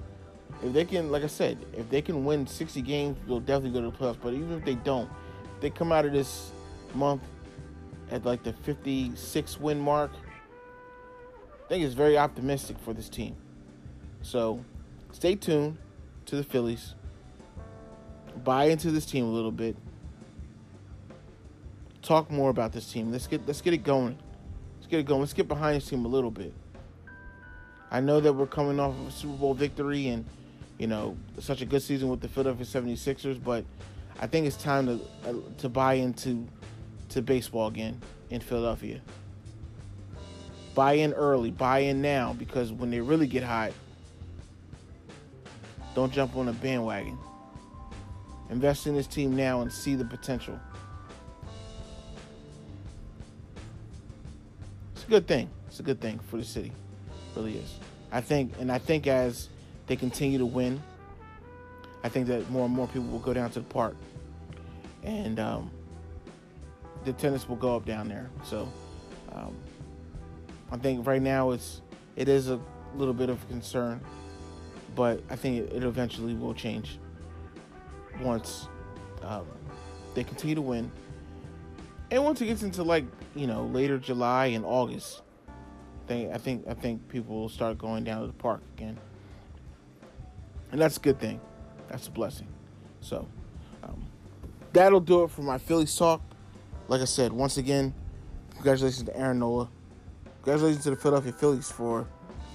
if 0.64 0.74
they 0.74 0.86
can, 0.86 1.12
like 1.12 1.24
I 1.24 1.28
said, 1.28 1.58
if 1.74 1.90
they 1.90 2.02
can 2.02 2.26
win 2.26 2.48
60 2.48 2.82
games, 2.82 3.18
they'll 3.28 3.40
definitely 3.40 3.72
go 3.72 3.90
to 3.90 3.96
the 3.96 4.04
playoffs. 4.04 4.18
But 4.22 4.34
even 4.34 4.54
if 4.54 4.66
they 4.66 4.76
don't, 4.76 5.10
if 5.56 5.62
they 5.62 5.70
come 5.70 5.92
out 5.92 6.06
of 6.06 6.14
this 6.14 6.52
month 6.94 7.22
at 8.12 8.26
like 8.26 8.44
the 8.44 8.54
56 8.54 9.60
win 9.60 9.80
mark, 9.80 10.12
I 11.66 11.68
think 11.68 11.84
it's 11.84 11.94
very 11.94 12.18
optimistic 12.18 12.78
for 12.80 12.94
this 12.94 13.10
team. 13.10 13.36
So 14.22 14.64
stay 15.12 15.36
tuned 15.36 15.78
to 16.28 16.36
the 16.36 16.44
Phillies. 16.44 16.96
Buy 18.44 18.66
into 18.66 18.92
this 18.92 19.06
team 19.06 19.26
a 19.26 19.32
little 19.32 19.52
bit. 19.52 19.76
Talk 22.02 22.30
more 22.30 22.50
about 22.50 22.72
this 22.72 22.92
team. 22.92 23.12
Let's 23.12 23.28
get 23.28 23.48
let's 23.48 23.62
get 23.62 23.74
it 23.74 23.84
going. 23.84 24.18
Let's 24.78 24.88
get 24.88 25.00
it 25.00 25.06
going. 25.06 25.22
Let's 25.22 25.34
get 25.34 25.48
behind 25.48 25.78
this 25.78 25.90
team 25.90 26.06
a 26.06 26.08
little 26.08 26.30
bit. 26.30 26.54
I 27.90 28.00
know 28.00 28.20
that 28.20 28.34
we're 28.34 28.46
coming 28.46 28.80
off 28.80 28.94
of 28.94 29.08
a 29.08 29.12
Super 29.12 29.38
Bowl 29.38 29.54
victory 29.54 30.08
and 30.08 30.26
you 30.78 30.88
know, 30.88 31.18
such 31.40 31.62
a 31.62 31.66
good 31.66 31.82
season 31.82 32.10
with 32.10 32.22
the 32.22 32.28
Philadelphia 32.28 32.66
76ers, 32.66 33.42
but 33.44 33.64
I 34.20 34.28
think 34.28 34.48
it's 34.48 34.58
time 34.58 34.86
to 34.88 34.94
uh, 35.30 35.34
to 35.60 35.70
buy 35.70 35.96
into 35.96 36.48
to 37.10 37.22
baseball 37.22 37.68
again 37.68 38.02
in 38.30 38.42
Philadelphia. 38.42 39.02
Buy 40.74 40.94
in 40.94 41.14
early, 41.14 41.52
buy 41.52 41.80
in 41.80 42.02
now 42.02 42.34
because 42.34 42.72
when 42.72 42.92
they 42.92 43.00
really 43.00 43.28
get 43.28 43.44
hot, 43.44 43.72
don't 45.94 46.12
jump 46.12 46.36
on 46.36 46.50
a 46.50 46.54
bandwagon. 46.54 47.18
Invest 48.50 48.86
in 48.86 48.96
this 48.96 49.08
team 49.08 49.36
now 49.36 49.62
and 49.62 49.72
see 49.72 49.96
the 49.96 50.06
potential. 50.06 50.60
It's 54.94 55.06
a 55.06 55.08
good 55.08 55.28
thing. 55.28 55.50
It's 55.68 55.80
a 55.80 55.84
good 55.84 56.02
thing 56.02 56.20
for 56.20 56.38
the 56.38 56.44
city. 56.44 56.72
It 57.08 57.38
really 57.38 57.58
is. 57.58 57.80
I 58.12 58.22
think 58.22 58.54
and 58.60 58.72
I 58.72 58.78
think 58.78 59.08
as 59.08 59.50
they 59.88 59.96
continue 59.96 60.38
to 60.38 60.46
win, 60.46 60.82
I 62.04 62.10
think 62.10 62.28
that 62.28 62.50
more 62.50 62.66
and 62.66 62.74
more 62.74 62.88
people 62.88 63.08
will 63.08 63.20
go 63.20 63.34
down 63.34 63.50
to 63.52 63.60
the 63.60 63.66
park, 63.66 63.96
and 65.04 65.40
um, 65.40 65.72
the 67.04 67.14
tennis 67.14 67.48
will 67.48 67.56
go 67.56 67.76
up 67.76 67.86
down 67.86 68.08
there. 68.08 68.30
So 68.44 68.72
um, 69.32 69.56
I 70.72 70.78
think 70.78 71.06
right 71.06 71.22
now 71.22 71.52
it's 71.52 71.82
it 72.16 72.30
is 72.30 72.50
a 72.50 72.60
little 72.96 73.14
bit 73.14 73.30
of 73.30 73.48
concern, 73.48 74.02
but 74.96 75.22
I 75.30 75.36
think 75.36 75.72
it, 75.72 75.84
eventually 75.84 76.34
will 76.34 76.54
change 76.54 77.00
once 78.22 78.68
um, 79.24 79.46
they 80.14 80.24
continue 80.24 80.56
to 80.56 80.62
win, 80.62 80.92
and 82.12 82.24
once 82.24 82.42
it 82.42 82.46
gets 82.46 82.64
into 82.64 82.84
like 82.84 83.06
you 83.36 83.48
know 83.48 83.66
later 83.66 83.98
July 83.98 84.48
and 84.48 84.66
August. 84.66 85.22
I 85.48 86.08
think 86.08 86.34
I 86.34 86.38
think 86.38 86.68
I 86.68 86.74
think 86.76 87.08
people 87.08 87.36
will 87.36 87.50
start 87.50 87.80
going 87.80 88.04
down 88.04 88.22
to 88.22 88.28
the 88.28 88.34
park 88.34 88.62
again 88.78 89.00
and 90.72 90.82
that's 90.82 90.98
a 90.98 91.00
good 91.00 91.20
thing. 91.20 91.40
That's 91.90 92.08
a 92.08 92.12
blessing. 92.12 92.48
So 93.02 93.28
um, 93.84 94.06
that'll 94.74 95.00
do 95.00 95.24
it 95.24 95.32
for 95.32 95.42
my 95.42 95.58
Phillies 95.58 95.96
talk. 95.96 96.22
Like 96.88 97.02
I 97.02 97.06
said, 97.06 97.32
once 97.32 97.58
again, 97.58 97.94
congratulations 98.52 99.04
to 99.04 99.18
Aaron 99.18 99.40
Nola. 99.40 99.70
Congratulations 100.44 100.84
to 100.84 100.92
the 100.92 100.96
Philadelphia 100.96 101.32
Phillies 101.32 101.72
for 101.72 102.08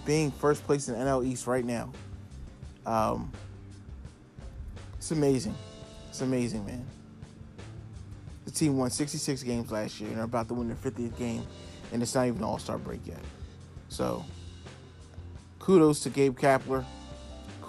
being 0.04 0.30
first 0.30 0.64
place 0.64 0.88
in 0.88 0.98
the 0.98 1.00
NL 1.00 1.26
East 1.26 1.46
right 1.46 1.64
now. 1.64 1.92
Um, 2.86 3.32
it's 4.96 5.10
amazing. 5.10 5.54
It's 6.08 6.20
amazing, 6.20 6.64
man. 6.66 6.86
The 8.44 8.50
team 8.50 8.76
won 8.76 8.90
66 8.90 9.42
games 9.42 9.70
last 9.70 10.00
year 10.00 10.10
and 10.10 10.18
are 10.18 10.24
about 10.24 10.48
to 10.48 10.54
win 10.54 10.68
their 10.68 10.76
50th 10.76 11.16
game, 11.16 11.46
and 11.92 12.02
it's 12.02 12.14
not 12.14 12.26
even 12.26 12.42
All 12.42 12.58
Star 12.58 12.78
break 12.78 13.06
yet. 13.06 13.20
So, 13.88 14.24
kudos 15.58 16.00
to 16.00 16.10
Gabe 16.10 16.38
Kapler 16.38 16.84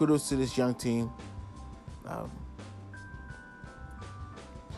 kudos 0.01 0.27
to 0.29 0.35
this 0.35 0.57
young 0.57 0.73
team. 0.73 1.11
Um, 2.07 2.31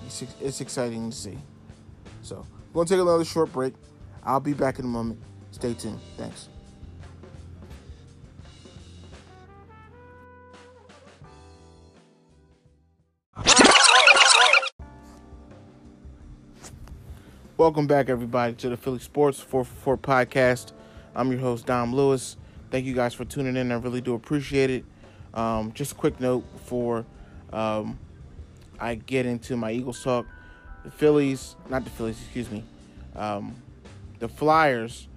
it's, 0.05 0.21
it's 0.41 0.59
exciting 0.59 1.11
to 1.11 1.15
see. 1.15 1.37
So, 2.21 2.45
we're 2.73 2.79
going 2.79 2.87
to 2.87 2.93
take 2.95 3.01
another 3.01 3.23
short 3.23 3.53
break. 3.53 3.73
I'll 4.25 4.41
be 4.41 4.51
back 4.51 4.79
in 4.79 4.85
a 4.85 4.89
moment. 4.89 5.21
Stay 5.51 5.75
tuned. 5.75 6.01
Thanks. 6.17 6.49
Welcome 17.55 17.87
back, 17.87 18.09
everybody, 18.09 18.55
to 18.55 18.67
the 18.67 18.75
Philly 18.75 18.99
Sports 18.99 19.39
444 19.39 19.97
podcast. 19.99 20.73
I'm 21.15 21.31
your 21.31 21.39
host, 21.39 21.65
Dom 21.65 21.95
Lewis. 21.95 22.35
Thank 22.71 22.85
you 22.85 22.93
guys 22.93 23.13
for 23.13 23.23
tuning 23.23 23.55
in. 23.55 23.71
I 23.71 23.75
really 23.75 24.01
do 24.01 24.15
appreciate 24.15 24.69
it. 24.69 24.83
Um, 25.33 25.71
just 25.73 25.93
a 25.93 25.95
quick 25.95 26.19
note 26.19 26.51
before 26.53 27.05
um, 27.51 27.99
I 28.79 28.95
get 28.95 29.25
into 29.25 29.57
my 29.57 29.71
Eagles 29.71 30.03
talk. 30.03 30.25
The 30.83 30.91
Phillies, 30.91 31.55
not 31.69 31.83
the 31.83 31.89
Phillies, 31.89 32.19
excuse 32.21 32.51
me. 32.51 32.63
Um, 33.15 33.55
the 34.19 34.27
Flyers, 34.27 35.07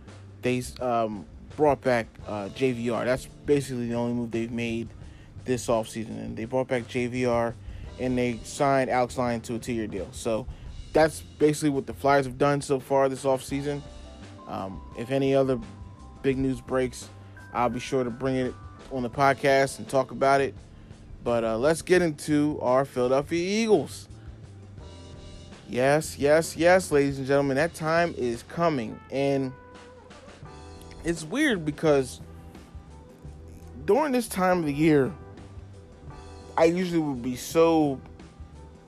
they 0.43 0.63
um, 0.81 1.27
brought 1.57 1.81
back 1.81 2.07
uh, 2.27 2.49
JVR. 2.51 3.05
That's 3.05 3.27
basically 3.47 3.89
the 3.89 3.95
only 3.95 4.15
move 4.15 4.31
they've 4.31 4.51
made 4.51 4.89
this 5.45 5.67
offseason. 5.67 6.11
And 6.11 6.37
they 6.37 6.45
brought 6.45 6.69
back 6.69 6.85
JVR 6.85 7.55
and 7.99 8.17
they 8.17 8.39
signed 8.45 8.91
Alex 8.91 9.17
Lyon 9.19 9.41
to 9.43 9.55
a 9.55 9.59
two 9.59 9.73
year 9.73 9.87
deal. 9.87 10.09
So 10.13 10.47
that's 10.93 11.21
basically 11.21 11.71
what 11.71 11.87
the 11.87 11.95
Flyers 11.95 12.27
have 12.27 12.39
done 12.39 12.61
so 12.61 12.79
far 12.79 13.09
this 13.09 13.25
offseason. 13.25 13.83
Um, 14.47 14.81
if 14.99 15.11
any 15.11 15.35
other 15.35 15.59
big 16.23 16.39
news 16.39 16.61
breaks, 16.61 17.09
I'll 17.53 17.69
be 17.71 17.81
sure 17.81 18.05
to 18.05 18.11
bring 18.11 18.37
it 18.37 18.55
on 18.93 19.03
the 19.03 19.11
podcast 19.11 19.79
and 19.79 19.89
talk 19.89 20.11
about 20.11 20.41
it. 20.41 20.55
But 21.25 21.45
uh, 21.45 21.59
let's 21.59 21.83
get 21.83 22.03
into 22.03 22.59
our 22.63 22.85
Philadelphia 22.85 23.63
Eagles. 23.63 24.09
Yes, 25.69 26.19
yes, 26.19 26.57
yes, 26.57 26.93
ladies 26.93 27.19
and 27.19 27.27
gentlemen, 27.27 27.57
that 27.57 27.75
time 27.75 28.15
is 28.17 28.45
coming. 28.45 28.99
And 29.11 29.53
it's 31.05 31.25
weird 31.25 31.65
because 31.65 32.21
during 33.85 34.13
this 34.13 34.29
time 34.29 34.61
of 34.61 34.67
the 34.67 34.73
year, 34.73 35.13
I 36.57 36.65
usually 36.65 37.01
would 37.01 37.23
be 37.23 37.37
so 37.37 38.01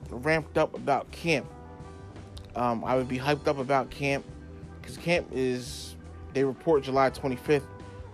ramped 0.09 0.57
up 0.57 0.73
about 0.73 1.11
camp. 1.11 1.45
Um, 2.55 2.83
I 2.83 2.95
would 2.95 3.07
be 3.07 3.19
hyped 3.19 3.47
up 3.47 3.57
about 3.57 3.89
camp 3.89 4.25
because 4.81 4.97
camp 4.97 5.27
is, 5.33 5.95
they 6.33 6.43
report 6.43 6.83
July 6.83 7.09
25th 7.09 7.63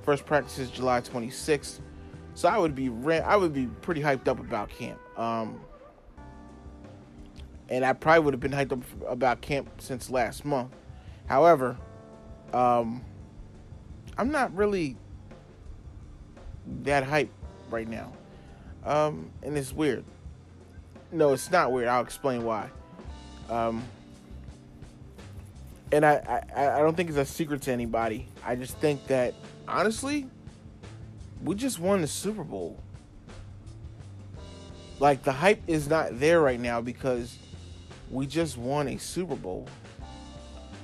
First 0.06 0.26
practice 0.28 0.60
is 0.60 0.70
July 0.70 1.02
26th. 1.02 1.80
So 2.36 2.48
I 2.48 2.58
would 2.58 2.76
be 2.76 2.90
I 3.10 3.36
would 3.36 3.54
be 3.54 3.66
pretty 3.82 4.02
hyped 4.02 4.28
up 4.28 4.40
about 4.40 4.70
camp. 4.70 5.00
Um, 5.18 5.60
and 7.70 7.84
I 7.84 7.94
probably 7.94 8.20
would 8.26 8.34
have 8.34 8.42
been 8.42 8.52
hyped 8.52 8.72
up 8.72 8.84
about 9.08 9.42
camp 9.42 9.70
since 9.80 10.12
last 10.12 10.46
month. 10.46 10.72
However, 11.28 11.76
um, 12.54 13.04
I'm 14.18 14.32
not 14.32 14.56
really 14.56 14.96
that 16.84 17.04
hyped 17.04 17.30
right 17.72 17.88
now. 17.88 18.14
Um, 18.84 19.32
and 19.42 19.58
it's 19.58 19.74
weird. 19.74 20.04
No, 21.12 21.34
it's 21.34 21.50
not 21.50 21.72
weird. 21.72 21.88
I'll 21.88 22.04
explain 22.04 22.44
why. 22.44 22.70
Um, 23.50 23.84
and 25.92 26.06
I, 26.06 26.44
I, 26.56 26.68
I 26.68 26.80
don't 26.80 26.96
think 26.96 27.10
it's 27.10 27.18
a 27.18 27.26
secret 27.26 27.64
to 27.64 27.72
anybody. 27.72 28.28
I 28.46 28.56
just 28.56 28.78
think 28.78 29.08
that 29.08 29.34
honestly, 29.68 30.30
we 31.44 31.56
just 31.56 31.80
won 31.80 32.02
the 32.02 32.08
Super 32.08 32.44
Bowl. 32.44 32.82
Like 35.00 35.24
the 35.24 35.32
hype 35.32 35.62
is 35.68 35.88
not 35.90 36.20
there 36.20 36.42
right 36.42 36.60
now 36.60 36.82
because 36.82 37.38
we 38.10 38.26
just 38.28 38.58
won 38.58 38.88
a 38.88 38.98
Super 38.98 39.36
Bowl. 39.36 39.68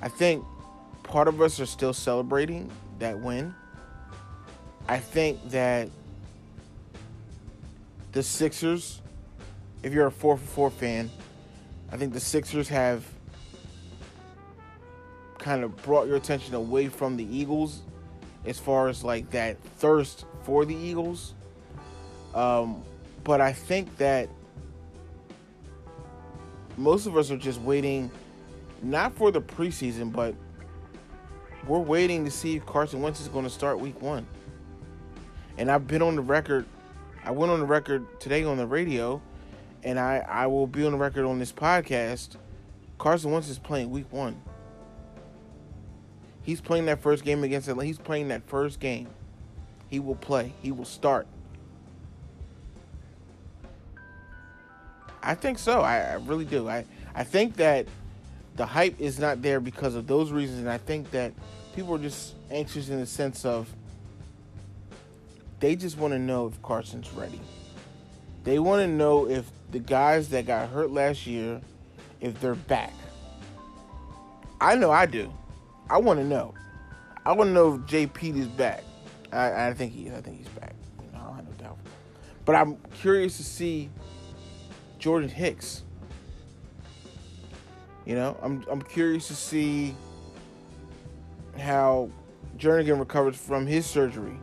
I 0.02 0.08
think 0.08 0.44
part 1.02 1.28
of 1.28 1.40
us 1.40 1.60
are 1.60 1.66
still 1.66 1.92
celebrating 1.92 2.70
that 2.98 3.18
win. 3.18 3.54
I 4.88 4.98
think 4.98 5.50
that 5.50 5.88
the 8.12 8.22
Sixers, 8.22 9.00
if 9.82 9.92
you're 9.92 10.08
a 10.08 10.12
4 10.12 10.36
for 10.36 10.70
4 10.70 10.70
fan, 10.70 11.10
I 11.90 11.96
think 11.96 12.12
the 12.12 12.20
Sixers 12.20 12.68
have 12.68 13.04
kind 15.38 15.64
of 15.64 15.76
brought 15.82 16.06
your 16.06 16.16
attention 16.16 16.54
away 16.54 16.88
from 16.88 17.16
the 17.16 17.24
Eagles 17.24 17.82
as 18.44 18.58
far 18.58 18.88
as 18.88 19.04
like 19.04 19.30
that 19.30 19.62
thirst 19.76 20.24
for 20.42 20.64
the 20.64 20.74
Eagles. 20.74 21.34
Um, 22.34 22.82
but 23.24 23.40
I 23.40 23.52
think 23.52 23.96
that 23.98 24.28
most 26.76 27.06
of 27.06 27.16
us 27.16 27.30
are 27.30 27.36
just 27.36 27.60
waiting, 27.60 28.10
not 28.82 29.14
for 29.14 29.30
the 29.30 29.40
preseason, 29.40 30.12
but 30.12 30.34
we're 31.66 31.78
waiting 31.78 32.24
to 32.24 32.30
see 32.30 32.56
if 32.56 32.66
Carson 32.66 33.00
Wentz 33.00 33.20
is 33.20 33.28
going 33.28 33.44
to 33.44 33.50
start 33.50 33.78
week 33.78 34.00
one. 34.00 34.26
And 35.58 35.70
I've 35.70 35.86
been 35.86 36.02
on 36.02 36.16
the 36.16 36.22
record, 36.22 36.64
I 37.24 37.30
went 37.30 37.52
on 37.52 37.60
the 37.60 37.66
record 37.66 38.18
today 38.18 38.42
on 38.44 38.56
the 38.56 38.66
radio, 38.66 39.20
and 39.84 39.98
I, 39.98 40.24
I 40.28 40.46
will 40.46 40.66
be 40.66 40.84
on 40.84 40.92
the 40.92 40.98
record 40.98 41.24
on 41.24 41.38
this 41.38 41.52
podcast. 41.52 42.36
Carson 42.98 43.30
Wentz 43.30 43.48
is 43.48 43.58
playing 43.58 43.90
week 43.90 44.10
one. 44.10 44.40
He's 46.42 46.60
playing 46.60 46.86
that 46.86 47.00
first 47.00 47.24
game 47.24 47.44
against 47.44 47.68
Atlanta. 47.68 47.86
He's 47.86 47.98
playing 47.98 48.28
that 48.28 48.42
first 48.48 48.80
game. 48.80 49.08
He 49.88 50.00
will 50.00 50.16
play. 50.16 50.52
He 50.62 50.72
will 50.72 50.84
start. 50.84 51.26
I 55.22 55.34
think 55.34 55.58
so. 55.58 55.82
I, 55.82 55.98
I 55.98 56.14
really 56.14 56.44
do. 56.44 56.68
I, 56.68 56.84
I 57.14 57.24
think 57.24 57.56
that 57.56 57.86
the 58.56 58.66
hype 58.66 59.00
is 59.00 59.18
not 59.18 59.40
there 59.40 59.60
because 59.60 59.94
of 59.94 60.06
those 60.06 60.32
reasons, 60.32 60.58
and 60.58 60.68
I 60.70 60.78
think 60.78 61.10
that 61.12 61.32
people 61.76 61.94
are 61.94 61.98
just 61.98 62.34
anxious 62.50 62.88
in 62.88 62.98
the 62.98 63.06
sense 63.06 63.44
of 63.44 63.72
they 65.60 65.76
just 65.76 65.96
want 65.96 66.12
to 66.12 66.18
know 66.18 66.48
if 66.48 66.60
Carson's 66.60 67.12
ready. 67.12 67.40
They 68.42 68.58
want 68.58 68.80
to 68.80 68.88
know 68.88 69.28
if 69.28 69.48
the 69.70 69.78
guys 69.78 70.28
that 70.30 70.46
got 70.46 70.68
hurt 70.70 70.90
last 70.90 71.26
year, 71.26 71.60
if 72.20 72.40
they're 72.40 72.56
back. 72.56 72.92
I 74.60 74.74
know 74.74 74.90
I 74.90 75.06
do. 75.06 75.32
I 75.92 75.98
want 75.98 76.18
to 76.20 76.24
know. 76.24 76.54
I 77.26 77.32
want 77.32 77.48
to 77.48 77.52
know 77.52 77.74
if 77.74 77.82
JP 77.82 78.38
is 78.38 78.46
back. 78.46 78.82
I, 79.30 79.68
I 79.68 79.74
think 79.74 79.92
he 79.92 80.06
is. 80.06 80.14
I 80.14 80.22
think 80.22 80.38
he's 80.38 80.48
back. 80.48 80.74
You 81.04 81.12
know, 81.12 81.28
I 81.30 81.36
have 81.36 81.44
no 81.46 81.52
doubt. 81.62 81.78
But 82.46 82.56
I'm 82.56 82.78
curious 82.98 83.36
to 83.36 83.44
see 83.44 83.90
Jordan 84.98 85.28
Hicks. 85.28 85.82
You 88.06 88.14
know, 88.14 88.38
I'm 88.42 88.64
I'm 88.70 88.80
curious 88.80 89.28
to 89.28 89.34
see 89.34 89.94
how 91.58 92.08
Jernigan 92.56 92.98
recovers 92.98 93.36
from 93.36 93.66
his 93.66 93.84
surgery. 93.84 94.38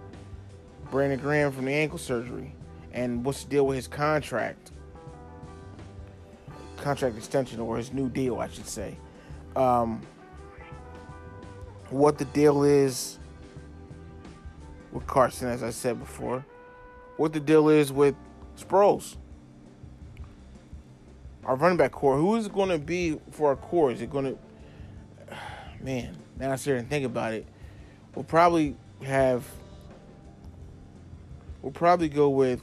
Brandon 0.91 1.20
Graham 1.20 1.52
from 1.52 1.66
the 1.66 1.74
ankle 1.74 1.97
surgery. 1.97 2.54
And 2.93 3.26
what's 3.26 3.43
the 3.43 3.50
deal 3.50 3.66
with 3.66 3.76
his 3.76 3.88
contract? 3.88 4.72
Contract 6.78 7.18
extension 7.18 7.60
or 7.60 7.76
his 7.76 7.91
new 7.91 8.08
deal, 8.08 8.39
I 8.39 8.50
should 8.50 8.68
say. 8.68 8.97
Um, 9.56 10.02
what 11.90 12.18
the 12.18 12.26
deal 12.26 12.64
is 12.64 13.18
with 14.92 15.06
Carson, 15.08 15.48
as 15.48 15.64
I 15.64 15.70
said 15.70 16.00
before. 16.00 16.46
What 17.18 17.34
the 17.34 17.40
deal 17.40 17.70
is 17.70 17.92
with 17.92 18.16
Sproles. 18.58 19.18
Our 21.44 21.56
running 21.56 21.78
back 21.78 21.92
corps. 21.92 22.18
Who 22.18 22.36
is 22.36 22.48
going 22.48 22.70
to 22.70 22.78
be 22.78 23.20
for 23.32 23.50
our 23.50 23.56
core? 23.56 23.92
Is 23.92 24.02
it 24.02 24.10
going 24.10 24.26
to. 25.30 25.38
Man, 25.82 26.18
now 26.38 26.52
I 26.52 26.56
sit 26.58 26.78
and 26.78 26.90
think 26.90 27.06
about 27.06 27.34
it. 27.34 27.46
We'll 28.14 28.26
probably 28.26 28.76
have. 29.04 29.46
We'll 31.62 31.72
probably 31.72 32.10
go 32.10 32.30
with 32.30 32.62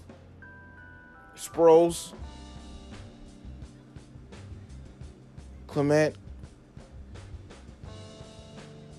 Sproles, 1.36 2.14
Clement, 5.66 6.16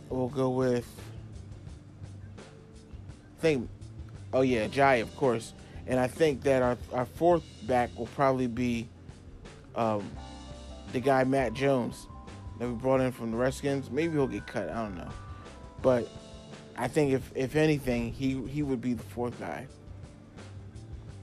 we'll 0.09 0.29
go 0.29 0.49
with. 0.49 0.87
I 3.37 3.41
think, 3.41 3.69
oh 4.33 4.41
yeah, 4.41 4.67
Jai, 4.67 4.95
of 4.95 5.15
course, 5.15 5.53
and 5.85 5.99
I 5.99 6.07
think 6.07 6.43
that 6.43 6.61
our 6.61 6.77
our 6.93 7.05
fourth 7.05 7.43
back 7.67 7.89
will 7.97 8.07
probably 8.07 8.47
be, 8.47 8.87
um, 9.75 10.09
the 10.91 10.99
guy 10.99 11.23
Matt 11.23 11.53
Jones 11.53 12.07
that 12.59 12.67
we 12.67 12.73
brought 12.73 13.01
in 13.01 13.11
from 13.11 13.31
the 13.31 13.37
Redskins. 13.37 13.91
Maybe 13.91 14.13
he'll 14.13 14.27
get 14.27 14.47
cut. 14.47 14.69
I 14.69 14.83
don't 14.83 14.95
know, 14.95 15.09
but 15.81 16.09
I 16.77 16.87
think 16.87 17.13
if 17.13 17.31
if 17.35 17.55
anything, 17.55 18.11
he 18.13 18.41
he 18.47 18.63
would 18.63 18.81
be 18.81 18.93
the 18.93 19.03
fourth 19.03 19.39
guy. 19.39 19.67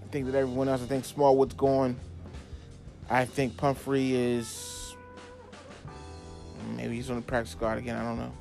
I 0.03 0.07
think 0.13 0.27
that 0.27 0.35
everyone 0.37 0.69
else. 0.69 0.83
I 0.83 0.87
think 0.87 1.05
Smallwood's 1.05 1.55
gone. 1.55 1.97
I 3.11 3.25
think 3.25 3.57
Pumphrey 3.57 4.15
is. 4.15 4.95
Maybe 6.77 6.97
he's 6.97 7.11
on 7.11 7.17
the 7.17 7.23
practice 7.23 7.53
squad 7.53 7.79
again. 7.79 7.97
I 7.97 8.03
don't 8.03 8.19
know. 8.19 8.33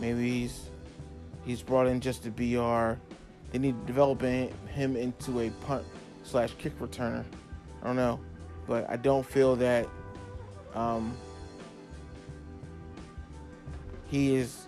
Maybe 0.00 0.40
he's 0.40 0.70
he's 1.44 1.62
brought 1.62 1.86
in 1.86 2.00
just 2.00 2.22
to 2.24 2.30
be 2.30 2.56
our. 2.56 2.98
They 3.52 3.58
need 3.58 3.78
to 3.80 3.86
develop 3.86 4.22
him 4.22 4.96
into 4.96 5.40
a 5.40 5.50
punt 5.66 5.84
slash 6.22 6.52
kick 6.58 6.78
returner. 6.78 7.24
I 7.82 7.86
don't 7.86 7.96
know, 7.96 8.20
but 8.66 8.88
I 8.88 8.96
don't 8.96 9.26
feel 9.26 9.56
that 9.56 9.88
um, 10.74 11.16
he 14.08 14.36
is 14.36 14.66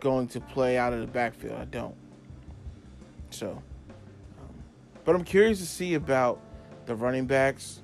going 0.00 0.28
to 0.28 0.40
play 0.40 0.76
out 0.76 0.92
of 0.92 1.00
the 1.00 1.06
backfield. 1.06 1.58
I 1.58 1.64
don't. 1.64 1.94
So, 3.30 3.50
um, 3.50 4.54
but 5.04 5.14
I'm 5.14 5.24
curious 5.24 5.58
to 5.60 5.66
see 5.66 5.94
about 5.94 6.40
the 6.86 6.94
running 6.94 7.24
backs. 7.26 7.80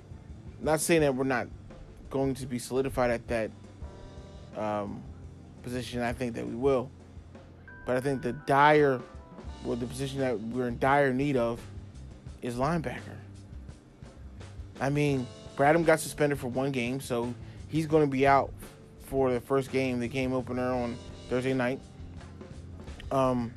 Not 0.61 0.81
saying 0.81 1.01
that 1.01 1.15
we're 1.15 1.25
not 1.25 1.49
going 2.11 2.35
to 2.35 2.47
be 2.47 2.59
solidified 2.59 3.11
at 3.11 3.27
that 3.29 3.51
um, 4.57 5.03
position, 5.63 6.03
I 6.03 6.13
think 6.13 6.35
that 6.35 6.47
we 6.47 6.55
will. 6.55 6.91
But 7.87 7.97
I 7.97 8.01
think 8.01 8.23
the 8.23 8.33
dire, 8.33 9.01
well, 9.65 9.77
the 9.77 9.87
position 9.87 10.21
that 10.21 10.39
we're 10.39 10.69
in 10.69 10.79
dire 10.79 11.13
need 11.13 11.37
of 11.37 11.61
is 12.43 12.57
linebacker. 12.57 13.17
I 14.81 14.91
mean, 14.91 15.27
Bradham 15.57 15.85
got 15.85 16.01
suspended 16.01 16.39
for 16.39 16.49
one 16.49 16.71
game, 16.71 17.01
so 17.01 17.35
he's 17.69 17.87
going 17.87 18.05
to 18.05 18.11
be 18.11 18.27
out 18.27 18.53
for 19.07 19.33
the 19.33 19.41
first 19.41 19.73
game, 19.73 20.01
the 20.01 20.09
game 20.09 20.33
opener 20.33 20.73
on 20.73 20.97
Thursday 21.29 21.53
night. 21.53 21.81
Um, 23.11 23.53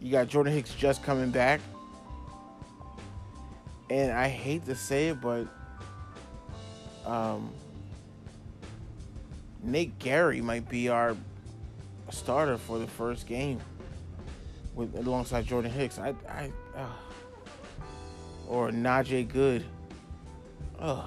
you 0.00 0.12
got 0.12 0.28
Jordan 0.28 0.52
Hicks 0.52 0.74
just 0.74 1.02
coming 1.02 1.30
back. 1.30 1.60
And 3.88 4.12
I 4.12 4.28
hate 4.28 4.66
to 4.66 4.74
say 4.74 5.08
it, 5.08 5.20
but 5.20 5.46
um, 7.04 7.50
Nate 9.66 9.98
Gerry 9.98 10.40
might 10.40 10.68
be 10.68 10.88
our 10.88 11.16
starter 12.10 12.56
for 12.56 12.78
the 12.78 12.86
first 12.86 13.26
game 13.26 13.60
with 14.74 14.94
alongside 14.96 15.44
Jordan 15.44 15.72
Hicks. 15.72 15.98
I, 15.98 16.14
I, 16.28 16.52
uh, 16.76 16.86
or 18.48 18.70
Najee 18.70 19.26
Goode. 19.26 19.64
Ugh. 20.78 21.04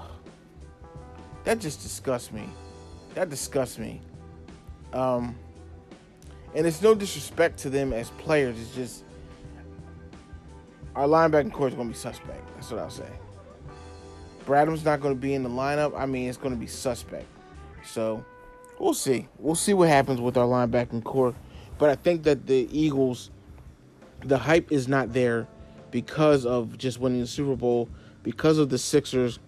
That 1.45 1.59
just 1.59 1.81
disgusts 1.81 2.31
me. 2.33 2.49
That 3.15 3.29
disgusts 3.29 3.79
me. 3.79 4.01
Um, 4.91 5.35
and 6.53 6.67
it's 6.67 6.81
no 6.81 6.93
disrespect 6.93 7.59
to 7.59 7.69
them 7.69 7.93
as 7.93 8.09
players. 8.11 8.59
It's 8.59 8.75
just 8.75 9.03
our 10.95 11.07
linebacking 11.07 11.53
corps 11.53 11.69
is 11.69 11.75
going 11.75 11.87
to 11.87 11.93
be 11.93 11.97
suspect. 11.97 12.53
That's 12.55 12.69
what 12.71 12.81
I'll 12.81 12.89
say. 12.89 13.09
Bradham's 14.45 14.83
not 14.83 14.99
going 14.99 15.15
to 15.15 15.19
be 15.19 15.33
in 15.33 15.43
the 15.43 15.49
lineup. 15.49 15.97
I 15.97 16.05
mean, 16.05 16.27
it's 16.27 16.37
going 16.37 16.53
to 16.53 16.59
be 16.59 16.67
suspect. 16.67 17.27
So 17.85 18.25
we'll 18.79 18.93
see. 18.93 19.27
We'll 19.37 19.55
see 19.55 19.73
what 19.73 19.89
happens 19.89 20.21
with 20.21 20.37
our 20.37 20.47
linebacking 20.47 21.03
corps. 21.03 21.35
But 21.77 21.89
I 21.89 21.95
think 21.95 22.23
that 22.23 22.47
the 22.47 22.67
Eagles, 22.71 23.29
the 24.23 24.37
hype 24.37 24.71
is 24.71 24.87
not 24.87 25.13
there 25.13 25.47
because 25.91 26.45
of 26.45 26.77
just 26.77 26.99
winning 26.99 27.21
the 27.21 27.27
Super 27.27 27.55
Bowl, 27.55 27.89
because 28.23 28.57
of 28.57 28.69
the 28.69 28.77
Sixers, 28.77 29.39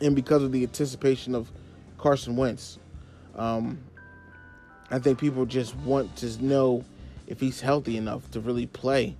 and 0.00 0.14
because 0.14 0.42
of 0.42 0.52
the 0.52 0.62
anticipation 0.62 1.34
of 1.34 1.50
Carson 1.96 2.36
Wentz. 2.36 2.78
Um, 3.34 3.78
I 4.90 4.98
think 4.98 5.18
people 5.18 5.44
just 5.44 5.74
want 5.76 6.14
to 6.16 6.44
know 6.44 6.84
if 7.26 7.40
he's 7.40 7.60
healthy 7.60 7.96
enough 7.96 8.30
to 8.30 8.40
really 8.40 8.66
play. 8.66 9.16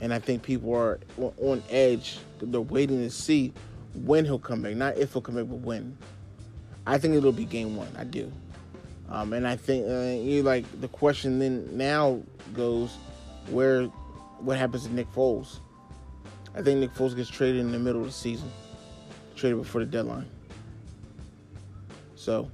And 0.00 0.12
I 0.12 0.18
think 0.18 0.42
people 0.42 0.74
are 0.74 0.98
on 1.16 1.62
edge. 1.70 2.18
They're 2.40 2.60
waiting 2.60 2.98
to 2.98 3.10
see 3.10 3.52
when 3.94 4.24
he'll 4.24 4.38
come 4.38 4.62
back. 4.62 4.74
Not 4.74 4.98
if 4.98 5.12
he'll 5.12 5.22
come 5.22 5.36
back, 5.36 5.46
but 5.48 5.60
when. 5.60 5.96
I 6.86 6.98
think 6.98 7.14
it'll 7.14 7.32
be 7.32 7.44
game 7.44 7.76
one. 7.76 7.88
I 7.96 8.04
do. 8.04 8.30
Um, 9.08 9.32
and 9.32 9.46
I 9.46 9.56
think 9.56 9.86
uh, 9.86 10.20
you 10.22 10.42
like 10.42 10.64
the 10.80 10.88
question 10.88 11.38
then 11.38 11.76
now 11.76 12.22
goes 12.54 12.96
where 13.50 13.84
what 14.38 14.56
happens 14.56 14.86
to 14.86 14.94
Nick 14.94 15.12
Foles? 15.12 15.58
I 16.54 16.62
think 16.62 16.80
Nick 16.80 16.94
Foles 16.94 17.14
gets 17.14 17.28
traded 17.28 17.60
in 17.60 17.72
the 17.72 17.78
middle 17.78 18.00
of 18.00 18.06
the 18.06 18.12
season, 18.12 18.50
traded 19.36 19.58
before 19.58 19.80
the 19.80 19.86
deadline. 19.86 20.26
So 22.14 22.50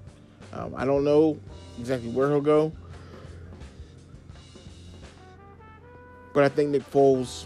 um, 0.52 0.74
I 0.76 0.84
don't 0.84 1.04
know 1.04 1.38
exactly 1.78 2.10
where 2.10 2.28
he'll 2.28 2.40
go, 2.40 2.72
but 6.32 6.44
I 6.44 6.48
think 6.48 6.70
Nick 6.70 6.90
Foles 6.90 7.44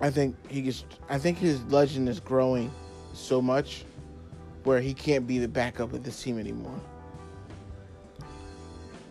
I 0.00 0.10
think 0.10 0.36
he 0.50 0.62
gets. 0.62 0.84
I 1.08 1.18
think 1.18 1.38
his 1.38 1.62
legend 1.64 2.08
is 2.08 2.20
growing 2.20 2.70
so 3.14 3.40
much 3.40 3.84
where 4.66 4.80
he 4.80 4.92
can't 4.92 5.28
be 5.28 5.38
the 5.38 5.46
backup 5.46 5.92
of 5.92 6.02
this 6.02 6.20
team 6.20 6.40
anymore. 6.40 6.80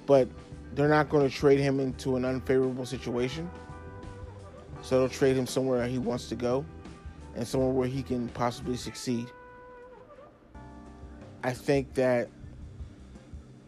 But 0.05 0.27
they're 0.73 0.89
not 0.89 1.07
going 1.07 1.27
to 1.27 1.33
trade 1.33 1.61
him 1.61 1.79
into 1.79 2.17
an 2.17 2.25
unfavorable 2.25 2.85
situation. 2.85 3.49
So 4.81 4.99
they'll 4.99 5.09
trade 5.09 5.37
him 5.37 5.47
somewhere 5.47 5.87
he 5.87 5.97
wants 5.97 6.27
to 6.27 6.35
go 6.35 6.65
and 7.35 7.47
somewhere 7.47 7.71
where 7.71 7.87
he 7.87 8.03
can 8.03 8.27
possibly 8.29 8.75
succeed. 8.75 9.27
I 11.41 11.53
think 11.53 11.93
that, 11.93 12.27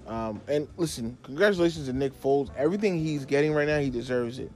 um, 0.08 0.42
and 0.50 0.68
listen, 0.76 1.18
congratulations 1.24 1.88
to 1.88 1.94
Nick 1.94 2.20
Foles. 2.22 2.50
Everything 2.58 3.00
he's 3.00 3.24
getting 3.24 3.54
right 3.54 3.68
now, 3.68 3.80
he 3.80 3.90
deserves 3.90 4.40
it. 4.40 4.52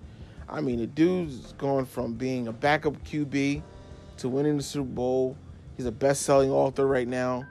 I 0.49 0.59
mean, 0.59 0.79
the 0.79 0.88
dude's 0.88 1.53
going 1.53 1.86
from 1.86 2.13
being 2.15 2.49
a 2.49 2.51
backup 2.51 3.01
QB 3.05 3.63
to 4.17 4.29
winning 4.29 4.57
the 4.57 4.63
Super 4.63 4.89
Bowl. 4.89 5.38
He's 5.82 5.88
a 5.88 5.91
best-selling 5.91 6.51
author 6.51 6.86
right 6.86 7.07
now. 7.07 7.43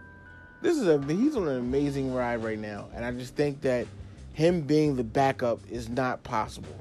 This 0.63 0.79
is 0.79 0.87
a 0.87 1.03
he's 1.03 1.35
on 1.35 1.49
an 1.49 1.59
amazing 1.59 2.15
ride 2.15 2.45
right 2.45 2.61
now, 2.61 2.89
and 2.95 3.05
I 3.05 3.11
just 3.11 3.35
think 3.35 3.61
that 3.63 3.89
him 4.35 4.61
being 4.61 4.95
the 4.95 5.03
backup 5.03 5.59
is 5.69 5.89
not 5.89 6.23
possible. 6.23 6.77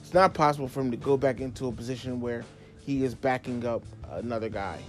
It's 0.00 0.12
not 0.12 0.34
possible 0.34 0.66
for 0.66 0.80
him 0.80 0.90
to 0.90 0.96
go 0.96 1.16
back 1.16 1.38
into 1.38 1.68
a 1.68 1.72
position 1.72 2.20
where 2.20 2.44
he 2.80 3.04
is 3.04 3.14
backing 3.14 3.64
up 3.64 3.84
another 4.10 4.48
guy. 4.48 4.80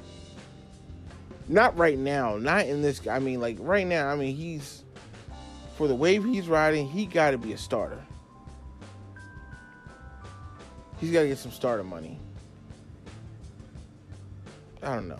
Not 1.47 1.77
right 1.77 1.99
now. 1.99 2.37
Not 2.37 2.65
in 2.65 2.81
this. 2.81 3.05
I 3.05 3.19
mean, 3.19 3.39
like 3.39 3.57
right 3.59 3.85
now. 3.85 4.07
I 4.07 4.15
mean, 4.15 4.35
he's 4.35 4.83
for 5.75 5.87
the 5.87 5.93
wave 5.93 6.23
he's 6.23 6.47
riding. 6.47 6.89
He 6.89 7.05
got 7.05 7.31
to 7.31 7.37
be 7.37 7.53
a 7.53 7.57
starter. 7.59 8.03
He's 10.99 11.11
got 11.11 11.21
to 11.21 11.27
get 11.27 11.37
some 11.37 11.51
starter 11.51 11.83
money. 11.83 12.19
I 14.83 14.95
don't 14.95 15.07
know. 15.07 15.19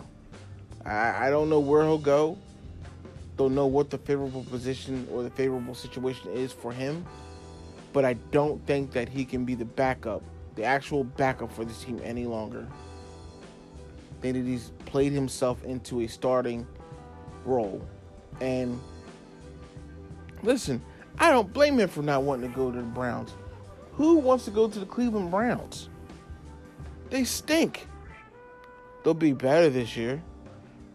I, 0.84 1.26
I 1.26 1.30
don't 1.30 1.50
know 1.50 1.60
where 1.60 1.82
he'll 1.82 1.98
go. 1.98 2.38
Don't 3.36 3.54
know 3.54 3.66
what 3.66 3.90
the 3.90 3.98
favorable 3.98 4.44
position 4.44 5.06
or 5.12 5.22
the 5.22 5.30
favorable 5.30 5.74
situation 5.74 6.30
is 6.32 6.52
for 6.52 6.72
him. 6.72 7.04
But 7.92 8.04
I 8.04 8.14
don't 8.32 8.64
think 8.66 8.92
that 8.92 9.08
he 9.08 9.24
can 9.24 9.44
be 9.44 9.54
the 9.54 9.64
backup, 9.64 10.22
the 10.56 10.64
actual 10.64 11.04
backup 11.04 11.52
for 11.52 11.64
this 11.64 11.82
team 11.82 12.00
any 12.04 12.26
longer. 12.26 12.66
I 14.18 14.20
think 14.20 14.34
that 14.36 14.44
he's 14.44 14.72
played 14.86 15.12
himself 15.12 15.62
into 15.64 16.00
a 16.00 16.06
starting 16.06 16.66
role. 17.44 17.80
And 18.40 18.80
listen, 20.42 20.82
I 21.18 21.30
don't 21.30 21.52
blame 21.52 21.78
him 21.78 21.88
for 21.88 22.02
not 22.02 22.22
wanting 22.22 22.50
to 22.50 22.56
go 22.56 22.70
to 22.70 22.76
the 22.76 22.82
Browns. 22.82 23.32
Who 23.94 24.18
wants 24.18 24.44
to 24.44 24.50
go 24.50 24.68
to 24.68 24.78
the 24.78 24.86
Cleveland 24.86 25.30
Browns? 25.30 25.88
They 27.10 27.24
stink. 27.24 27.86
They'll 29.02 29.14
be 29.14 29.32
better 29.32 29.70
this 29.70 29.96
year. 29.96 30.22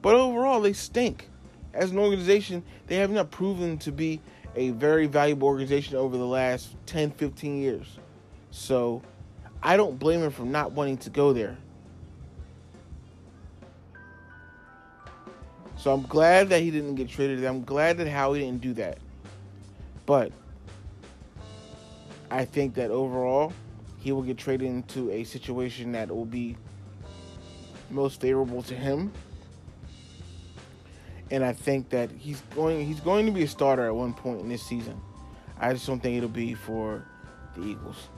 But 0.01 0.15
overall, 0.15 0.61
they 0.61 0.73
stink. 0.73 1.29
As 1.73 1.91
an 1.91 1.97
organization, 1.97 2.63
they 2.87 2.97
have 2.97 3.09
not 3.09 3.31
proven 3.31 3.77
to 3.79 3.91
be 3.91 4.21
a 4.55 4.69
very 4.71 5.07
valuable 5.07 5.47
organization 5.47 5.95
over 5.95 6.17
the 6.17 6.25
last 6.25 6.75
10, 6.85 7.11
15 7.11 7.61
years. 7.61 7.97
So 8.51 9.01
I 9.61 9.77
don't 9.77 9.97
blame 9.97 10.21
him 10.21 10.31
for 10.31 10.43
not 10.43 10.73
wanting 10.73 10.97
to 10.97 11.09
go 11.09 11.33
there. 11.33 11.57
So 15.77 15.91
I'm 15.91 16.03
glad 16.03 16.49
that 16.49 16.61
he 16.61 16.71
didn't 16.71 16.95
get 16.95 17.09
traded. 17.09 17.43
I'm 17.43 17.63
glad 17.63 17.97
that 17.97 18.07
Howie 18.07 18.39
didn't 18.39 18.61
do 18.61 18.73
that. 18.73 18.99
But 20.05 20.31
I 22.29 22.45
think 22.45 22.75
that 22.75 22.91
overall, 22.91 23.53
he 23.99 24.11
will 24.11 24.21
get 24.21 24.37
traded 24.37 24.67
into 24.67 25.09
a 25.11 25.23
situation 25.23 25.93
that 25.93 26.09
will 26.09 26.25
be 26.25 26.57
most 27.93 28.19
favorable 28.19 28.61
to 28.63 28.75
him. 28.75 29.11
And 31.31 31.43
I 31.43 31.53
think 31.53 31.89
that 31.89 32.11
he's 32.11 32.41
going 32.55 32.85
he's 32.85 32.99
going 32.99 33.25
to 33.25 33.31
be 33.31 33.43
a 33.43 33.47
starter 33.47 33.85
at 33.87 33.95
one 33.95 34.13
point 34.13 34.41
in 34.41 34.49
this 34.49 34.63
season. 34.63 34.99
I 35.59 35.73
just 35.73 35.87
don't 35.87 35.99
think 35.99 36.17
it'll 36.17 36.29
be 36.29 36.53
for 36.53 37.05
the 37.55 37.63
Eagles. 37.63 38.09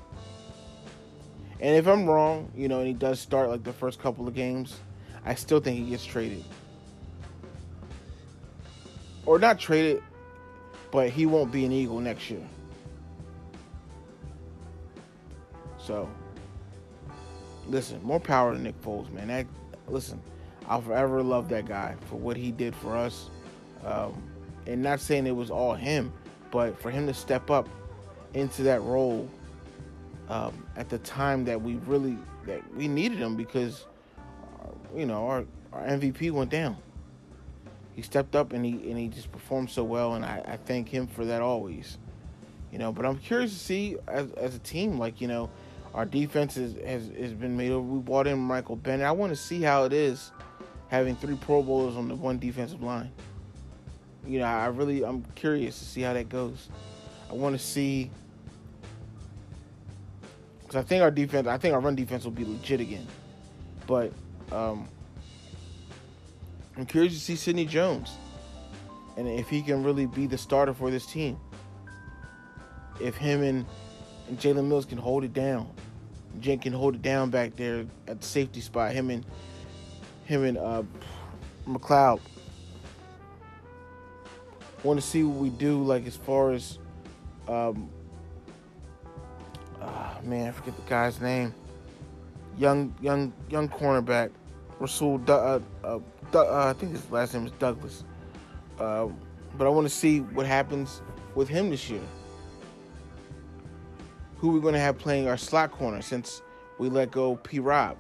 And 1.60 1.76
if 1.76 1.88
I'm 1.88 2.06
wrong, 2.06 2.52
you 2.56 2.68
know, 2.68 2.80
and 2.80 2.88
he 2.88 2.94
does 2.94 3.20
start 3.20 3.50
like 3.50 3.64
the 3.64 3.74
first 3.74 4.00
couple 4.00 4.28
of 4.28 4.34
games, 4.34 4.80
I 5.26 5.36
still 5.36 5.60
think 5.60 5.78
he 5.78 5.90
gets 5.90 6.06
traded. 6.06 6.44
Or 9.26 9.40
not 9.40 9.60
traded, 9.60 10.04
but 10.92 11.10
he 11.10 11.26
won't 11.26 11.52
be 11.52 11.66
an 11.66 11.72
Eagle 11.72 12.00
next 12.00 12.30
year. 12.30 12.46
So, 15.80 16.10
listen, 17.68 18.02
more 18.04 18.20
power 18.20 18.54
to 18.54 18.60
Nick 18.60 18.80
Foles, 18.82 19.12
man. 19.12 19.28
That 19.28 19.46
listen, 19.88 20.22
I'll 20.68 20.82
forever 20.82 21.22
love 21.22 21.50
that 21.50 21.66
guy 21.66 21.96
for 22.10 22.16
what 22.16 22.38
he 22.38 22.52
did 22.52 22.76
for 22.76 22.96
us. 22.96 23.30
Um, 23.84 24.22
and 24.68 24.82
not 24.82 25.00
saying 25.00 25.28
it 25.28 25.36
was 25.36 25.52
all 25.52 25.74
him, 25.74 26.12
but 26.52 26.80
for 26.82 26.90
him 26.90 27.06
to 27.08 27.14
step 27.14 27.52
up 27.52 27.70
into 28.34 28.64
that 28.64 28.82
role 28.82 29.30
um, 30.30 30.66
at 30.76 30.90
the 30.90 30.98
time 31.00 31.46
that 31.46 31.62
we 31.62 31.76
really 31.86 32.18
that 32.46 32.62
we 32.76 32.88
needed 32.88 33.18
him 33.18 33.36
because 33.36 33.86
uh, 34.64 34.70
you 34.96 35.06
know 35.06 35.28
our, 35.28 35.46
our 35.72 35.84
MVP 35.84 36.32
went 36.32 36.50
down. 36.50 36.78
He 37.94 38.02
stepped 38.02 38.36
up 38.36 38.52
and 38.54 38.66
he 38.66 38.72
and 38.90 38.98
he 38.98 39.08
just 39.08 39.32
performed 39.32 39.70
so 39.70 39.84
well, 39.84 40.16
and 40.16 40.26
I, 40.26 40.44
I 40.46 40.58
thank 40.58 40.90
him 40.90 41.08
for 41.08 41.26
that 41.26 41.42
always. 41.42 41.98
You 42.72 42.80
know, 42.80 42.92
but 42.92 43.06
I'm 43.06 43.18
curious 43.18 43.54
to 43.54 43.60
see 43.60 43.98
as, 44.08 44.32
as 44.32 44.56
a 44.56 44.60
team, 44.60 44.98
like 44.98 45.22
you 45.22 45.28
know, 45.28 45.50
our 45.96 46.06
defense 46.06 46.58
is, 46.58 46.76
has, 46.86 47.10
has 47.18 47.34
been 47.34 47.56
made 47.56 47.72
over. 47.72 47.88
We 47.88 48.00
brought 48.00 48.28
in 48.28 48.38
Michael 48.38 48.76
Bennett. 48.76 49.08
I 49.08 49.12
want 49.12 49.32
to 49.32 49.36
see 49.36 49.62
how 49.62 49.86
it 49.86 49.94
is 49.94 50.32
having 50.90 51.16
three 51.16 51.36
Pro 51.36 51.64
Bowlers 51.64 51.96
on 51.96 52.10
the 52.10 52.16
one 52.16 52.38
defensive 52.38 52.84
line. 52.84 53.12
You 54.28 54.40
know, 54.40 54.46
I 54.46 54.68
really 54.68 55.04
I'm 55.04 55.24
curious 55.36 55.80
to 55.80 55.86
see 55.86 56.02
how 56.02 56.14
that 56.14 56.30
goes. 56.30 56.70
I 57.30 57.34
want 57.34 57.58
to 57.58 57.66
see 57.66 58.12
because 60.62 60.76
I 60.76 60.84
think 60.84 61.02
our 61.02 61.12
defense, 61.12 61.48
I 61.48 61.58
think 61.58 61.74
our 61.74 61.80
run 61.80 61.96
defense 61.96 62.26
will 62.26 62.32
be 62.32 62.44
legit 62.44 62.82
again. 62.82 63.08
But 63.88 64.12
um, 64.52 64.90
I'm 66.76 66.86
curious 66.86 67.14
to 67.14 67.20
see 67.20 67.36
Sidney 67.36 67.66
Jones 67.66 68.12
and 69.16 69.28
if 69.28 69.48
he 69.48 69.62
can 69.62 69.84
really 69.84 70.08
be 70.08 70.28
the 70.28 70.38
starter 70.38 70.74
for 70.74 70.92
this 70.92 71.06
team. 71.06 71.40
If 73.00 73.16
him 73.16 73.44
and, 73.44 73.66
and 74.28 74.40
Jalen 74.40 74.68
Mills 74.68 74.86
can 74.86 74.98
hold 74.98 75.24
it 75.24 75.34
down. 75.34 75.70
Jen 76.40 76.60
can 76.60 76.74
hold 76.74 76.96
it 76.96 77.02
down 77.02 77.30
back 77.30 77.56
there 77.56 77.86
at 78.08 78.22
the 78.22 78.26
safety 78.26 78.62
spot. 78.62 78.92
Him 78.92 79.10
and 79.10 79.26
him 80.26 80.44
and 80.44 80.58
uh, 80.58 80.84
McLeod. 81.68 82.20
Want 84.84 85.00
to 85.00 85.06
see 85.06 85.24
what 85.24 85.38
we 85.38 85.50
do, 85.50 85.84
like 85.84 86.06
as 86.06 86.16
far 86.16 86.52
as, 86.52 86.78
um, 87.48 87.90
uh, 89.82 90.16
man, 90.24 90.48
I 90.48 90.52
forget 90.52 90.76
the 90.76 90.90
guy's 90.90 91.20
name. 91.20 91.54
Young, 92.58 92.94
young, 93.02 93.34
young 93.50 93.68
cornerback, 93.68 94.30
Rasul. 94.80 95.20
Uh, 95.28 95.60
uh, 95.84 96.00
uh, 96.34 96.68
I 96.68 96.74
think 96.74 96.92
his 96.92 97.10
last 97.10 97.34
name 97.34 97.48
is 97.48 97.52
Douglas. 97.54 98.04
Uh, 98.80 99.08
but 99.58 99.66
I 99.66 99.70
want 99.70 99.88
to 99.88 99.94
see 99.94 100.20
what 100.20 100.46
happens 100.46 101.02
with 101.34 101.50
him 101.50 101.70
this 101.70 101.90
year 101.90 102.02
who 104.46 104.52
we're 104.52 104.60
going 104.60 104.76
to 104.76 104.80
have 104.80 104.96
playing 104.96 105.28
our 105.28 105.38
slot 105.38 105.72
corner 105.72 106.04
since 106.04 106.44
we 106.78 106.88
let 106.88 107.10
go 107.10 107.36
P. 107.38 107.58
Rob. 107.58 107.98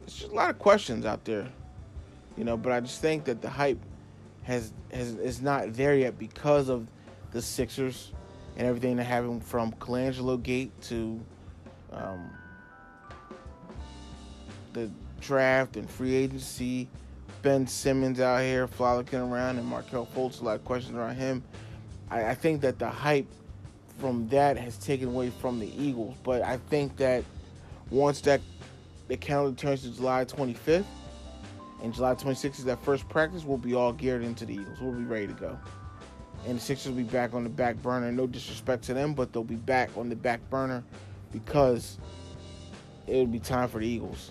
There's 0.00 0.18
just 0.18 0.32
a 0.32 0.34
lot 0.34 0.50
of 0.50 0.58
questions 0.58 1.06
out 1.06 1.24
there, 1.24 1.48
you 2.36 2.44
know. 2.44 2.58
But 2.58 2.72
I 2.72 2.80
just 2.80 3.00
think 3.00 3.24
that 3.24 3.40
the 3.40 3.48
hype 3.48 3.78
has 4.42 4.74
has 4.92 5.14
is 5.14 5.40
not 5.40 5.72
there 5.72 5.96
yet 5.96 6.18
because 6.18 6.68
of 6.68 6.86
the 7.32 7.40
Sixers 7.40 8.12
and 8.58 8.68
everything 8.68 8.96
that 8.96 9.04
happened 9.04 9.42
from 9.42 9.72
Colangelo 9.72 10.42
Gate 10.42 10.70
to 10.82 11.18
um, 11.90 12.30
the 14.74 14.90
draft 15.22 15.78
and 15.78 15.88
free 15.88 16.14
agency. 16.14 16.86
Ben 17.40 17.66
Simmons 17.66 18.20
out 18.20 18.42
here 18.42 18.66
frolicking 18.66 19.20
around 19.20 19.56
and 19.56 19.66
Markelle 19.66 20.06
Fultz, 20.14 20.42
a 20.42 20.44
lot 20.44 20.56
of 20.56 20.64
questions 20.66 20.94
around 20.96 21.16
him. 21.16 21.42
I, 22.10 22.26
I 22.26 22.34
think 22.34 22.60
that 22.60 22.78
the 22.78 22.88
hype 22.88 23.26
from 23.98 24.28
that 24.28 24.56
has 24.56 24.76
taken 24.78 25.08
away 25.08 25.30
from 25.30 25.60
the 25.60 25.70
Eagles. 25.82 26.16
But 26.22 26.42
I 26.42 26.56
think 26.56 26.96
that 26.96 27.24
once 27.90 28.20
that 28.22 28.40
the 29.08 29.16
calendar 29.16 29.58
turns 29.58 29.82
to 29.82 29.90
July 29.90 30.24
25th 30.24 30.84
and 31.82 31.92
July 31.92 32.14
26th 32.14 32.58
is 32.58 32.64
that 32.64 32.82
first 32.82 33.08
practice, 33.08 33.44
we'll 33.44 33.58
be 33.58 33.74
all 33.74 33.92
geared 33.92 34.22
into 34.22 34.46
the 34.46 34.54
Eagles. 34.54 34.80
We'll 34.80 34.92
be 34.92 35.04
ready 35.04 35.26
to 35.26 35.34
go. 35.34 35.58
And 36.46 36.58
the 36.58 36.60
Sixers 36.60 36.88
will 36.88 36.96
be 36.96 37.02
back 37.04 37.34
on 37.34 37.44
the 37.44 37.50
back 37.50 37.76
burner. 37.82 38.10
No 38.12 38.26
disrespect 38.26 38.84
to 38.84 38.94
them, 38.94 39.14
but 39.14 39.32
they'll 39.32 39.44
be 39.44 39.56
back 39.56 39.90
on 39.96 40.08
the 40.08 40.16
back 40.16 40.40
burner 40.50 40.82
because 41.32 41.98
it'll 43.06 43.26
be 43.26 43.38
time 43.38 43.68
for 43.68 43.80
the 43.80 43.86
Eagles. 43.86 44.30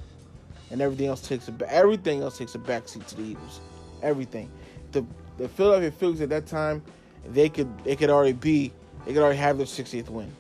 And 0.72 0.82
everything 0.82 1.08
else 1.08 1.22
takes 1.22 1.48
a 1.48 1.54
everything 1.72 2.22
else 2.22 2.38
takes 2.38 2.56
a 2.56 2.60
backseat 2.60 3.06
to 3.08 3.16
the 3.16 3.24
Eagles. 3.24 3.62
Everything. 4.02 4.50
The 4.92 5.06
the 5.38 5.48
Philadelphia 5.48 5.92
Phillies 5.92 6.22
at 6.22 6.30
that 6.30 6.48
time, 6.48 6.84
they 7.28 7.50
could 7.50 7.68
they 7.84 7.96
could 7.96 8.10
already 8.10 8.34
be 8.34 8.72
they 9.06 9.14
could 9.14 9.22
already 9.22 9.38
have 9.38 9.58
their 9.58 9.66
60th 9.66 10.10
win. 10.10 10.32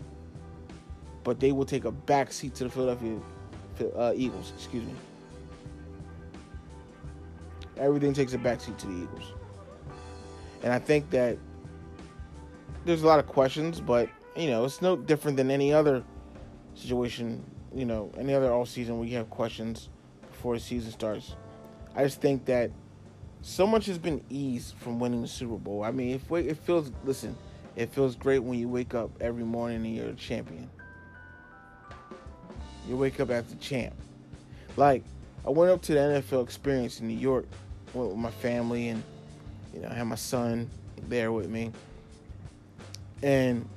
but 1.24 1.39
they 1.39 1.51
will 1.51 1.66
take 1.66 1.86
a 1.86 1.91
back 1.91 2.34
seat 2.34 2.53
to 2.55 2.66
the 2.66 2.70
Philadelphia 2.70 3.18
uh, 3.95 4.14
Eagles. 4.16 4.51
Excuse 4.57 4.84
me. 4.86 4.93
Everything 7.78 8.14
takes 8.14 8.34
a 8.34 8.38
back 8.38 8.61
seat 8.61 8.78
to 8.80 8.88
the 8.88 8.93
Eagles, 8.93 9.34
and 10.64 10.72
I 10.72 10.80
think 10.80 11.09
that 11.09 11.38
there's 12.86 13.03
a 13.03 13.07
lot 13.07 13.20
of 13.20 13.26
questions, 13.26 13.80
but 13.82 14.09
you 14.36 14.49
know 14.49 14.66
it's 14.66 14.82
no 14.82 14.95
different 14.95 15.38
than 15.38 15.49
any 15.49 15.74
other 15.74 16.03
situation. 16.76 17.43
You 17.74 17.86
know, 17.86 18.11
any 18.18 18.36
other 18.36 18.51
all 18.51 18.68
season 18.68 18.99
where 18.99 19.07
you 19.07 19.18
have 19.18 19.32
questions 19.32 19.89
before 20.30 20.53
the 20.53 20.59
season 20.59 20.91
starts. 20.91 21.36
I 21.95 22.03
just 22.03 22.22
think 22.22 22.45
that 22.45 22.70
so 23.41 23.66
much 23.66 23.88
has 23.88 23.97
been 23.97 24.24
eased 24.30 24.76
from 24.76 24.99
winning 24.99 25.24
the 25.24 25.28
Super 25.28 25.57
Bowl. 25.57 25.84
I 25.84 25.89
mean, 25.89 26.11
if 26.11 26.30
we, 26.30 26.41
it 26.41 26.57
feels 26.57 26.91
listen, 27.03 27.36
it 27.76 27.91
feels 27.91 28.15
great 28.15 28.39
when 28.39 28.59
you 28.59 28.67
wake 28.67 28.93
up 28.93 29.09
every 29.19 29.43
morning 29.43 29.78
and 29.78 29.95
you're 29.95 30.09
a 30.09 30.13
champion. 30.13 30.69
You 32.88 32.97
wake 32.97 33.19
up 33.19 33.30
as 33.30 33.51
a 33.51 33.55
champ. 33.55 33.93
Like 34.78 35.03
I 35.45 35.49
went 35.49 35.71
up 35.71 35.82
to 35.84 35.93
the 35.93 35.99
NFL 35.99 36.43
experience 36.43 36.99
in 36.99 37.07
New 37.07 37.17
York, 37.17 37.45
went 37.93 38.09
with 38.09 38.17
my 38.17 38.32
family, 38.32 38.89
and 38.89 39.03
you 39.74 39.82
know 39.82 39.89
I 39.89 39.93
had 39.93 40.07
my 40.07 40.15
son 40.15 40.69
there 41.07 41.32
with 41.32 41.49
me, 41.49 41.71
and 43.21 43.67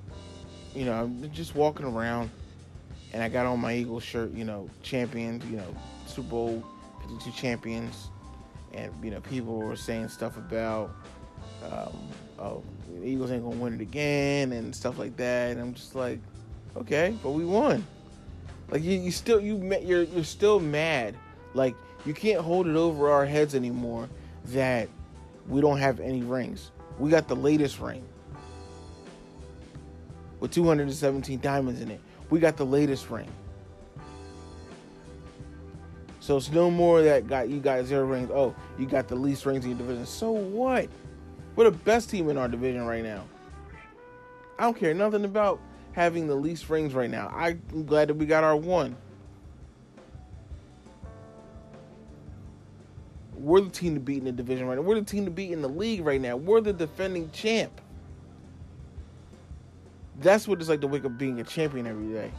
you 0.74 0.84
know 0.84 0.92
I'm 0.92 1.30
just 1.32 1.55
walking 1.55 1.86
around, 1.86 2.30
and 3.12 3.22
I 3.22 3.28
got 3.28 3.47
on 3.47 3.61
my 3.61 3.74
Eagles 3.74 4.03
shirt, 4.03 4.32
you 4.32 4.44
know, 4.44 4.68
champions, 4.82 5.44
you 5.47 5.57
know, 5.57 5.74
Super 6.07 6.28
Bowl 6.28 6.64
52 7.09 7.30
champions, 7.32 8.11
and 8.74 8.92
you 9.03 9.11
know 9.11 9.20
people 9.20 9.59
were 9.59 9.76
saying 9.76 10.09
stuff 10.09 10.36
about, 10.36 10.90
um, 11.70 11.97
oh, 12.38 12.62
the 13.01 13.07
Eagles 13.07 13.30
ain't 13.30 13.44
gonna 13.44 13.57
win 13.57 13.74
it 13.74 13.80
again 13.80 14.53
and 14.53 14.74
stuff 14.74 14.99
like 14.99 15.16
that, 15.16 15.53
and 15.53 15.61
I'm 15.61 15.74
just 15.74 15.94
like, 15.94 16.18
okay, 16.76 17.16
but 17.22 17.30
we 17.30 17.44
won. 17.44 17.86
Like 18.70 18.82
you, 18.82 18.99
you 18.99 19.11
still 19.11 19.40
you 19.40 19.57
you're 19.82 20.03
you're 20.03 20.24
still 20.24 20.61
mad. 20.61 21.14
Like 21.55 21.74
you 22.05 22.14
can't 22.14 22.40
hold 22.40 22.66
it 22.66 22.76
over 22.76 23.11
our 23.11 23.24
heads 23.24 23.55
anymore 23.55 24.09
that 24.47 24.88
we 25.49 25.61
don't 25.61 25.78
have 25.78 26.01
any 26.01 26.22
rings. 26.22 26.70
We 26.99 27.11
got 27.11 27.28
the 27.28 27.36
latest 27.36 27.78
ring 27.80 28.05
with 30.40 30.53
217 30.53 31.40
diamonds 31.40 31.80
in 31.80 31.90
it. 31.90 32.01
We 32.30 32.40
got 32.40 32.57
the 32.57 32.66
latest 32.66 33.11
ring. 33.11 33.28
So 36.20 36.36
it's 36.36 36.51
no 36.51 36.72
more 36.72 37.03
that 37.03 37.28
got 37.28 37.49
you 37.49 37.61
got 37.61 37.84
zero 37.84 38.05
rings. 38.05 38.30
Oh, 38.32 38.55
you 38.78 38.86
got 38.86 39.07
the 39.07 39.14
least 39.14 39.47
rings 39.47 39.64
in 39.64 39.70
your 39.70 39.78
division. 39.78 40.07
So 40.07 40.32
what? 40.32 40.88
We're 41.57 41.65
the 41.65 41.77
best 41.77 42.11
team 42.11 42.29
in 42.29 42.37
our 42.37 42.49
division 42.49 42.87
right 42.87 43.03
now. 43.03 43.25
I 44.59 44.65
don't 44.65 44.79
care 44.79 44.95
nothing 44.95 45.25
about 45.25 45.59
having 45.93 46.27
the 46.27 46.35
least 46.35 46.69
rings 46.69 46.93
right 46.95 47.11
now. 47.11 47.33
I'm 47.35 47.87
glad 47.87 48.09
that 48.09 48.15
we 48.15 48.27
got 48.27 48.45
our 48.45 48.57
one. 48.57 48.95
We're 53.35 53.63
the 53.63 53.71
team 53.71 53.95
to 53.95 54.01
beat 54.01 54.19
in 54.19 54.25
the 54.25 54.33
division 54.33 54.67
right 54.67 54.77
now. 54.77 54.83
We're 54.83 55.01
the 55.01 55.07
team 55.07 55.25
to 55.25 55.31
beat 55.31 55.53
in 55.53 55.63
the 55.63 55.69
league 55.69 56.05
right 56.05 56.21
now. 56.21 56.37
We're 56.37 56.61
the 56.61 56.73
defending 56.73 57.31
champ. 57.31 57.81
That's 60.21 60.47
what 60.49 60.61
it's 60.61 60.69
like 60.69 60.81
to 60.83 60.87
wake 60.87 61.05
up 61.05 61.17
being 61.19 61.41
a 61.41 61.45
champion 61.45 61.87
every 61.87 62.13
day. 62.13 62.31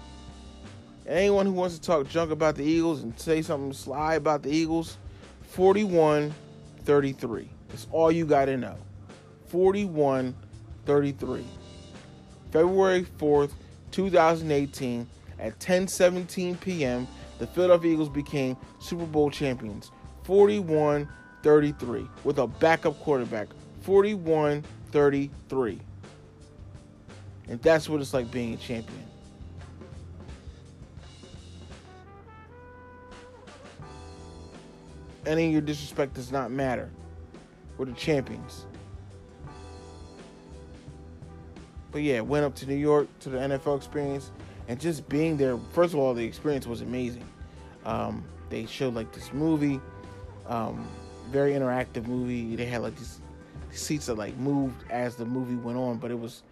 Anyone 1.07 1.45
who 1.45 1.53
wants 1.53 1.76
to 1.76 1.82
talk 1.82 2.07
junk 2.09 2.32
about 2.32 2.55
the 2.55 2.63
Eagles 2.63 3.01
and 3.01 3.18
say 3.20 3.41
something 3.41 3.74
sly 3.74 4.15
about 4.15 4.43
the 4.43 4.49
Eagles, 4.49 4.97
41 5.43 6.34
33. 6.84 7.49
That's 7.70 7.88
all 7.91 8.11
you 8.11 8.26
got 8.26 8.45
to 8.45 8.57
know. 8.57 8.78
41 9.47 10.35
33. 10.85 11.43
February 12.51 13.05
4th, 13.19 13.51
2018, 13.91 15.07
at 15.37 15.59
10:17 15.59 16.59
p.m., 16.61 17.07
the 17.39 17.47
Philadelphia 17.47 17.93
Eagles 17.93 18.09
became 18.09 18.57
Super 18.79 19.05
Bowl 19.05 19.29
champions, 19.29 19.91
41-33, 20.25 22.07
with 22.23 22.39
a 22.39 22.47
backup 22.47 22.99
quarterback, 23.01 23.47
41-33. 23.85 25.79
And 27.49 27.61
that's 27.61 27.87
what 27.87 28.01
it's 28.01 28.13
like 28.13 28.31
being 28.31 28.53
a 28.53 28.57
champion. 28.57 29.03
Any 35.25 35.47
of 35.47 35.51
your 35.51 35.61
disrespect 35.61 36.13
does 36.13 36.31
not 36.31 36.49
matter. 36.49 36.89
We're 37.77 37.85
the 37.85 37.91
champions. 37.93 38.66
But 41.91 42.01
yeah, 42.01 42.21
went 42.21 42.45
up 42.45 42.55
to 42.55 42.65
New 42.65 42.75
York 42.75 43.07
to 43.21 43.29
the 43.29 43.38
NFL 43.38 43.77
experience, 43.77 44.31
and 44.67 44.79
just 44.79 45.07
being 45.09 45.38
there. 45.38 45.57
First 45.71 45.93
of 45.93 45.99
all, 45.99 46.13
the 46.13 46.23
experience 46.23 46.67
was 46.67 46.81
amazing. 46.81 47.25
Um, 47.85 48.23
they 48.49 48.65
showed 48.65 48.93
like 48.93 49.11
this 49.13 49.33
movie, 49.33 49.79
um, 50.47 50.88
very 51.31 51.53
interactive 51.53 52.07
movie. 52.07 52.55
They 52.55 52.65
had 52.65 52.81
like 52.81 52.95
these 52.97 53.19
seats 53.71 54.07
that 54.07 54.15
like 54.15 54.35
moved 54.38 54.83
as 54.89 55.15
the 55.15 55.25
movie 55.25 55.55
went 55.55 55.77
on, 55.77 55.97
but 55.97 56.11
it 56.11 56.19
was 56.19 56.43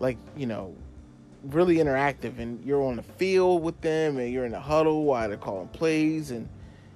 like 0.00 0.18
you 0.36 0.46
know 0.46 0.74
really 1.44 1.76
interactive, 1.76 2.38
and 2.38 2.62
you're 2.64 2.82
on 2.82 2.96
the 2.96 3.02
field 3.02 3.62
with 3.62 3.80
them, 3.80 4.18
and 4.18 4.32
you're 4.32 4.44
in 4.44 4.52
the 4.52 4.60
huddle 4.60 5.04
while 5.04 5.28
they're 5.28 5.36
calling 5.36 5.68
plays, 5.68 6.30
and 6.30 6.48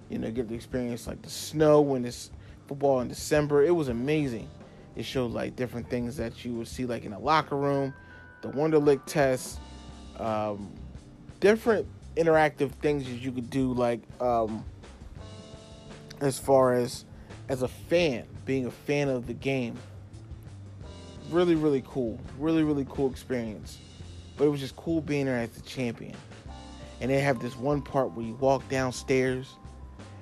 you 0.08 0.18
know 0.18 0.30
get 0.30 0.48
to 0.48 0.54
experience 0.54 1.06
like 1.06 1.22
the 1.22 1.30
snow 1.30 1.80
when 1.80 2.04
it's 2.04 2.30
football 2.66 3.00
in 3.00 3.08
December. 3.08 3.64
It 3.64 3.74
was 3.74 3.88
amazing. 3.88 4.48
It 4.96 5.04
showed 5.04 5.32
like 5.32 5.56
different 5.56 5.88
things 5.88 6.16
that 6.16 6.44
you 6.44 6.54
would 6.54 6.68
see 6.68 6.86
like 6.86 7.04
in 7.04 7.12
a 7.12 7.18
locker 7.18 7.56
room, 7.56 7.92
the 8.40 8.48
Wonderlic 8.48 9.04
test, 9.06 9.60
um, 10.18 10.72
different 11.40 11.86
interactive 12.16 12.70
things 12.72 13.04
that 13.04 13.16
you 13.16 13.30
could 13.30 13.50
do 13.50 13.74
like 13.74 14.00
um, 14.20 14.64
as 16.20 16.38
far 16.38 16.72
as 16.72 17.04
as 17.48 17.62
a 17.62 17.68
fan, 17.68 18.26
being 18.44 18.66
a 18.66 18.70
fan 18.70 19.08
of 19.08 19.26
the 19.26 19.34
game. 19.34 19.76
Really, 21.30 21.54
really 21.54 21.82
cool. 21.86 22.18
Really, 22.38 22.62
really 22.64 22.86
cool 22.88 23.10
experience. 23.10 23.78
But 24.36 24.44
it 24.44 24.48
was 24.48 24.60
just 24.60 24.76
cool 24.76 25.00
being 25.00 25.26
there 25.26 25.38
as 25.38 25.50
the 25.50 25.60
champion. 25.60 26.16
And 27.00 27.10
they 27.10 27.20
have 27.20 27.40
this 27.40 27.56
one 27.56 27.82
part 27.82 28.12
where 28.12 28.24
you 28.24 28.34
walk 28.34 28.68
downstairs 28.68 29.54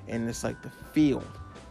and 0.08 0.28
it's 0.28 0.44
like 0.44 0.60
the 0.62 0.70
field. 0.92 1.26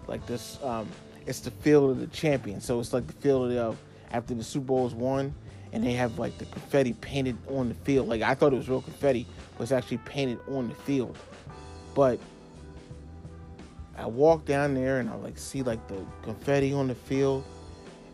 Like 0.08 0.26
this 0.26 0.60
um, 0.64 0.88
it's 1.26 1.39
the 1.39 1.51
field 1.51 1.91
of 1.91 1.99
the 1.99 2.07
champion. 2.07 2.61
So 2.61 2.80
it's 2.80 2.93
like 2.93 3.07
the 3.07 3.13
field 3.13 3.51
of 3.53 3.78
after 4.11 4.34
the 4.34 4.43
Super 4.43 4.65
Bowl 4.65 4.88
is 4.88 4.93
won, 4.93 5.34
and 5.71 5.84
they 5.84 5.93
have 5.93 6.19
like 6.19 6.38
the 6.38 6.45
confetti 6.45 6.93
painted 6.93 7.38
on 7.49 7.69
the 7.69 7.76
field. 7.76 8.07
Like 8.07 8.21
I 8.21 8.36
thought 8.36 8.53
it 8.53 8.57
was 8.57 8.69
real 8.69 8.82
confetti, 8.82 9.26
but 9.57 9.63
it's 9.63 9.71
actually 9.71 9.97
painted 9.99 10.39
on 10.49 10.69
the 10.69 10.76
field. 10.76 11.17
But 11.95 12.19
I 13.97 14.07
walk 14.07 14.45
down 14.45 14.74
there 14.74 14.99
and 14.99 15.09
I 15.09 15.15
like 15.15 15.38
see 15.38 15.63
like 15.63 15.88
the 15.88 16.03
confetti 16.24 16.74
on 16.74 16.88
the 16.88 16.95
field, 16.95 17.43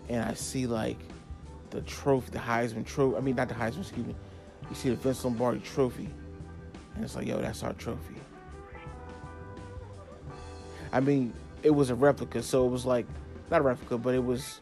and 0.07 0.23
I 0.23 0.33
see 0.33 0.67
like 0.67 0.97
the 1.69 1.81
trophy, 1.81 2.31
the 2.31 2.39
Heisman 2.39 2.85
trophy. 2.85 3.17
I 3.17 3.21
mean, 3.21 3.35
not 3.35 3.49
the 3.49 3.55
Heisman, 3.55 3.81
excuse 3.81 4.05
me. 4.05 4.15
You 4.69 4.75
see 4.75 4.89
the 4.89 4.95
Vince 4.95 5.23
Lombardi 5.23 5.59
trophy, 5.59 6.09
and 6.95 7.03
it's 7.03 7.15
like, 7.15 7.27
yo, 7.27 7.41
that's 7.41 7.63
our 7.63 7.73
trophy. 7.73 8.15
I 10.91 10.99
mean, 10.99 11.33
it 11.63 11.71
was 11.71 11.89
a 11.89 11.95
replica, 11.95 12.41
so 12.41 12.65
it 12.65 12.69
was 12.69 12.85
like 12.85 13.05
not 13.51 13.61
a 13.61 13.63
replica, 13.63 13.97
but 13.97 14.13
it 14.13 14.23
was 14.23 14.61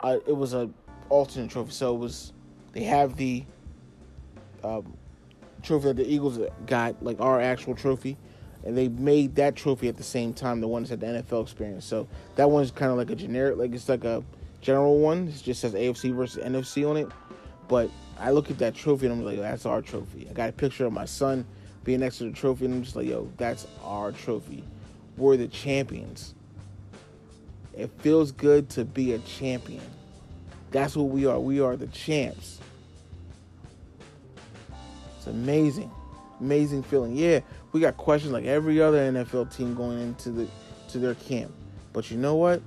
uh, 0.00 0.18
it 0.26 0.36
was 0.36 0.54
a 0.54 0.70
alternate 1.08 1.50
trophy. 1.50 1.72
So 1.72 1.94
it 1.94 1.98
was 1.98 2.32
they 2.72 2.82
have 2.84 3.16
the 3.16 3.44
um, 4.62 4.96
trophy 5.62 5.88
that 5.88 5.96
the 5.96 6.06
Eagles 6.06 6.38
got, 6.66 7.02
like 7.02 7.20
our 7.20 7.40
actual 7.40 7.74
trophy, 7.74 8.16
and 8.64 8.76
they 8.76 8.88
made 8.88 9.34
that 9.36 9.56
trophy 9.56 9.88
at 9.88 9.96
the 9.96 10.02
same 10.02 10.32
time 10.32 10.60
the 10.60 10.68
ones 10.68 10.92
at 10.92 11.00
the 11.00 11.06
NFL 11.06 11.42
experience. 11.42 11.84
So 11.84 12.08
that 12.36 12.50
one's 12.50 12.70
kind 12.70 12.90
of 12.90 12.98
like 12.98 13.10
a 13.10 13.16
generic, 13.16 13.56
like 13.56 13.72
it's 13.72 13.88
like 13.88 14.04
a 14.04 14.22
general 14.60 14.98
one. 14.98 15.28
It 15.28 15.42
just 15.42 15.60
says 15.60 15.74
AFC 15.74 16.14
versus 16.14 16.42
NFC 16.42 16.88
on 16.88 16.96
it. 16.96 17.08
But 17.68 17.90
I 18.18 18.30
look 18.30 18.50
at 18.50 18.58
that 18.58 18.74
trophy 18.74 19.06
and 19.06 19.14
I'm 19.14 19.24
like, 19.24 19.38
that's 19.38 19.66
our 19.66 19.82
trophy. 19.82 20.26
I 20.28 20.32
got 20.32 20.48
a 20.48 20.52
picture 20.52 20.86
of 20.86 20.92
my 20.92 21.04
son 21.04 21.44
being 21.84 22.00
next 22.00 22.18
to 22.18 22.24
the 22.24 22.32
trophy, 22.32 22.64
and 22.64 22.74
I'm 22.74 22.82
just 22.82 22.96
like, 22.96 23.06
yo, 23.06 23.30
that's 23.36 23.66
our 23.84 24.12
trophy 24.12 24.64
we're 25.18 25.36
the 25.36 25.48
champions. 25.48 26.34
It 27.76 27.90
feels 27.98 28.32
good 28.32 28.68
to 28.70 28.84
be 28.84 29.12
a 29.12 29.18
champion. 29.20 29.82
That's 30.70 30.96
what 30.96 31.08
we 31.08 31.26
are. 31.26 31.38
We 31.38 31.60
are 31.60 31.76
the 31.76 31.86
champs. 31.88 32.58
It's 35.16 35.26
amazing. 35.26 35.90
Amazing 36.40 36.82
feeling. 36.84 37.16
Yeah, 37.16 37.40
we 37.72 37.80
got 37.80 37.96
questions 37.96 38.32
like 38.32 38.44
every 38.44 38.80
other 38.80 38.98
NFL 38.98 39.54
team 39.56 39.74
going 39.74 40.00
into 40.00 40.30
the 40.30 40.48
to 40.88 40.98
their 40.98 41.14
camp. 41.14 41.52
But 41.92 42.10
you 42.10 42.16
know 42.16 42.36
what? 42.36 42.62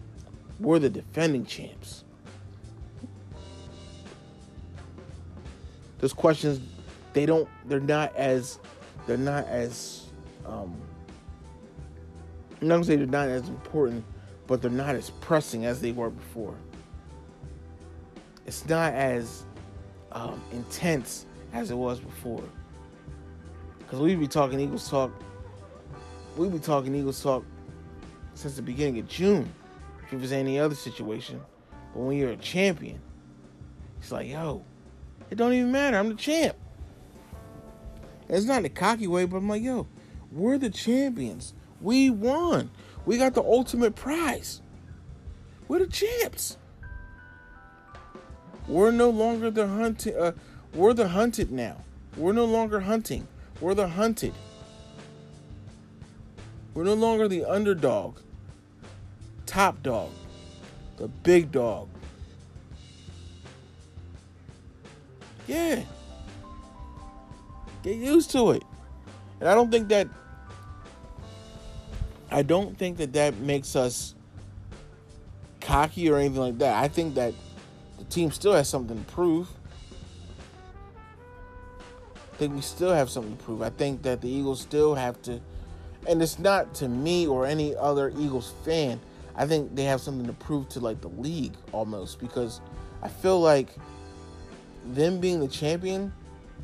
We're 0.60 0.80
the 0.80 0.90
defending 0.90 1.46
champs. 1.46 2.04
Those 6.00 6.14
questions, 6.14 6.60
they 7.14 7.26
don't. 7.26 7.48
They're 7.66 7.80
not 7.80 8.16
as. 8.16 8.60
They're 9.08 9.18
not 9.18 9.46
as. 9.48 10.06
Um, 10.46 10.76
not 12.68 12.86
say 12.86 12.96
they're 12.96 13.08
not 13.08 13.28
as 13.28 13.48
important, 13.48 14.04
but 14.48 14.62
they're 14.62 14.72
not 14.72 14.96
as 14.96 15.10
pressing 15.10 15.66
as 15.66 15.82
they 15.82 15.92
were 15.92 16.10
before. 16.10 16.56
It's 18.46 18.68
not 18.68 18.94
as 18.94 19.46
um, 20.12 20.42
intense 20.52 21.26
as 21.54 21.72
it 21.72 21.76
was 21.76 22.00
before. 22.00 22.44
Because 23.80 24.00
we 24.00 24.16
be 24.16 24.28
talking 24.28 24.60
Eagles 24.60 24.90
talk. 24.90 25.12
We 26.38 26.48
be 26.50 26.60
talking 26.60 26.96
Eagles 26.96 27.22
talk 27.22 27.44
since 28.36 28.56
the 28.56 28.62
beginning 28.62 29.00
of 29.00 29.08
June. 29.08 29.52
If 30.06 30.14
it 30.14 30.20
was 30.20 30.32
any 30.32 30.60
other 30.60 30.76
situation, 30.76 31.42
but 31.94 32.02
when 32.02 32.18
you're 32.18 32.32
a 32.32 32.38
champion, 32.38 33.00
it's 34.00 34.12
like, 34.12 34.28
yo, 34.28 34.64
it 35.30 35.36
don't 35.36 35.54
even 35.54 35.72
matter. 35.72 35.98
I'm 35.98 36.10
the 36.10 36.16
champ. 36.16 36.56
it's 38.28 38.46
not 38.46 38.60
in 38.60 38.66
a 38.66 38.70
cocky 38.70 39.08
way, 39.08 39.26
but 39.26 39.38
I'm 39.38 39.48
like, 39.48 39.64
yo, 39.64 39.88
we're 40.32 40.58
the 40.58 40.70
champions. 40.70 41.54
We 41.82 42.10
won. 42.10 42.72
We 43.06 43.18
got 43.18 43.34
the 43.34 43.44
ultimate 43.44 43.96
prize. 43.96 44.62
We're 45.68 45.80
the 45.80 45.88
champs. 45.88 46.58
We're 48.68 48.92
no 48.92 49.10
longer 49.10 49.50
the 49.50 49.68
hunted. 49.68 50.16
Uh, 50.16 50.32
we're 50.74 50.94
the 50.94 51.10
hunted 51.10 51.52
now. 51.52 51.78
We're 52.16 52.34
no 52.34 52.46
longer 52.46 52.82
hunting. 52.82 53.28
We're 53.60 53.74
the 53.74 53.88
hunted. 53.88 54.34
We're 56.74 56.86
no 56.86 56.94
longer 56.94 57.28
the 57.28 57.44
underdog, 57.44 58.18
top 59.46 59.84
dog, 59.84 60.10
the 60.96 61.10
big 61.10 61.52
dog. 61.52 61.90
Yeah. 65.48 65.84
Get 67.84 67.98
used 67.98 68.32
to 68.32 68.52
it. 68.52 68.64
And 69.42 69.50
I 69.50 69.54
don't 69.54 69.70
think 69.70 69.90
that 69.90 70.08
I 72.32 72.44
don't 72.44 72.78
think 72.78 72.98
that 72.98 73.12
that 73.14 73.38
makes 73.38 73.76
us 73.76 74.16
cocky 75.60 76.10
or 76.10 76.18
anything 76.18 76.40
like 76.40 76.58
that. 76.60 76.82
I 76.82 76.88
think 76.88 77.16
that 77.16 77.34
the 77.98 78.06
team 78.06 78.32
still 78.32 78.54
has 78.54 78.70
something 78.70 78.98
to 78.98 79.12
prove. 79.12 79.50
I 82.34 82.38
think 82.38 82.56
we 82.56 82.62
still 82.62 82.94
have 82.94 83.10
something 83.10 83.36
to 83.36 83.44
prove. 83.44 83.62
I 83.62 83.70
think 83.70 84.02
that 84.04 84.22
the 84.22 84.30
Eagles 84.30 84.62
still 84.62 84.96
have 84.96 85.22
to, 85.24 85.40
and 86.08 86.22
it's 86.24 86.40
not 86.40 86.74
to 86.76 86.88
me 86.88 87.28
or 87.28 87.46
any 87.46 87.76
other 87.76 88.12
Eagles 88.18 88.54
fan. 88.64 89.00
I 89.36 89.46
think 89.46 89.76
they 89.76 89.84
have 89.84 90.02
something 90.02 90.26
to 90.26 90.34
prove 90.34 90.70
to 90.70 90.80
like 90.80 91.02
the 91.02 91.10
league 91.10 91.54
almost 91.72 92.20
because 92.20 92.62
I 93.04 93.10
feel 93.10 93.40
like 93.40 93.70
them 94.94 95.20
being 95.20 95.40
the 95.40 95.48
champion 95.48 96.12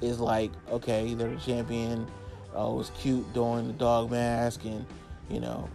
is 0.01 0.19
like 0.19 0.51
okay, 0.71 1.13
they're 1.13 1.29
the 1.29 1.41
champion. 1.41 2.07
Oh, 2.55 2.73
it 2.73 2.77
was 2.77 2.91
cute 2.97 3.31
doing 3.33 3.67
the 3.67 3.73
dog 3.73 4.09
mask, 4.09 4.65
and 4.65 4.85
you 5.29 5.39
know, 5.39 5.69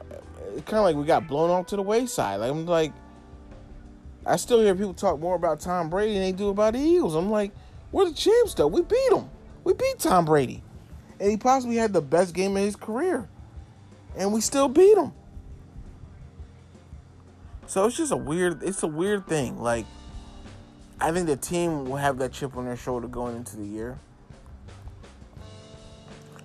it's 0.54 0.62
kind 0.62 0.78
of 0.78 0.84
like 0.84 0.96
we 0.96 1.04
got 1.04 1.26
blown 1.26 1.50
off 1.50 1.66
to 1.66 1.76
the 1.76 1.82
wayside. 1.82 2.40
Like 2.40 2.50
I'm 2.50 2.66
like, 2.66 2.92
I 4.24 4.36
still 4.36 4.60
hear 4.60 4.74
people 4.74 4.94
talk 4.94 5.18
more 5.18 5.34
about 5.34 5.60
Tom 5.60 5.90
Brady 5.90 6.14
than 6.14 6.22
they 6.22 6.32
do 6.32 6.48
about 6.48 6.74
the 6.74 6.80
Eagles. 6.80 7.14
I'm 7.14 7.30
like, 7.30 7.52
we're 7.90 8.08
the 8.08 8.14
champs 8.14 8.54
though. 8.54 8.66
We 8.66 8.82
beat 8.82 9.10
them. 9.10 9.28
We 9.64 9.74
beat 9.74 9.98
Tom 9.98 10.24
Brady, 10.24 10.62
and 11.20 11.30
he 11.30 11.36
possibly 11.36 11.76
had 11.76 11.92
the 11.92 12.02
best 12.02 12.34
game 12.34 12.56
of 12.56 12.62
his 12.62 12.76
career, 12.76 13.28
and 14.16 14.32
we 14.32 14.40
still 14.40 14.68
beat 14.68 14.96
him. 14.96 15.12
So 17.66 17.86
it's 17.86 17.96
just 17.96 18.12
a 18.12 18.16
weird. 18.16 18.62
It's 18.62 18.82
a 18.82 18.88
weird 18.88 19.26
thing. 19.26 19.60
Like, 19.60 19.86
I 21.00 21.12
think 21.12 21.26
the 21.26 21.36
team 21.36 21.84
will 21.84 21.96
have 21.96 22.18
that 22.18 22.32
chip 22.32 22.56
on 22.56 22.64
their 22.64 22.76
shoulder 22.76 23.08
going 23.08 23.36
into 23.36 23.56
the 23.56 23.64
year, 23.64 23.98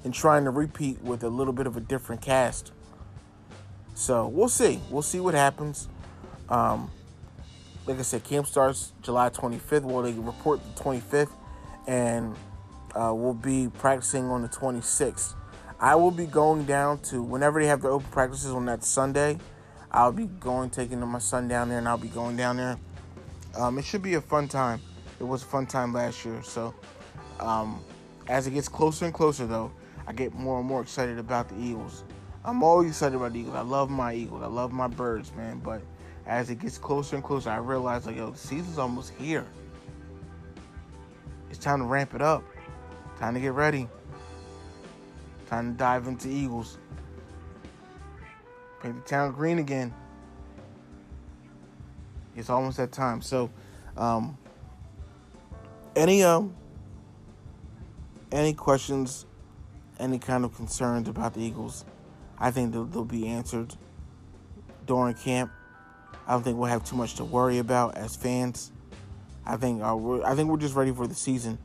and 0.03 0.13
trying 0.13 0.43
to 0.43 0.51
repeat 0.51 1.01
with 1.01 1.23
a 1.23 1.29
little 1.29 1.53
bit 1.53 1.67
of 1.67 1.75
a 1.75 1.81
different 1.81 2.21
cast. 2.21 2.71
So 3.97 4.27
we'll 4.27 4.47
see. 4.47 4.79
We'll 4.91 5.01
see 5.01 5.19
what 5.19 5.33
happens. 5.33 5.89
Um, 6.49 6.91
like 7.87 7.97
I 7.97 8.03
said, 8.03 8.23
camp 8.23 8.45
starts 8.45 8.93
July 9.01 9.31
25th. 9.31 9.81
Well, 9.81 10.03
they 10.03 10.13
report 10.13 10.59
the 10.63 10.83
25th, 10.83 11.31
and 11.87 12.35
uh, 12.93 13.11
we'll 13.15 13.33
be 13.33 13.69
practicing 13.79 14.25
on 14.25 14.43
the 14.43 14.49
26th. 14.49 15.33
I 15.79 15.95
will 15.95 16.11
be 16.11 16.27
going 16.27 16.65
down 16.65 16.99
to 17.05 17.23
whenever 17.23 17.59
they 17.59 17.65
have 17.65 17.81
their 17.81 17.89
open 17.89 18.07
practices 18.11 18.51
on 18.51 18.67
that 18.67 18.83
Sunday. 18.83 19.39
I'll 19.91 20.11
be 20.11 20.27
going, 20.27 20.69
taking 20.69 20.99
my 20.99 21.17
son 21.17 21.47
down 21.47 21.69
there, 21.69 21.79
and 21.79 21.87
I'll 21.87 21.97
be 21.97 22.09
going 22.09 22.37
down 22.37 22.57
there. 22.57 22.77
Um, 23.57 23.79
it 23.79 23.83
should 23.83 24.03
be 24.03 24.13
a 24.13 24.21
fun 24.21 24.47
time. 24.47 24.79
It 25.19 25.23
was 25.23 25.41
a 25.41 25.47
fun 25.47 25.65
time 25.65 25.91
last 25.91 26.23
year. 26.23 26.43
So, 26.43 26.75
um, 27.39 27.83
as 28.27 28.45
it 28.45 28.51
gets 28.51 28.69
closer 28.69 29.05
and 29.05 29.13
closer, 29.13 29.47
though, 29.47 29.71
I 30.05 30.13
get 30.13 30.35
more 30.35 30.59
and 30.59 30.67
more 30.67 30.83
excited 30.83 31.17
about 31.17 31.49
the 31.49 31.59
Eagles. 31.59 32.03
I'm 32.47 32.63
always 32.63 32.91
excited 32.91 33.17
about 33.17 33.33
the 33.33 33.39
Eagles. 33.41 33.55
I 33.55 33.61
love 33.61 33.89
my 33.89 34.13
Eagles. 34.13 34.41
I 34.41 34.47
love 34.47 34.71
my 34.71 34.87
birds, 34.87 35.33
man. 35.35 35.59
But 35.59 35.81
as 36.25 36.49
it 36.49 36.59
gets 36.59 36.77
closer 36.77 37.17
and 37.17 37.23
closer, 37.23 37.49
I 37.49 37.57
realize 37.57 38.05
like, 38.05 38.15
yo, 38.15 38.31
the 38.31 38.37
season's 38.37 38.77
almost 38.77 39.11
here. 39.15 39.45
It's 41.49 41.59
time 41.59 41.79
to 41.79 41.85
ramp 41.85 42.15
it 42.15 42.21
up. 42.21 42.45
Time 43.19 43.33
to 43.33 43.41
get 43.41 43.51
ready. 43.51 43.89
Time 45.47 45.73
to 45.73 45.77
dive 45.77 46.07
into 46.07 46.29
Eagles. 46.29 46.77
Paint 48.81 49.03
the 49.03 49.09
town 49.09 49.33
green 49.33 49.59
again. 49.59 49.93
It's 52.37 52.49
almost 52.49 52.77
that 52.77 52.93
time. 52.93 53.21
So, 53.21 53.49
um, 53.97 54.37
any 55.97 56.23
um, 56.23 56.55
any 58.31 58.53
questions, 58.53 59.25
any 59.99 60.17
kind 60.17 60.45
of 60.45 60.55
concerns 60.55 61.09
about 61.09 61.33
the 61.33 61.41
Eagles, 61.41 61.83
I 62.37 62.51
think 62.51 62.73
they'll, 62.73 62.85
they'll 62.85 63.05
be 63.05 63.27
answered 63.27 63.75
during 64.85 65.13
camp. 65.15 65.51
I 66.27 66.33
don't 66.33 66.43
think 66.43 66.57
we'll 66.57 66.69
have 66.69 66.83
too 66.83 66.95
much 66.95 67.15
to 67.15 67.23
worry 67.23 67.57
about 67.59 67.97
as 67.97 68.15
fans. 68.15 68.71
I 69.45 69.55
think 69.57 69.81
uh, 69.81 69.95
we're, 69.95 70.23
I 70.23 70.35
think 70.35 70.49
we're 70.49 70.57
just 70.57 70.75
ready 70.75 70.91
for 70.91 71.07
the 71.07 71.15
season. 71.15 71.57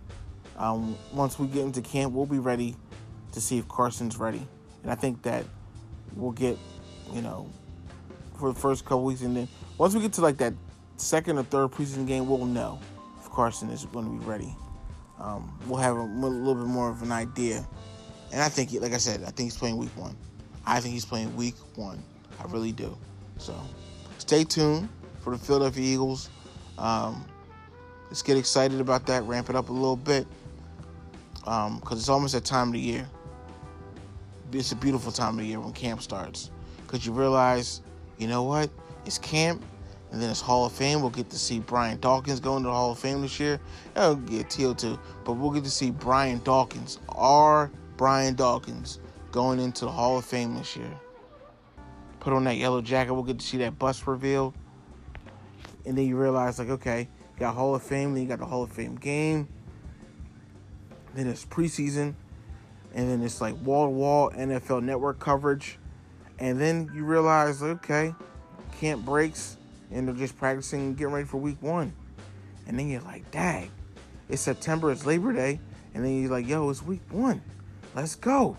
Um, 0.56 0.96
once 1.12 1.38
we 1.38 1.48
get 1.48 1.64
into 1.64 1.82
camp, 1.82 2.12
we'll 2.12 2.26
be 2.26 2.38
ready 2.38 2.76
to 3.32 3.40
see 3.40 3.58
if 3.58 3.66
Carson's 3.66 4.16
ready, 4.18 4.46
and 4.82 4.92
I 4.92 4.94
think 4.94 5.22
that 5.22 5.44
we'll 6.14 6.32
get, 6.32 6.58
you 7.12 7.22
know, 7.22 7.50
for 8.38 8.52
the 8.52 8.58
first 8.58 8.84
couple 8.84 9.04
weeks, 9.04 9.22
and 9.22 9.36
then 9.36 9.48
once 9.78 9.94
we 9.94 10.00
get 10.00 10.12
to 10.14 10.20
like 10.20 10.36
that 10.38 10.54
second 10.96 11.38
or 11.38 11.42
third 11.42 11.70
preseason 11.70 12.06
game, 12.06 12.28
we'll 12.28 12.44
know 12.44 12.78
if 13.18 13.30
Carson 13.30 13.70
is 13.70 13.84
going 13.86 14.04
to 14.04 14.24
be 14.24 14.30
ready. 14.30 14.54
Um, 15.18 15.58
we'll 15.66 15.80
have 15.80 15.96
a, 15.96 16.00
a, 16.00 16.04
little 16.04 16.54
bit 16.54 16.66
more 16.66 16.90
of 16.90 17.02
an 17.02 17.12
idea, 17.12 17.66
and 18.32 18.40
I 18.40 18.48
think, 18.48 18.72
like 18.80 18.92
I 18.92 18.98
said, 18.98 19.22
I 19.22 19.26
think 19.26 19.50
he's 19.50 19.56
playing 19.56 19.76
week 19.76 19.96
one. 19.96 20.16
I 20.66 20.80
think 20.80 20.94
he's 20.94 21.04
playing 21.04 21.34
week 21.36 21.54
one. 21.74 22.02
I 22.40 22.44
really 22.50 22.72
do. 22.72 22.96
So 23.38 23.54
stay 24.18 24.44
tuned 24.44 24.88
for 25.20 25.36
the 25.36 25.38
Philadelphia 25.38 25.84
Eagles. 25.84 26.30
Um, 26.78 27.24
let's 28.08 28.22
get 28.22 28.36
excited 28.36 28.80
about 28.80 29.06
that, 29.06 29.22
ramp 29.24 29.50
it 29.50 29.56
up 29.56 29.68
a 29.68 29.72
little 29.72 29.96
bit 29.96 30.26
because 31.34 31.66
um, 31.68 31.82
it's 31.90 32.08
almost 32.08 32.34
that 32.34 32.44
time 32.44 32.68
of 32.68 32.74
the 32.74 32.80
year. 32.80 33.08
It's 34.52 34.72
a 34.72 34.76
beautiful 34.76 35.10
time 35.10 35.34
of 35.34 35.40
the 35.40 35.46
year 35.46 35.60
when 35.60 35.72
camp 35.72 36.02
starts 36.02 36.50
because 36.82 37.06
you 37.06 37.12
realize, 37.12 37.80
you 38.18 38.28
know 38.28 38.42
what? 38.42 38.70
It's 39.06 39.18
camp, 39.18 39.62
and 40.12 40.20
then 40.20 40.30
it's 40.30 40.40
Hall 40.40 40.66
of 40.66 40.72
Fame. 40.72 41.00
We'll 41.00 41.10
get 41.10 41.30
to 41.30 41.38
see 41.38 41.58
Brian 41.58 41.98
Dawkins 42.00 42.38
going 42.38 42.62
to 42.62 42.68
the 42.68 42.74
Hall 42.74 42.92
of 42.92 42.98
Fame 42.98 43.22
this 43.22 43.40
year. 43.40 43.58
That'll 43.94 44.16
get 44.16 44.48
TO2, 44.48 44.98
but 45.24 45.32
we'll 45.32 45.50
get 45.50 45.64
to 45.64 45.70
see 45.70 45.90
Brian 45.90 46.40
Dawkins, 46.44 46.98
our 47.08 47.70
Brian 47.96 48.34
Dawkins, 48.34 49.00
going 49.32 49.58
into 49.58 49.84
the 49.84 49.90
Hall 49.90 50.18
of 50.18 50.24
Fame 50.24 50.54
this 50.54 50.76
year 50.76 51.00
put 52.22 52.32
on 52.32 52.44
that 52.44 52.56
yellow 52.56 52.80
jacket. 52.80 53.12
We'll 53.12 53.24
get 53.24 53.40
to 53.40 53.44
see 53.44 53.58
that 53.58 53.80
bust 53.80 54.06
revealed. 54.06 54.54
And 55.84 55.98
then 55.98 56.06
you 56.06 56.16
realize, 56.16 56.60
like, 56.60 56.68
okay, 56.68 57.08
you 57.34 57.40
got 57.40 57.56
Hall 57.56 57.74
of 57.74 57.82
Fame, 57.82 58.14
then 58.14 58.22
you 58.22 58.28
got 58.28 58.38
the 58.38 58.46
Hall 58.46 58.62
of 58.62 58.70
Fame 58.70 58.94
game. 58.94 59.48
Then 61.14 61.26
it's 61.26 61.44
preseason. 61.44 62.14
And 62.94 63.10
then 63.10 63.22
it's 63.22 63.40
like 63.40 63.56
wall 63.64 63.86
to 63.86 63.90
wall 63.90 64.30
NFL 64.30 64.84
network 64.84 65.18
coverage. 65.18 65.78
And 66.38 66.60
then 66.60 66.92
you 66.94 67.04
realize, 67.04 67.60
okay, 67.60 68.14
camp 68.78 69.04
breaks 69.04 69.56
and 69.90 70.06
they're 70.06 70.14
just 70.14 70.38
practicing 70.38 70.94
getting 70.94 71.12
ready 71.12 71.26
for 71.26 71.38
week 71.38 71.60
one. 71.60 71.92
And 72.68 72.78
then 72.78 72.88
you're 72.88 73.00
like, 73.00 73.28
dang, 73.32 73.70
it's 74.28 74.42
September, 74.42 74.92
it's 74.92 75.04
Labor 75.04 75.32
Day. 75.32 75.58
And 75.94 76.04
then 76.04 76.22
you're 76.22 76.30
like, 76.30 76.46
yo, 76.46 76.70
it's 76.70 76.82
week 76.82 77.02
one. 77.10 77.42
Let's 77.96 78.14
go. 78.14 78.56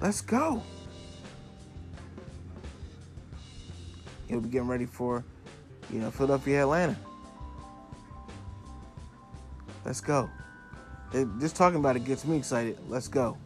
Let's 0.00 0.20
go. 0.20 0.62
He'll 4.28 4.40
be 4.40 4.48
getting 4.48 4.68
ready 4.68 4.86
for, 4.86 5.24
you 5.90 5.98
know, 5.98 6.10
Philadelphia, 6.10 6.62
Atlanta. 6.62 6.96
Let's 9.84 10.00
go. 10.00 10.28
just 11.40 11.56
talking 11.56 11.78
about 11.78 11.96
it 11.96 12.04
gets 12.04 12.24
me 12.24 12.36
excited. 12.36 12.78
Let's 12.88 13.08
go. 13.08 13.38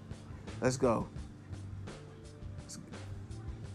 Let's 0.60 0.76
go. 0.76 1.06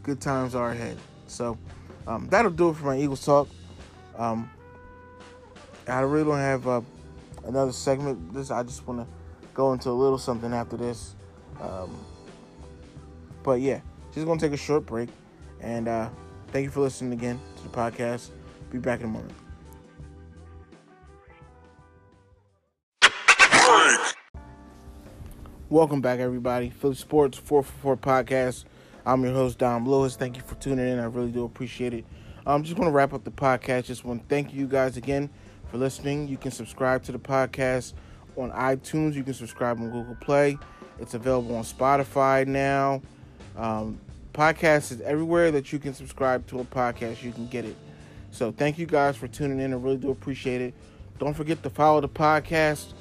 Good 0.04 0.22
times 0.22 0.54
are 0.54 0.72
ahead. 0.72 0.98
So 1.28 1.58
um, 2.06 2.28
that'll 2.30 2.52
do 2.52 2.70
it 2.70 2.76
for 2.76 2.86
my 2.86 2.98
Eagles 2.98 3.26
talk. 3.26 3.48
Um, 4.18 4.50
I 5.88 6.02
really 6.02 6.26
don't 6.26 6.38
have 6.38 6.68
uh, 6.68 6.82
another 7.46 7.72
segment. 7.72 8.34
This 8.34 8.52
I 8.52 8.64
just 8.64 8.86
want 8.86 9.00
to 9.00 9.08
go 9.54 9.74
into 9.74 9.90
a 9.90 9.92
little 9.92 10.18
something 10.18 10.54
after 10.54 10.78
this. 10.78 11.16
Um, 11.62 11.98
but 13.48 13.62
yeah, 13.62 13.80
just 14.14 14.28
gonna 14.28 14.40
take 14.40 14.52
a 14.52 14.58
short 14.58 14.86
break, 14.86 15.10
and 15.62 15.88
uh, 15.88 16.10
Thank 16.52 16.64
you 16.64 16.72
for 16.72 16.80
listening 16.80 17.12
again 17.12 17.40
to 17.58 17.64
the 17.64 17.70
podcast. 17.70 18.30
Be 18.72 18.78
back 18.78 19.02
in 19.02 19.08
a 19.08 19.10
moment. 19.10 19.34
Welcome 25.70 26.00
back, 26.00 26.20
everybody. 26.20 26.70
Philly 26.70 26.96
Sports 26.96 27.38
444 27.38 27.98
Podcast. 27.98 28.64
I'm 29.06 29.24
your 29.24 29.34
host, 29.34 29.58
Dom 29.58 29.88
Lewis. 29.88 30.16
Thank 30.16 30.38
you 30.38 30.42
for 30.44 30.56
tuning 30.56 30.88
in. 30.88 31.00
I 31.00 31.06
really 31.06 31.32
do 31.32 31.44
appreciate 31.44 31.94
it. 31.94 32.06
I'm 32.46 32.64
just 32.64 32.78
going 32.78 32.88
to 32.88 32.94
wrap 32.94 33.14
up 33.14 33.26
the 33.26 33.32
podcast. 33.32 33.86
Just 33.86 34.06
want 34.06 34.22
to 34.22 34.28
thank 34.34 34.54
you 34.54 34.68
guys 34.68 34.96
again 34.96 35.30
for 35.70 35.78
listening. 35.78 36.30
You 36.30 36.38
can 36.38 36.52
subscribe 36.52 37.04
to 37.04 37.12
the 37.12 37.20
podcast 37.20 37.94
on 38.38 38.52
iTunes. 38.52 39.16
You 39.16 39.24
can 39.24 39.34
subscribe 39.34 39.82
on 39.82 39.92
Google 39.92 40.16
Play. 40.22 40.58
It's 40.98 41.14
available 41.14 41.58
on 41.58 41.64
Spotify 41.64 42.48
now. 42.48 43.02
Um, 43.58 44.00
podcast 44.34 44.92
is 44.92 45.02
everywhere 45.02 45.52
that 45.52 45.74
you 45.74 45.80
can 45.80 45.94
subscribe 45.94 46.46
to 46.48 46.60
a 46.60 46.64
podcast. 46.64 47.24
You 47.24 47.32
can 47.32 47.48
get 47.48 47.66
it. 47.66 47.76
So 48.32 48.52
thank 48.52 48.78
you 48.78 48.86
guys 48.86 49.18
for 49.18 49.28
tuning 49.28 49.60
in. 49.60 49.74
I 49.74 49.78
really 49.78 49.98
do 49.98 50.12
appreciate 50.12 50.62
it. 50.62 50.74
Don't 51.18 51.34
forget 51.34 51.64
to 51.64 51.70
follow 51.70 52.00
the 52.02 52.10
podcast 52.10 52.94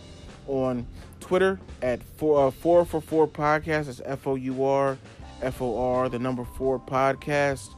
on 0.46 0.86
Twitter 1.20 1.61
at 1.82 2.02
four 2.02 2.46
uh, 2.46 2.50
four 2.50 2.84
four 2.86 3.28
podcast. 3.28 3.88
It's 3.88 4.00
F 4.04 4.26
O 4.26 4.36
U 4.36 4.64
R 4.64 4.96
F 5.42 5.61
O 5.61 5.78
R 5.78 6.09
the 6.09 6.18
number 6.18 6.44
four 6.44 6.78
podcast. 6.78 7.68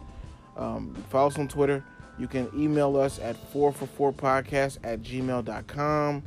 Um, 0.57 0.95
follow 1.11 1.29
us 1.29 1.39
on 1.39 1.49
Twitter. 1.49 1.83
You 2.19 2.29
can 2.29 2.49
email 2.57 2.97
us 2.97 3.19
at 3.19 3.37
four 3.53 3.73
for 3.73 3.87
four 3.87 4.13
podcast 4.13 4.79
at 4.85 5.03
gmail.com. 5.03 6.23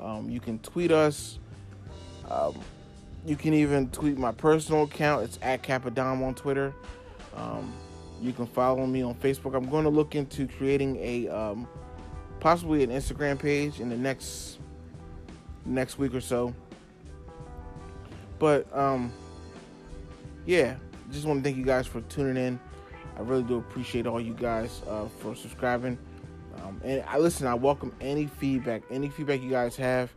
Um, 0.00 0.30
you 0.30 0.40
can 0.40 0.58
tweet 0.60 0.90
us. 0.90 1.38
Um, 2.28 2.58
you 3.26 3.36
can 3.36 3.54
even 3.54 3.88
tweet 3.90 4.18
my 4.18 4.32
personal 4.32 4.84
account. 4.84 5.24
It's 5.24 5.38
at 5.42 5.62
Capadom 5.62 6.22
on 6.22 6.34
Twitter. 6.34 6.74
Um, 7.36 7.72
you 8.20 8.32
can 8.32 8.46
follow 8.46 8.86
me 8.86 9.02
on 9.02 9.14
Facebook. 9.14 9.54
I'm 9.54 9.68
going 9.68 9.84
to 9.84 9.90
look 9.90 10.14
into 10.14 10.46
creating 10.46 10.96
a 10.96 11.28
um, 11.28 11.66
possibly 12.40 12.82
an 12.82 12.90
Instagram 12.90 13.38
page 13.38 13.80
in 13.80 13.88
the 13.88 13.96
next 13.96 14.58
next 15.64 15.98
week 15.98 16.14
or 16.14 16.20
so. 16.20 16.54
But 18.38 18.66
um, 18.76 19.12
yeah, 20.46 20.76
just 21.10 21.26
want 21.26 21.40
to 21.40 21.44
thank 21.44 21.56
you 21.56 21.64
guys 21.64 21.86
for 21.86 22.02
tuning 22.02 22.36
in. 22.36 22.60
I 23.16 23.20
really 23.20 23.44
do 23.44 23.58
appreciate 23.58 24.06
all 24.06 24.20
you 24.20 24.34
guys 24.34 24.82
uh, 24.88 25.06
for 25.20 25.34
subscribing. 25.34 25.98
Um, 26.62 26.80
and 26.84 27.02
I 27.08 27.18
listen. 27.18 27.46
I 27.46 27.54
welcome 27.54 27.92
any 28.00 28.26
feedback, 28.26 28.82
any 28.90 29.08
feedback 29.08 29.42
you 29.42 29.50
guys 29.50 29.76
have. 29.76 30.12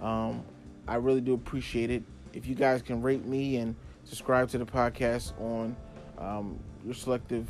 Um, 0.00 0.42
I 0.86 0.96
really 0.96 1.20
do 1.20 1.34
appreciate 1.34 1.90
it. 1.90 2.02
If 2.32 2.46
you 2.46 2.54
guys 2.54 2.82
can 2.82 3.02
rate 3.02 3.24
me 3.24 3.56
and 3.56 3.74
subscribe 4.04 4.48
to 4.50 4.58
the 4.58 4.66
podcast 4.66 5.32
on 5.40 5.76
um, 6.18 6.58
your 6.84 6.94
selective 6.94 7.48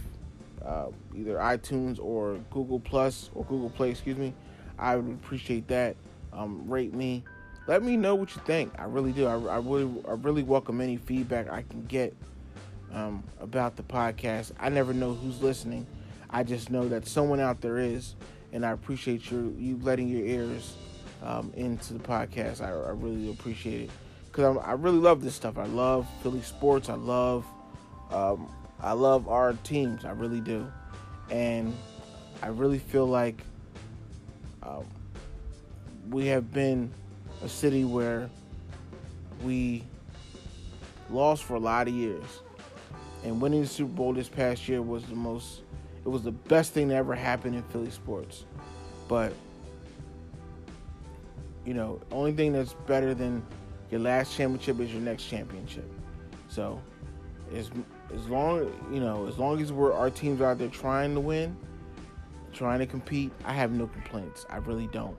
uh, 0.64 0.86
either 1.16 1.36
iTunes 1.36 1.98
or 2.00 2.36
Google 2.50 2.80
Plus 2.80 3.30
or 3.34 3.44
Google 3.44 3.70
Play, 3.70 3.90
excuse 3.90 4.16
me, 4.16 4.34
I 4.78 4.96
would 4.96 5.12
appreciate 5.14 5.68
that. 5.68 5.96
Um, 6.32 6.68
rate 6.68 6.94
me 6.94 7.24
let 7.66 7.82
me 7.82 7.96
know 7.96 8.14
what 8.14 8.34
you 8.34 8.42
think. 8.44 8.72
I 8.78 8.84
really 8.84 9.12
do. 9.12 9.26
I, 9.26 9.34
I 9.34 9.58
really, 9.58 9.88
I 10.08 10.12
really 10.12 10.42
welcome 10.42 10.80
any 10.80 10.96
feedback 10.96 11.50
I 11.50 11.62
can 11.62 11.84
get 11.86 12.14
um, 12.92 13.22
about 13.40 13.76
the 13.76 13.82
podcast. 13.82 14.52
I 14.58 14.68
never 14.68 14.92
know 14.92 15.14
who's 15.14 15.40
listening. 15.40 15.86
I 16.30 16.42
just 16.42 16.70
know 16.70 16.88
that 16.88 17.06
someone 17.06 17.40
out 17.40 17.60
there 17.60 17.78
is, 17.78 18.16
and 18.52 18.66
I 18.66 18.70
appreciate 18.70 19.30
you 19.30 19.54
you 19.58 19.78
letting 19.82 20.08
your 20.08 20.24
ears 20.24 20.76
um, 21.22 21.52
into 21.54 21.94
the 21.94 22.00
podcast. 22.00 22.60
I, 22.60 22.70
I 22.70 22.90
really 22.90 23.30
appreciate 23.30 23.82
it 23.82 23.90
because 24.32 24.56
I 24.64 24.72
really 24.72 24.98
love 24.98 25.22
this 25.22 25.34
stuff. 25.34 25.58
I 25.58 25.66
love 25.66 26.08
Philly 26.22 26.40
sports. 26.40 26.88
I 26.88 26.94
love 26.94 27.44
um, 28.10 28.50
I 28.80 28.92
love 28.92 29.28
our 29.28 29.52
teams. 29.62 30.04
I 30.04 30.12
really 30.12 30.40
do, 30.40 30.66
and 31.30 31.76
I 32.42 32.48
really 32.48 32.78
feel 32.78 33.06
like 33.06 33.42
um, 34.62 34.86
we 36.10 36.26
have 36.26 36.52
been 36.52 36.92
a 37.44 37.48
city 37.48 37.84
where 37.84 38.30
we 39.42 39.84
lost 41.10 41.44
for 41.44 41.54
a 41.54 41.60
lot 41.60 41.88
of 41.88 41.94
years. 41.94 42.24
And 43.24 43.40
winning 43.40 43.62
the 43.62 43.68
Super 43.68 43.92
Bowl 43.92 44.12
this 44.12 44.28
past 44.28 44.68
year 44.68 44.82
was 44.82 45.04
the 45.04 45.14
most, 45.14 45.62
it 46.04 46.08
was 46.08 46.22
the 46.22 46.32
best 46.32 46.72
thing 46.72 46.88
that 46.88 46.96
ever 46.96 47.14
happened 47.14 47.54
in 47.54 47.62
Philly 47.64 47.90
sports. 47.90 48.44
But, 49.06 49.32
you 51.64 51.74
know, 51.74 52.00
only 52.10 52.32
thing 52.32 52.52
that's 52.52 52.72
better 52.72 53.14
than 53.14 53.44
your 53.92 54.00
last 54.00 54.34
championship 54.34 54.80
is 54.80 54.90
your 54.90 55.02
next 55.02 55.24
championship. 55.24 55.88
So, 56.48 56.80
as 57.54 57.70
as 58.12 58.26
long 58.28 58.72
you 58.90 59.00
know, 59.00 59.26
as 59.28 59.38
long 59.38 59.60
as 59.60 59.70
we're 59.70 59.92
our 59.92 60.08
teams 60.08 60.40
out 60.40 60.58
there 60.58 60.68
trying 60.68 61.14
to 61.14 61.20
win, 61.20 61.54
trying 62.54 62.78
to 62.78 62.86
compete, 62.86 63.30
I 63.44 63.52
have 63.52 63.70
no 63.70 63.86
complaints. 63.86 64.46
I 64.48 64.56
really 64.56 64.86
don't. 64.88 65.18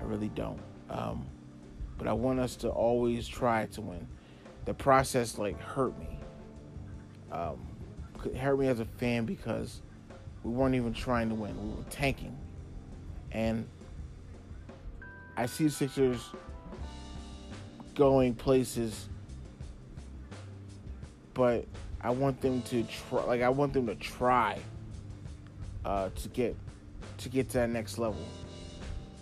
I 0.00 0.04
really 0.04 0.30
don't. 0.30 0.58
Um, 0.88 1.26
but 1.98 2.08
I 2.08 2.14
want 2.14 2.40
us 2.40 2.56
to 2.56 2.70
always 2.70 3.28
try 3.28 3.66
to 3.66 3.80
win. 3.82 4.06
The 4.64 4.74
process 4.74 5.36
like 5.36 5.60
hurt 5.60 5.96
me. 5.98 6.18
Um, 7.30 7.58
hurt 8.38 8.58
me 8.58 8.68
as 8.68 8.80
a 8.80 8.86
fan 8.86 9.26
because 9.26 9.82
we 10.42 10.52
weren't 10.52 10.74
even 10.74 10.94
trying 10.94 11.28
to 11.28 11.34
win. 11.34 11.54
We 11.62 11.76
were 11.76 11.90
tanking, 11.90 12.34
and 13.32 13.68
I 15.36 15.44
see 15.44 15.64
the 15.64 15.70
Sixers 15.70 16.30
going 17.96 18.34
places, 18.34 19.08
but 21.34 21.64
I 22.00 22.10
want 22.10 22.40
them 22.40 22.62
to 22.62 22.84
try. 22.84 23.24
Like 23.24 23.42
I 23.42 23.48
want 23.48 23.72
them 23.72 23.88
to 23.88 23.96
try 23.96 24.58
uh, 25.84 26.10
to 26.14 26.28
get 26.28 26.54
to 27.18 27.28
get 27.28 27.48
to 27.50 27.58
that 27.58 27.70
next 27.70 27.98
level. 27.98 28.24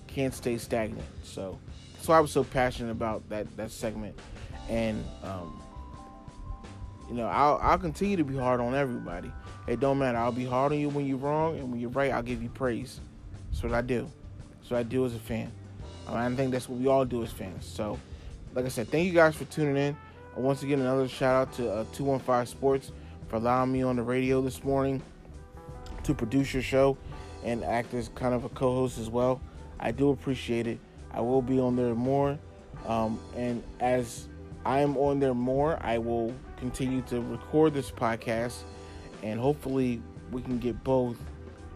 Can't 0.07 0.35
stay 0.35 0.59
stagnant. 0.59 1.07
So 1.22 1.59
that's 1.95 2.07
why 2.07 2.18
I 2.18 2.20
was 2.20 2.31
so 2.31 2.45
passionate 2.45 2.91
about 2.91 3.27
that 3.31 3.57
that 3.57 3.70
segment, 3.70 4.18
and 4.68 5.03
um, 5.22 5.62
you 7.09 7.14
know 7.14 7.27
I'll 7.27 7.59
I'll 7.62 7.79
continue 7.79 8.18
to 8.18 8.25
be 8.25 8.37
hard 8.37 8.61
on 8.61 8.75
everybody. 8.75 9.33
It 9.66 9.81
don't 9.81 9.99
matter. 9.99 10.18
I'll 10.18 10.33
be 10.33 10.45
hard 10.45 10.72
on 10.72 10.79
you 10.79 10.91
when 10.91 11.07
you're 11.07 11.16
wrong, 11.16 11.59
and 11.59 11.70
when 11.70 11.81
you're 11.81 11.91
right, 11.91 12.12
I'll 12.12 12.22
give 12.22 12.43
you 12.43 12.51
praise. 12.51 13.01
That's 13.51 13.62
what 13.62 13.72
I 13.72 13.81
do. 13.81 14.11
That's 14.59 14.70
what 14.70 14.79
I 14.79 14.83
do 14.83 15.07
as 15.07 15.14
a 15.14 15.18
fan. 15.18 15.51
I 16.07 16.29
think 16.35 16.53
that's 16.53 16.68
what 16.68 16.79
we 16.79 16.87
all 16.87 17.05
do 17.05 17.22
as 17.22 17.31
fans. 17.31 17.64
So, 17.64 17.99
like 18.55 18.65
I 18.65 18.69
said, 18.69 18.89
thank 18.89 19.07
you 19.07 19.13
guys 19.13 19.35
for 19.35 19.45
tuning 19.47 19.77
in. 19.77 19.97
Once 20.37 20.63
again, 20.63 20.81
another 20.81 21.09
shout 21.09 21.49
out 21.49 21.55
to 21.55 21.71
uh, 21.71 21.85
215 21.93 22.47
Sports 22.47 22.93
for 23.29 23.37
allowing 23.37 23.73
me 23.73 23.83
on 23.83 23.97
the 23.97 24.03
radio 24.03 24.41
this 24.41 24.62
morning 24.65 25.03
to 26.05 26.15
produce 26.15 26.53
your 26.53 26.62
show 26.62 26.97
and 27.45 27.65
act 27.65 27.95
as 27.95 28.11
kind 28.15 28.35
of 28.35 28.45
a 28.45 28.49
co-host 28.51 28.99
as 28.99 29.11
well. 29.11 29.41
I 29.81 29.91
do 29.91 30.11
appreciate 30.11 30.66
it. 30.66 30.78
I 31.12 31.20
will 31.20 31.43
be 31.43 31.59
on 31.59 31.77
there 31.77 31.95
more. 31.95 32.39
Um, 32.87 33.19
and 33.37 33.62
as 33.81 34.28
I 34.65 34.81
am 34.81 34.97
on 34.97 35.20
there 35.20 35.35
more, 35.35 35.78
I 35.83 35.99
will 35.99 36.35
continue 36.59 37.03
to 37.03 37.20
record 37.20 37.74
this 37.74 37.91
podcast. 37.91 38.62
And 39.23 39.39
hopefully, 39.41 40.01
we 40.33 40.43
can 40.43 40.59
get 40.59 40.83
both 40.85 41.16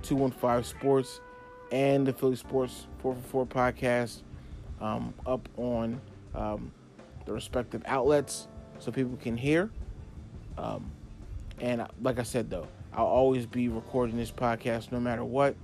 215 0.02 0.65
Sports 0.65 1.20
and 1.70 2.07
the 2.07 2.12
Philly 2.12 2.36
Sports 2.36 2.86
444 3.02 3.47
podcast 3.47 4.23
um, 4.81 5.15
up 5.27 5.48
on 5.57 6.01
um, 6.35 6.73
the 7.28 7.34
respective 7.34 7.82
outlets 7.86 8.48
so 8.78 8.90
people 8.90 9.16
can 9.16 9.36
hear. 9.36 9.70
Um, 10.56 10.90
and 11.60 11.86
like 12.02 12.18
I 12.18 12.22
said, 12.24 12.50
though, 12.50 12.66
I'll 12.92 13.06
always 13.06 13.46
be 13.46 13.68
recording 13.68 14.16
this 14.16 14.32
podcast 14.32 14.90
no 14.90 14.98
matter 14.98 15.24
what. 15.24 15.55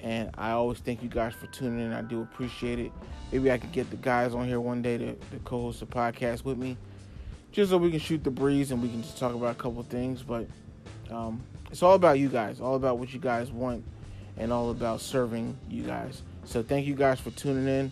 And 0.00 0.30
I 0.36 0.50
always 0.50 0.78
thank 0.78 1.02
you 1.02 1.08
guys 1.08 1.34
for 1.34 1.46
tuning 1.46 1.80
in. 1.84 1.92
I 1.92 2.02
do 2.02 2.22
appreciate 2.22 2.78
it. 2.78 2.92
Maybe 3.32 3.50
I 3.50 3.58
could 3.58 3.72
get 3.72 3.90
the 3.90 3.96
guys 3.96 4.34
on 4.34 4.46
here 4.46 4.60
one 4.60 4.82
day 4.82 4.98
to, 4.98 5.14
to 5.14 5.38
co-host 5.44 5.82
a 5.82 5.86
podcast 5.86 6.44
with 6.44 6.58
me, 6.58 6.76
just 7.52 7.70
so 7.70 7.78
we 7.78 7.90
can 7.90 8.00
shoot 8.00 8.22
the 8.22 8.30
breeze 8.30 8.70
and 8.70 8.82
we 8.82 8.88
can 8.88 9.02
just 9.02 9.18
talk 9.18 9.34
about 9.34 9.52
a 9.52 9.58
couple 9.58 9.82
things. 9.82 10.22
But 10.22 10.46
um, 11.10 11.42
it's 11.70 11.82
all 11.82 11.94
about 11.94 12.18
you 12.18 12.28
guys, 12.28 12.60
all 12.60 12.76
about 12.76 12.98
what 12.98 13.12
you 13.14 13.20
guys 13.20 13.50
want, 13.50 13.82
and 14.36 14.52
all 14.52 14.70
about 14.70 15.00
serving 15.00 15.56
you 15.70 15.82
guys. 15.82 16.22
So 16.44 16.62
thank 16.62 16.86
you 16.86 16.94
guys 16.94 17.18
for 17.18 17.30
tuning 17.30 17.66
in 17.66 17.90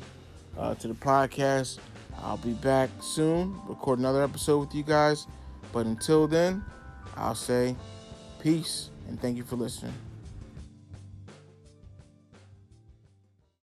uh, 0.58 0.74
to 0.76 0.88
the 0.88 0.94
podcast. 0.94 1.78
I'll 2.18 2.36
be 2.36 2.52
back 2.54 2.90
soon, 3.00 3.60
record 3.66 3.98
another 3.98 4.22
episode 4.22 4.58
with 4.58 4.74
you 4.74 4.82
guys. 4.82 5.26
But 5.72 5.86
until 5.86 6.26
then, 6.26 6.64
I'll 7.16 7.34
say 7.34 7.76
peace 8.40 8.90
and 9.08 9.20
thank 9.20 9.36
you 9.36 9.44
for 9.44 9.56
listening. 9.56 9.94